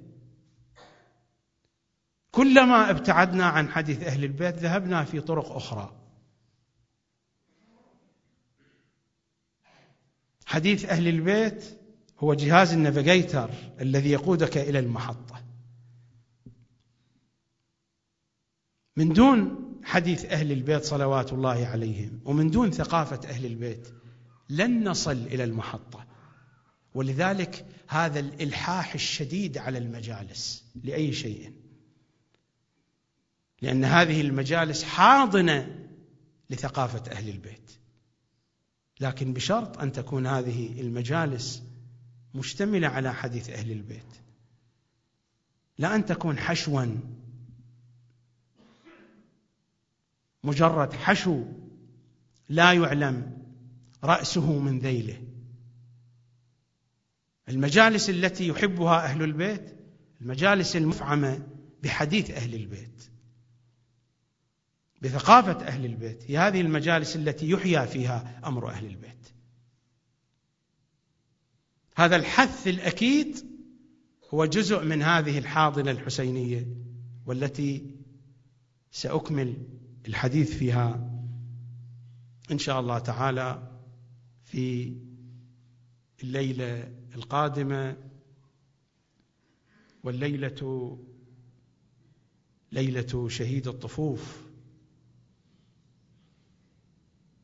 [2.31, 5.99] كلما ابتعدنا عن حديث أهل البيت ذهبنا في طرق أخرى.
[10.47, 11.79] حديث أهل البيت
[12.19, 13.51] هو جهاز النافيجيتر
[13.81, 15.45] الذي يقودك إلى المحطة.
[18.97, 23.89] من دون حديث أهل البيت صلوات الله عليهم ومن دون ثقافة أهل البيت
[24.49, 26.12] لن نصل إلى المحطة.
[26.95, 31.53] ولذلك هذا الإلحاح الشديد على المجالس لأي شيء.
[33.63, 35.89] لأن هذه المجالس حاضنة
[36.51, 37.71] لثقافة أهل البيت.
[39.01, 41.63] لكن بشرط أن تكون هذه المجالس
[42.35, 44.13] مشتملة على حديث أهل البيت.
[45.79, 46.87] لا أن تكون حشوا
[50.45, 51.45] مجرد حشو
[52.49, 53.39] لا يعلم
[54.05, 55.32] رأسه من ذيله.
[57.49, 59.77] المجالس التي يحبها أهل البيت
[60.21, 61.47] المجالس المفعمة
[61.83, 63.13] بحديث أهل البيت
[65.03, 66.31] بثقافة أهل البيت.
[66.31, 69.29] هي هذه المجالس التي يحيا فيها أمر أهل البيت.
[71.97, 73.37] هذا الحث الأكيد
[74.35, 76.67] هو جزء من هذه الحاضنة الحسينية
[77.27, 77.97] والتي
[78.91, 79.57] سأكمل
[80.09, 81.11] الحديث فيها
[82.51, 83.73] إن شاء الله تعالى
[84.45, 84.95] في
[86.23, 87.97] الليلة القادمة
[90.05, 90.99] والليلة
[92.73, 94.43] ليلة شهيد الطفوف.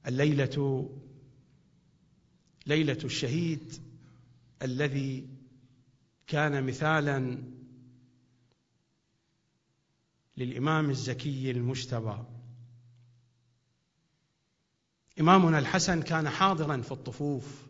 [0.06, 0.88] الليلة
[2.66, 3.72] ليلة الشهيد
[4.62, 5.28] الذي
[6.26, 7.42] كان مثالا
[10.36, 12.18] للإمام الزكي المجتبى.
[15.20, 17.67] إمامنا الحسن كان حاضرا في الطفوف.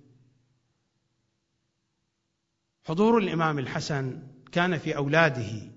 [2.88, 5.72] حضور الإمام الحسن كان في أولاده.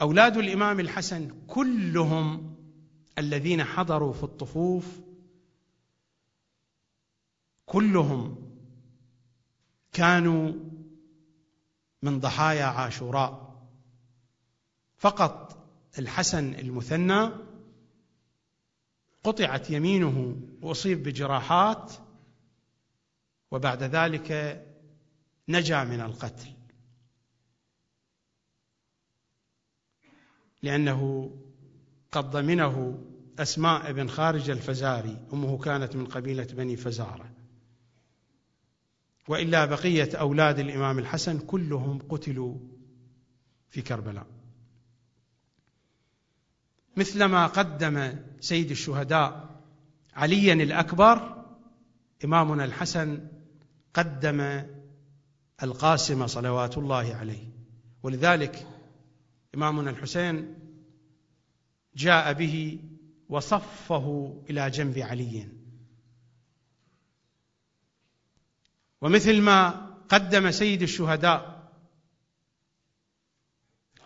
[0.00, 2.56] أولاد الإمام الحسن كلهم
[3.18, 5.00] الذين حضروا في الطفوف
[7.66, 8.52] كلهم
[9.92, 10.52] كانوا
[12.02, 13.62] من ضحايا عاشوراء.
[14.96, 15.66] فقط
[15.98, 17.30] الحسن المثنى
[19.24, 21.92] قطعت يمينه وأصيب بجراحات
[23.52, 24.62] وبعد ذلك
[25.48, 26.52] نجا من القتل.
[30.62, 31.30] لأنه
[32.12, 33.04] قد ضمنه
[33.38, 37.30] أسماء بن خارج الفزاري أمه كانت من قبيلة بني فزارة.
[39.28, 42.58] وإلا بقية أولاد الإمام الحسن كلهم قتلوا
[43.70, 44.26] في كربلاء.
[46.96, 49.60] مثلما قدم سيد الشهداء
[50.14, 51.44] عليا الأكبر
[52.24, 53.28] إمامنا الحسن
[53.94, 54.66] قدم
[55.62, 57.52] القاسم صلوات الله عليه.
[58.02, 58.66] ولذلك
[59.54, 60.58] إمامنا الحسين
[61.96, 62.80] جاء به
[63.28, 65.48] وصفه إلى جنب علي.
[69.00, 69.68] ومثل ما
[70.08, 71.72] قدم سيد الشهداء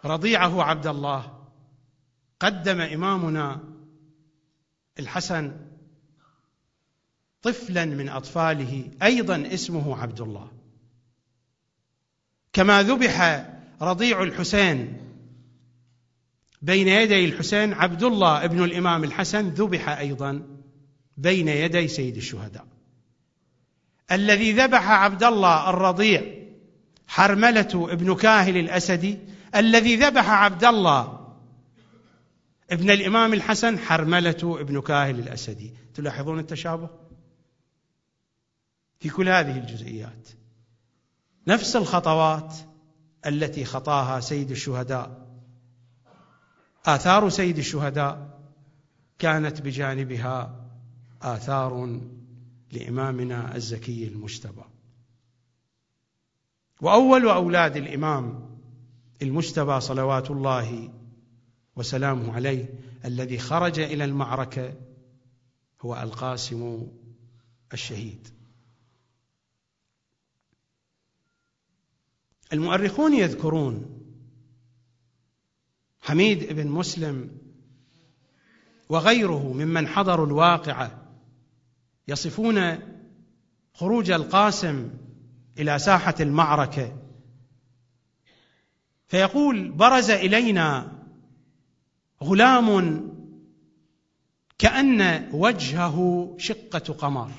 [0.04, 1.48] رضيعه عبد الله
[2.40, 3.74] قدم إمامنا
[4.98, 5.66] الحسن
[7.46, 10.48] طفلا من أطفاله أيضا اسمه عبد الله
[12.52, 13.46] كما ذبح
[13.82, 14.96] رضيع الحسين
[16.62, 20.42] بين يدي الحسين عبد الله ابن الإمام الحسن ذبح أيضا
[21.16, 22.66] بين يدي سيد الشهداء.
[24.12, 26.22] الذي ذبح عبد الله الرضيع
[27.06, 29.18] حرملة ابن كاهل الأسدي
[29.54, 31.34] الذي ذبح عبد الله
[32.70, 35.74] ابن الإمام الحسن حرملة ابن كاهل الأسدي.
[35.94, 37.05] تلاحظون التشابه؟
[38.98, 40.28] في كل هذه الجزئيات.
[41.48, 42.54] نفس الخطوات
[43.26, 45.26] التي خطاها سيد الشهداء.
[46.86, 48.40] آثار سيد الشهداء
[49.18, 50.66] كانت بجانبها
[51.22, 52.00] آثار
[52.72, 54.62] لإمامنا الزكي المجتبى.
[56.80, 58.56] وأول أولاد الإمام
[59.22, 60.92] المجتبى صلوات الله
[61.76, 62.68] وسلامه عليه
[63.04, 64.74] الذي خرج إلى المعركة
[65.80, 66.86] هو القاسم
[67.72, 68.35] الشهيد.
[72.52, 74.02] المؤرخون يذكرون
[76.00, 77.30] حميد بن مسلم
[78.88, 81.02] وغيره ممن حضروا الواقعة
[82.08, 82.78] يصفون
[83.74, 84.90] خروج القاسم
[85.58, 86.96] إلى ساحة المعركة.
[89.08, 90.92] فيقول برز إلينا
[92.22, 93.00] غلام
[94.58, 97.30] كأن وجهه شقة قمر.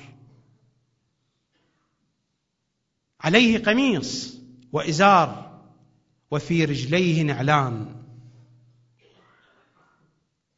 [3.20, 4.38] عليه قميص
[4.72, 5.60] وإزار
[6.30, 8.02] وفي رجليه نعلان.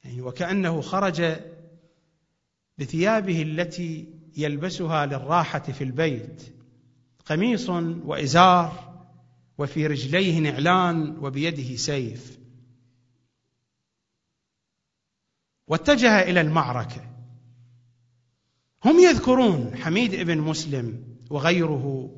[0.04, 1.36] يعني وكأنه خرج
[2.78, 6.54] بثيابه التي يلبسها للراحة في البيت.
[7.24, 7.70] قميص
[8.04, 9.00] وإزار
[9.58, 12.38] وفي رجليه نعلان وبيده سيف.
[15.66, 17.10] واتجه إلى المعركة.
[18.84, 22.16] هم يذكرون حميد بن مسلم وغيره.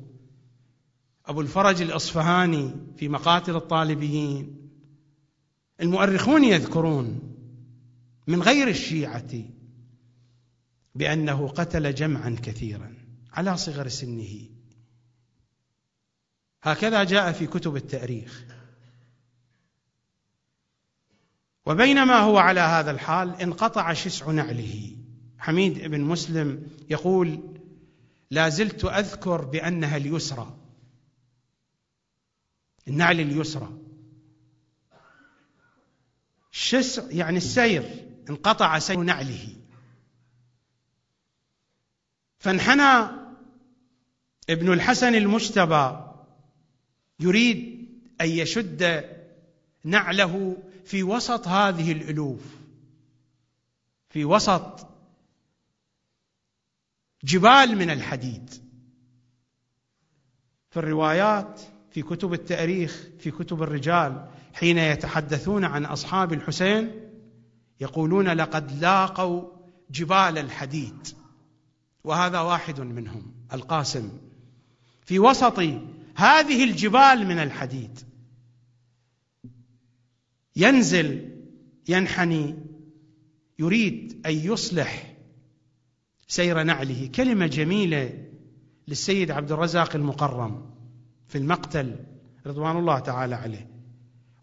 [1.25, 4.69] أبو الفرج الإصفهاني في مقاتل الطالبيين.
[5.81, 7.19] المؤرخون يذكرون
[8.27, 9.31] من غير الشيعة
[10.95, 12.95] بأنه قتل جمعا كثيرا
[13.33, 14.49] على صغر سنه.
[16.63, 18.45] هكذا جاء في كتب التاريخ.
[21.65, 24.95] وبينما هو على هذا الحال انقطع شسع نعله.
[25.37, 27.39] حميد بن مسلم يقول
[28.31, 30.62] لا زلت أذكر بأنها اليسرى
[32.87, 33.79] النعل اليسرى.
[36.53, 39.55] الشسع يعني السير انقطع سير نعله.
[42.39, 43.23] فانحنى
[44.49, 45.99] ابن الحسن المجتبى
[47.19, 47.89] يريد
[48.21, 49.09] أن يشد
[49.83, 52.41] نعله في وسط هذه الألوف.
[54.09, 54.87] في وسط
[57.23, 58.49] جبال من الحديد.
[60.69, 61.61] في الروايات
[61.93, 66.91] في كتب التاريخ في كتب الرجال حين يتحدثون عن أصحاب الحسين
[67.79, 69.43] يقولون لقد لاقوا
[69.91, 71.07] جبال الحديد.
[72.03, 74.11] وهذا واحد منهم القاسم.
[75.01, 75.59] في وسط
[76.15, 77.99] هذه الجبال من الحديد
[80.55, 81.29] ينزل
[81.87, 82.55] ينحني
[83.59, 85.15] يريد أن يصلح
[86.27, 87.09] سير نعله.
[87.15, 88.27] كلمة جميلة
[88.87, 90.72] للسيد عبد الرزاق المقرم.
[91.27, 91.95] في المقتل
[92.45, 93.67] رضوان الله تعالى عليه.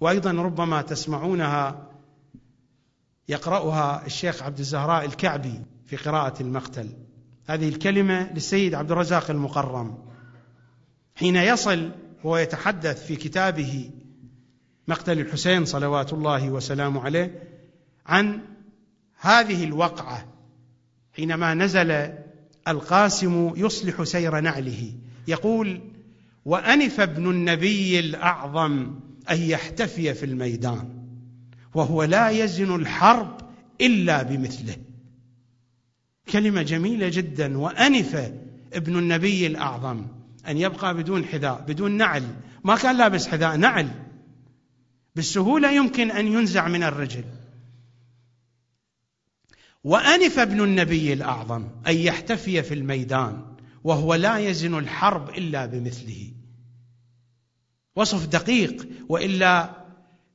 [0.01, 1.91] وأيضا ربما تسمعونها
[3.29, 6.97] يقرأها الشيخ عبد الزهراء الكعبي في قراءة المقتل.
[7.47, 9.99] هذه الكلمة للسيد عبد الرزاق المقرم.
[11.15, 11.91] حين يصل
[12.25, 13.91] وهو يتحدث في كتابه
[14.89, 17.43] مقتل الحسين صلوات الله وسلامه عليه
[18.07, 18.41] عن
[19.21, 20.27] هذه الوقعة
[21.17, 22.13] حينما نزل
[22.69, 24.93] القاسم يصلح سير نعله.
[25.29, 25.81] يقول
[26.45, 28.95] وأنف ابن النبي الأعظم
[29.31, 31.01] أن يحتفي في الميدان
[31.75, 33.41] وهو لا يزن الحرب
[33.81, 34.77] إلا بمثله.
[36.33, 37.59] كلمة جميلة جدا.
[37.59, 38.33] وأنف
[38.73, 40.07] ابن النبي الأعظم
[40.49, 42.23] أن يبقى بدون حذاء بدون نعل.
[42.65, 43.89] ما كان لابس حذاء نعل.
[45.17, 47.25] بالسهولة يمكن أن ينزع من الرجل.
[49.85, 53.50] وأنف ابن النبي الأعظم أن يحتفي في الميدان.
[53.85, 56.33] وهو لا يزن الحرب إلا بمثله.
[57.97, 59.81] وصف دقيق وإلا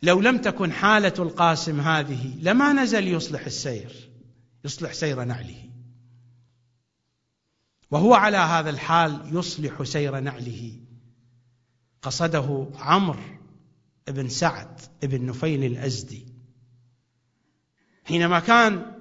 [0.02, 4.10] لو لم تكن حالة القاسم هذه لما نزل يصلح السير
[4.66, 5.70] يصلح سير نعله.
[7.92, 10.80] وهو على هذا الحال يصلح سير نعله.
[12.02, 13.20] قصده عمرو
[14.08, 16.26] بن سعد بن نفيل الأزدي.
[18.04, 18.96] حينما كان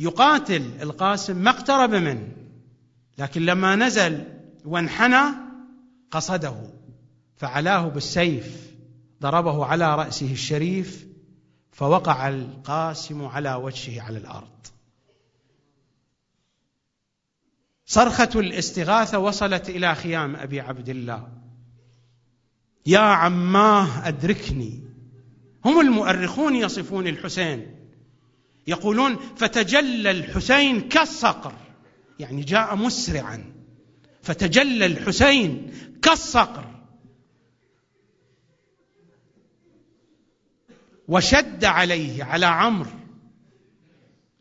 [0.00, 2.39] يقاتل القاسم ما اقترب منه
[3.18, 4.24] لكن لما نزل
[4.64, 5.22] وانحنى
[6.10, 6.56] قصده
[7.36, 8.70] فعلاه بالسيف
[9.22, 11.06] ضربه على رأسه الشريف
[11.72, 14.66] فوقع القاسم على وجهه على الأرض.
[17.86, 21.28] صرخة الاستغاثة وصلت إلى خيام أبي عبد الله.
[22.86, 24.80] يا عماه أدركني.
[25.64, 27.76] هم المؤرخون يصفون الحسين.
[28.66, 31.54] يقولون فتجلى الحسين كالصقر.
[32.20, 33.52] يعني جاء مسرعا.
[34.22, 35.72] فتجلى الحسين
[36.02, 36.64] كالصقر.
[41.08, 42.90] وشد عليه على عمرو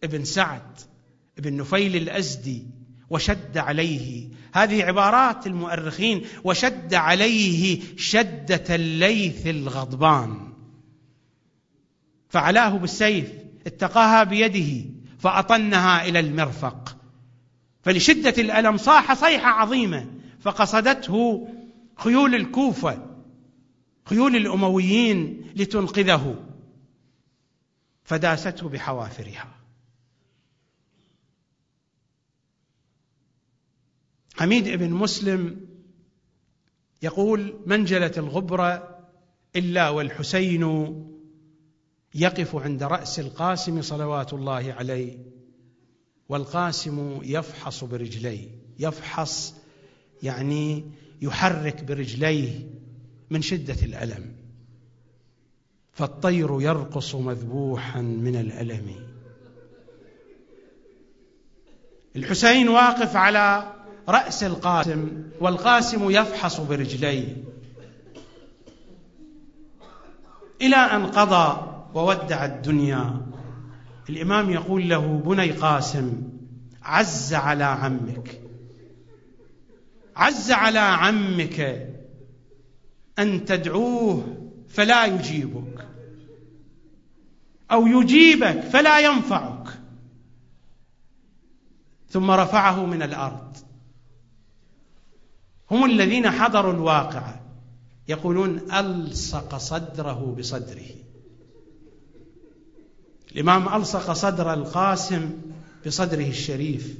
[0.03, 0.79] ابن سعد
[1.37, 2.67] ابن نفيل الأزدي.
[3.09, 4.29] وشد عليه.
[4.53, 6.25] هذه عبارات المؤرخين.
[6.43, 10.53] وشد عليه شدة الليث الغضبان.
[12.29, 13.33] فعلاه بالسيف.
[13.67, 14.89] اتقاها بيده.
[15.19, 16.98] فأطنها إلى المرفق.
[17.81, 20.07] فلشدة الألم صاح صيحة عظيمة
[20.39, 21.47] فقصدته
[21.95, 23.05] خيول الكوفة
[24.05, 26.45] خيول الأمويين لتنقذه.
[28.03, 29.55] فداسته بحوافرها.
[34.35, 35.67] حميد بن مسلم
[37.01, 38.99] يقول منجلة الغبرة
[39.55, 40.95] إلا والحسين
[42.15, 45.28] يقف عند رأس القاسم صلوات الله عليه
[46.29, 48.47] والقاسم يفحص برجليه.
[48.79, 49.53] يفحص
[50.23, 50.83] يعني
[51.21, 52.69] يحرك برجليه
[53.29, 54.35] من شدة الألم.
[55.93, 58.95] فالطير يرقص مذبوحا من الألم.
[62.15, 63.73] الحسين واقف على
[64.09, 67.43] رأس القاسم والقاسم يفحص برجليه.
[70.61, 73.28] إلى أن قضى وودع الدنيا.
[74.09, 76.23] الإمام يقول له بني قاسم
[76.83, 78.41] عز على عمك.
[80.15, 81.87] عز على عمك
[83.19, 84.37] أن تدعوه
[84.69, 85.87] فلا يجيبك
[87.71, 89.67] أو يجيبك فلا ينفعك.
[92.09, 93.57] ثم رفعه من الأرض.
[95.71, 97.41] هم الذين حضروا الواقعة
[98.07, 101.08] يقولون ألصق صدره بصدره.
[103.31, 105.31] الإمام ألصق صدر القاسم
[105.85, 106.97] بصدره الشريف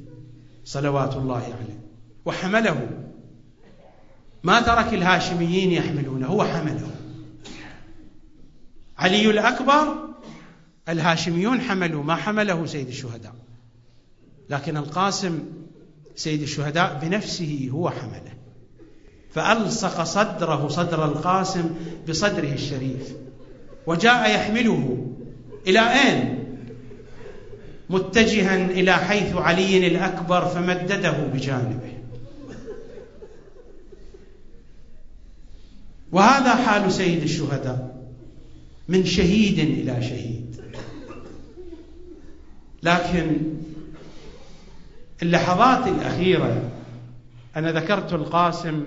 [0.64, 1.80] صلوات الله عليه
[2.24, 2.88] وحمله.
[4.42, 6.90] ما ترك الهاشميين يحملونه هو حمله.
[8.98, 10.08] علي الأكبر
[10.88, 13.34] الهاشميون حملوا ما حمله سيد الشهداء.
[14.50, 15.40] لكن القاسم
[16.16, 18.32] سيد الشهداء بنفسه هو حمله.
[19.30, 21.74] فألصق صدره صدر القاسم
[22.08, 23.14] بصدره الشريف.
[23.86, 25.09] وجاء يحمله.
[25.66, 26.40] إلى أين؟
[27.90, 31.92] متجها إلى حيث علي الأكبر فمدده بجانبه.
[36.12, 38.04] وهذا حال سيد الشهداء
[38.88, 40.60] من شهيد إلى شهيد.
[42.82, 43.36] لكن
[45.22, 46.70] اللحظات الأخيرة
[47.56, 48.86] أنا ذكرت القاسم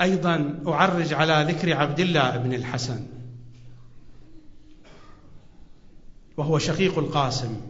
[0.00, 3.17] أيضا أعرج على ذكر عبد الله بن الحسن.
[6.38, 7.60] وهو شقيق القاسم.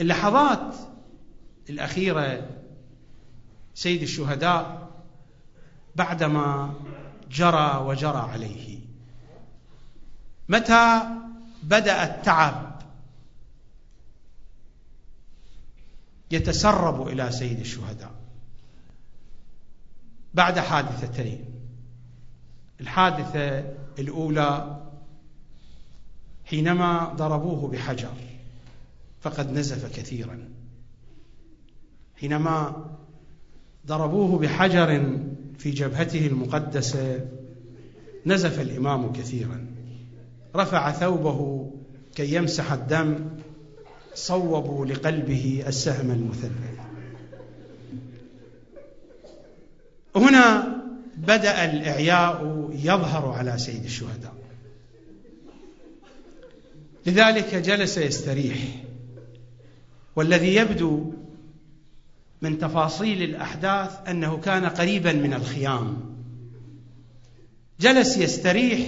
[0.00, 0.74] اللحظات
[1.70, 2.50] الأخيرة
[3.74, 4.90] سيد الشهداء
[5.96, 6.74] بعدما
[7.30, 8.78] جرى وجرى عليه.
[10.48, 11.02] متى
[11.62, 12.82] بدأ التعب؟
[16.30, 18.14] يتسرب إلى سيد الشهداء.
[20.34, 21.44] بعد حادثتين.
[22.80, 24.77] الحادثة الأولى
[26.50, 28.14] حينما ضربوه بحجر
[29.20, 30.48] فقد نزف كثيرا.
[32.20, 32.84] حينما
[33.86, 35.18] ضربوه بحجر
[35.58, 37.26] في جبهته المقدسة
[38.26, 39.66] نزف الإمام كثيرا.
[40.56, 41.70] رفع ثوبه
[42.14, 43.30] كي يمسح الدم
[44.14, 46.78] صوبوا لقلبه السهم المثلث.
[50.16, 50.76] هنا
[51.16, 54.37] بدأ الإعياء يظهر على سيد الشهداء.
[57.08, 58.56] لذلك جلس يستريح.
[60.16, 61.12] والذي يبدو
[62.42, 65.96] من تفاصيل الأحداث أنه كان قريبا من الخيام.
[67.80, 68.80] جلس يستريح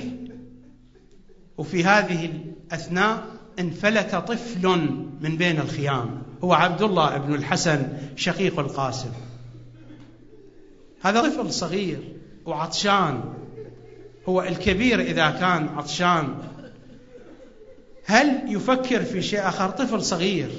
[1.58, 3.24] وفي هذه الأثناء
[3.58, 4.68] انفلت طفل
[5.20, 9.10] من بين الخيام هو عبد الله بن الحسن شقيق القاسم.
[11.02, 12.00] هذا طفل صغير
[12.46, 13.34] وعطشان
[14.28, 16.34] هو الكبير إذا كان عطشان.
[18.10, 20.50] هل يفكر في شيء آخر؟ طفل صغير.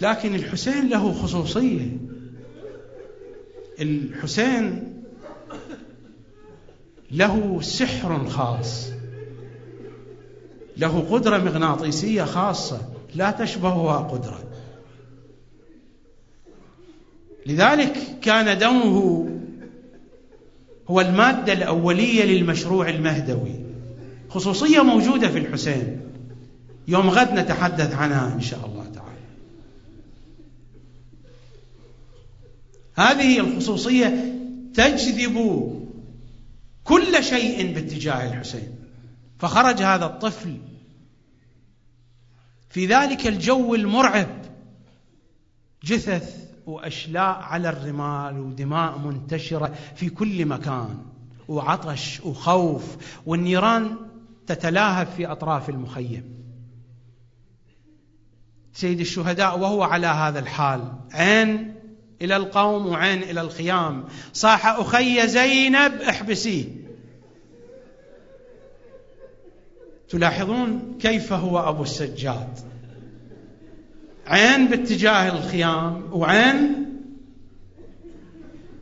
[0.00, 1.96] لكن الحسين له خصوصية.
[3.80, 4.94] الحسين
[7.10, 8.90] له سحر خاص.
[10.76, 12.80] له قدرة مغناطيسية خاصة.
[13.14, 14.40] لا تشبهها قدرة.
[17.46, 19.28] لذلك كان دمه
[20.88, 23.59] هو المادة الأولية للمشروع المهدوي.
[24.30, 26.00] خصوصية موجودة في الحسين.
[26.88, 29.10] يوم غد نتحدث عنها إن شاء الله تعالى.
[32.94, 34.34] هذه الخصوصية
[34.74, 35.36] تجذب
[36.84, 38.74] كل شيء باتجاه الحسين.
[39.38, 40.56] فخرج هذا الطفل
[42.68, 44.28] في ذلك الجو المرعب
[45.84, 46.36] جثث
[46.66, 50.98] وأشلاء على الرمال ودماء منتشرة في كل مكان
[51.48, 52.96] وعطش وخوف
[53.26, 53.96] والنيران
[54.50, 56.24] تتلاهب في أطراف المخيم.
[58.72, 60.92] سيد الشهداء وهو على هذا الحال.
[61.12, 61.74] عين
[62.22, 64.04] إلى القوم وعين إلى الخيام.
[64.32, 66.64] صاح أخي زينب احبسيه
[70.08, 72.58] تلاحظون كيف هو أبو السجاد؟
[74.26, 76.86] عين باتجاه الخيام وعين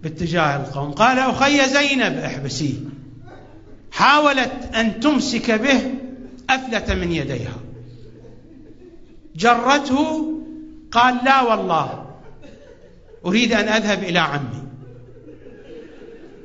[0.02, 0.92] باتجاه القوم.
[0.92, 2.87] قال أخي زينب احبسيه
[3.92, 5.94] حاولت أن تمسك به
[6.50, 7.58] افلت من يديها.
[9.36, 10.32] جرته
[10.92, 12.06] قال لا والله
[13.26, 14.62] أريد أن أذهب إلى عمي.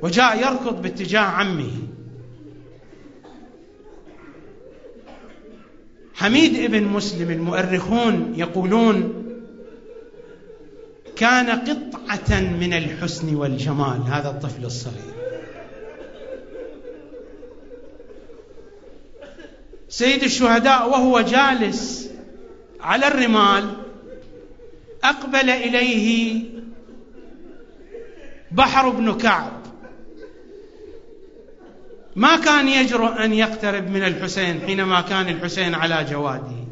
[0.02, 1.70] وجاء يركض باتجاه عمه.
[6.14, 9.24] حميد ابن مسلم المؤرخون يقولون
[11.16, 15.23] كان قطعة من الحسن والجمال هذا الطفل الصغير.
[19.94, 22.10] سيد الشهداء وهو جالس
[22.80, 23.76] على الرمال
[25.04, 26.42] أقبل إليه
[28.52, 29.52] بحر بن كعب.
[32.16, 36.64] ما كان يجرؤ أن يقترب من الحسين حينما كان الحسين على جواده.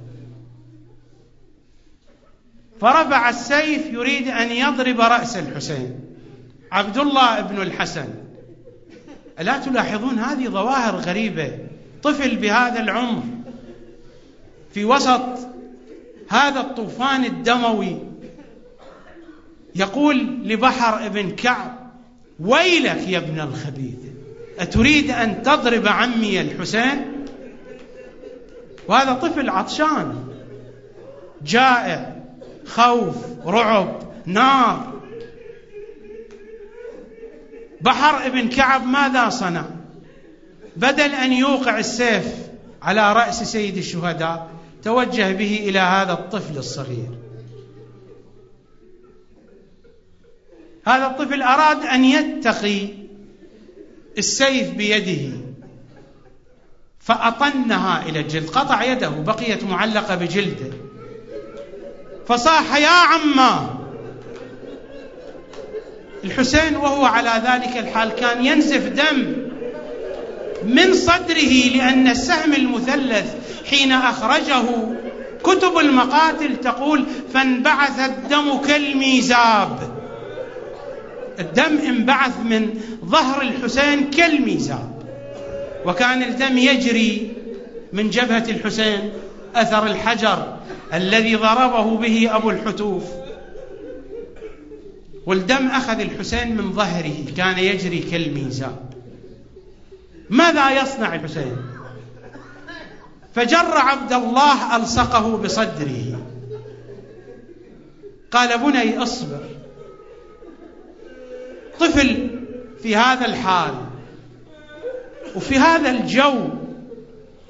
[2.80, 6.00] فرفع السيف يريد أن يضرب رأس الحسين.
[6.72, 8.08] عبد الله بن الحسن.
[9.40, 11.71] ألا تلاحظون هذه ظواهر غريبة؟
[12.02, 13.22] طفل بهذا العمر
[14.74, 15.22] في وسط
[16.28, 17.98] هذا الطوفان الدموي
[19.74, 21.90] يقول لبحر ابن كعب
[22.40, 23.98] ويلك يا ابن الخبيث
[24.58, 27.12] أتريد أن تضرب عمي الحسين؟
[28.88, 30.28] وهذا طفل عطشان
[31.44, 32.16] جائع
[32.66, 33.16] خوف
[33.46, 34.92] رعب نار.
[37.80, 39.64] بحر ابن كعب ماذا صنع؟
[40.76, 42.26] بدل أن يوقع السيف
[42.82, 44.50] على رأس سيد الشهداء
[44.84, 47.08] توجه به إلى هذا الطفل الصغير.
[50.86, 52.88] هذا الطفل أراد أن يتقي
[54.18, 55.36] السيف بيده
[57.00, 60.72] فأطنها إلى الجلد قطع يده بقيت معلقة بجلده.
[62.26, 63.82] فصاح يا عما!
[66.24, 69.41] الحسين وهو على ذلك الحال كان ينزف دم
[70.66, 73.34] من صدره لأن السهم المثلث
[73.70, 74.62] حين أخرجه
[75.44, 79.78] كتب المقاتل تقول فانبعث الدم كالميزاب.
[81.40, 85.02] الدم انبعث من ظهر الحسين كالميزاب.
[85.86, 87.32] وكان الدم يجري
[87.92, 89.10] من جبهة الحسين
[89.54, 90.56] أثر الحجر
[90.94, 93.04] الذي ضربه به أبو الحتوف.
[95.26, 98.91] والدم أخذ الحسين من ظهره كان يجري كالميزاب.
[100.30, 101.56] ماذا يصنع الحسين
[103.34, 106.26] فجر عبد الله ألصقه بصدره.
[108.30, 109.40] قال بني اصبر.
[111.80, 112.30] طفل
[112.82, 113.74] في هذا الحال
[115.36, 116.48] وفي هذا الجو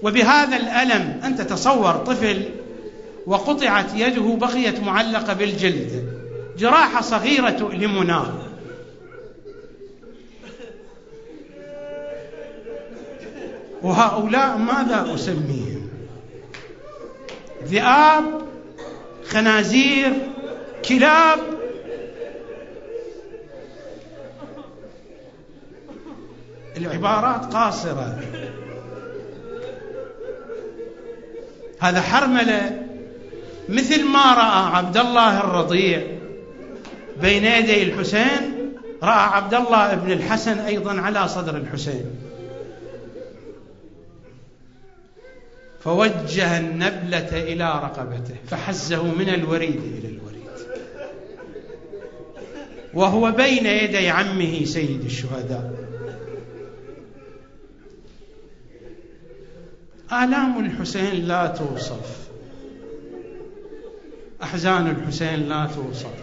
[0.02, 2.48] وبهذا الألم أنت تصور طفل
[3.26, 6.12] وقطعت يده بقيت معلقة بالجلد
[6.58, 8.51] جراحة صغيرة تؤلمنا
[13.82, 15.88] وهؤلاء ماذا أسميهم؟
[17.64, 18.24] ذئاب
[19.26, 20.12] خنازير
[20.88, 21.38] كلاب.
[26.76, 28.18] العبارات قاصرة.
[31.80, 32.82] هذا حرملة.
[33.68, 36.02] مثل ما رأى عبد الله الرضيع
[37.22, 38.72] بين يدي الحسين
[39.02, 42.21] رأى عبد الله بن الحسن أيضا على صدر الحسين.
[45.84, 50.42] فوجه النبلة إلى رقبته فحزه من الوريد إلى الوريد.
[52.94, 55.74] وهو بين يدي عمه سيد الشهداء.
[60.12, 62.28] آلام الحسين لا توصف.
[64.42, 66.14] أحزان الحسين لا توصف.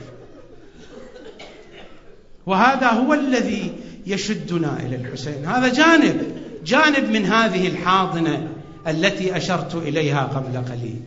[2.45, 3.73] وهذا هو الذي
[4.05, 5.45] يشدنا إلى الحسين.
[5.45, 8.47] هذا جانب جانب من هذه الحاضنة.
[8.87, 11.01] التي أشرت إليها قبل قليل.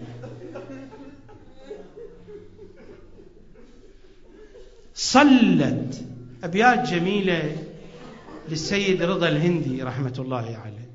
[4.94, 6.04] صلت.
[6.44, 7.56] أبيات جميلة
[8.48, 10.90] للسيد رضا الهندي رحمة الله عليه.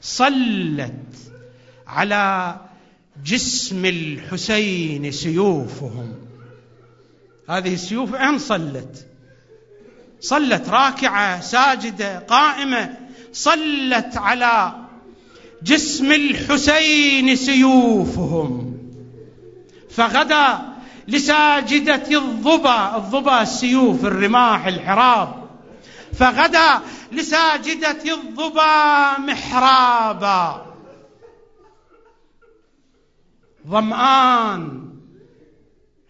[0.00, 1.32] صلت
[1.86, 2.56] على
[3.24, 6.14] جسم الحسين سيوفهم.
[7.48, 9.06] هذه السيوف أين صلت.
[10.20, 12.94] صلت راكعة ساجدة قائمة.
[13.32, 14.85] صلت على
[15.62, 18.78] جسم الحسين سيوفهم.
[19.90, 20.58] فغدا
[21.08, 25.48] لساجدة الظبا الظبا السيوف الرماح الحراب.
[26.12, 26.80] فغدا
[27.12, 30.66] لساجدة الظبا محرابا.
[33.68, 34.82] ظمآن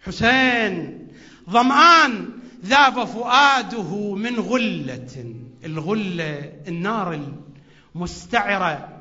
[0.05, 1.09] حسين
[1.51, 2.29] ظمآن
[2.65, 5.35] ذاب فؤاده من غلة.
[5.65, 7.21] الغلة النار
[7.95, 8.96] المستعرة.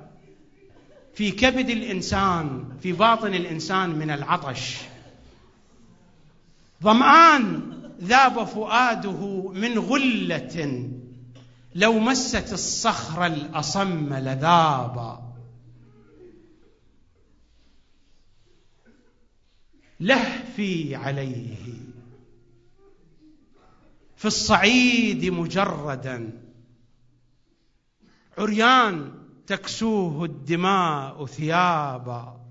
[1.15, 4.77] في كبد الإنسان في باطن الإنسان من العطش.
[6.83, 7.71] ظمآن
[8.01, 10.89] ذاب فؤاده من غلة
[11.75, 15.33] لو مست الصخر الأصم لذابا
[19.99, 21.55] لهفي عليه.
[24.15, 26.41] في الصعيد مجردا.
[28.37, 32.41] عريان تكسوه الدماء ثيابا.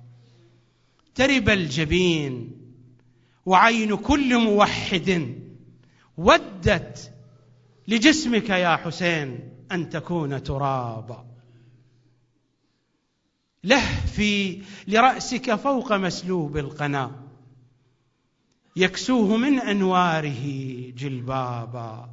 [1.15, 2.53] ترب الجبين
[3.47, 5.39] وعين كل موحد
[6.17, 7.13] ودت
[7.89, 11.27] لجسمك يا حسين أن تكون ترابا.
[13.65, 17.25] لهفي لرأسك فوق مسلوب القنا.
[18.77, 20.47] يكسوه من أنواره
[20.91, 22.11] جلبابا.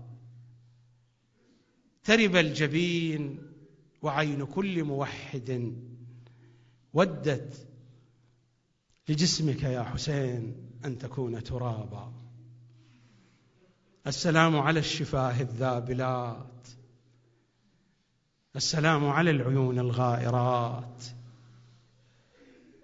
[2.03, 3.50] ترب الجبين
[4.01, 5.73] وعين كل موحد
[6.93, 7.67] ودت
[9.09, 10.55] لجسمك يا حسين
[10.85, 12.11] أن تكون ترابا.
[14.07, 16.67] السلام على الشفاه الذابلات.
[18.55, 21.03] السلام على العيون الغائرات.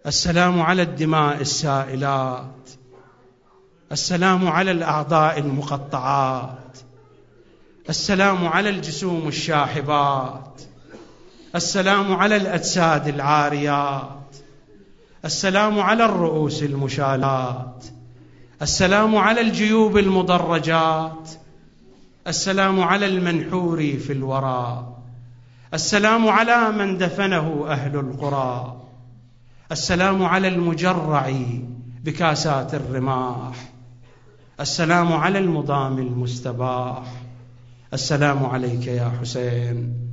[0.06, 2.70] السلام على الدماء السائلات.
[3.92, 6.78] السلام على الأعضاء المقطعات.
[7.90, 10.47] السلام على الجسوم الشاحبات.
[11.58, 14.36] السلام على الأجساد العاريات
[15.26, 17.86] السلام على الرؤوس المشالات
[18.62, 21.30] السلام على الجيوب المدرجات
[22.28, 25.00] السلام على المنحور في الوراء
[25.74, 28.82] السلام على من دفنه أهل القرى
[29.72, 31.34] السلام على المجرع
[32.04, 33.70] بكاسات الرماح
[34.60, 37.04] السلام على المضام المستباح
[37.94, 40.07] السلام عليك يا حسين.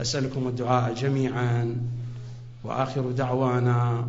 [0.00, 1.76] أسألكم الدعاء جميعا.
[2.64, 4.08] وآخر دعوانا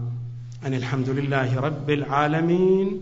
[0.65, 2.99] أن الحمد لله رب العالمين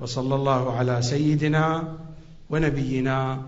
[0.00, 1.94] وصلى الله على سيدنا
[2.50, 3.42] ونبينا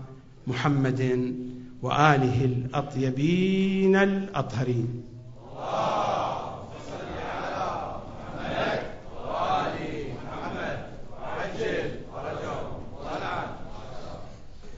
[0.47, 1.35] محمد
[1.81, 5.03] وآله الأطيبين الأطهرين.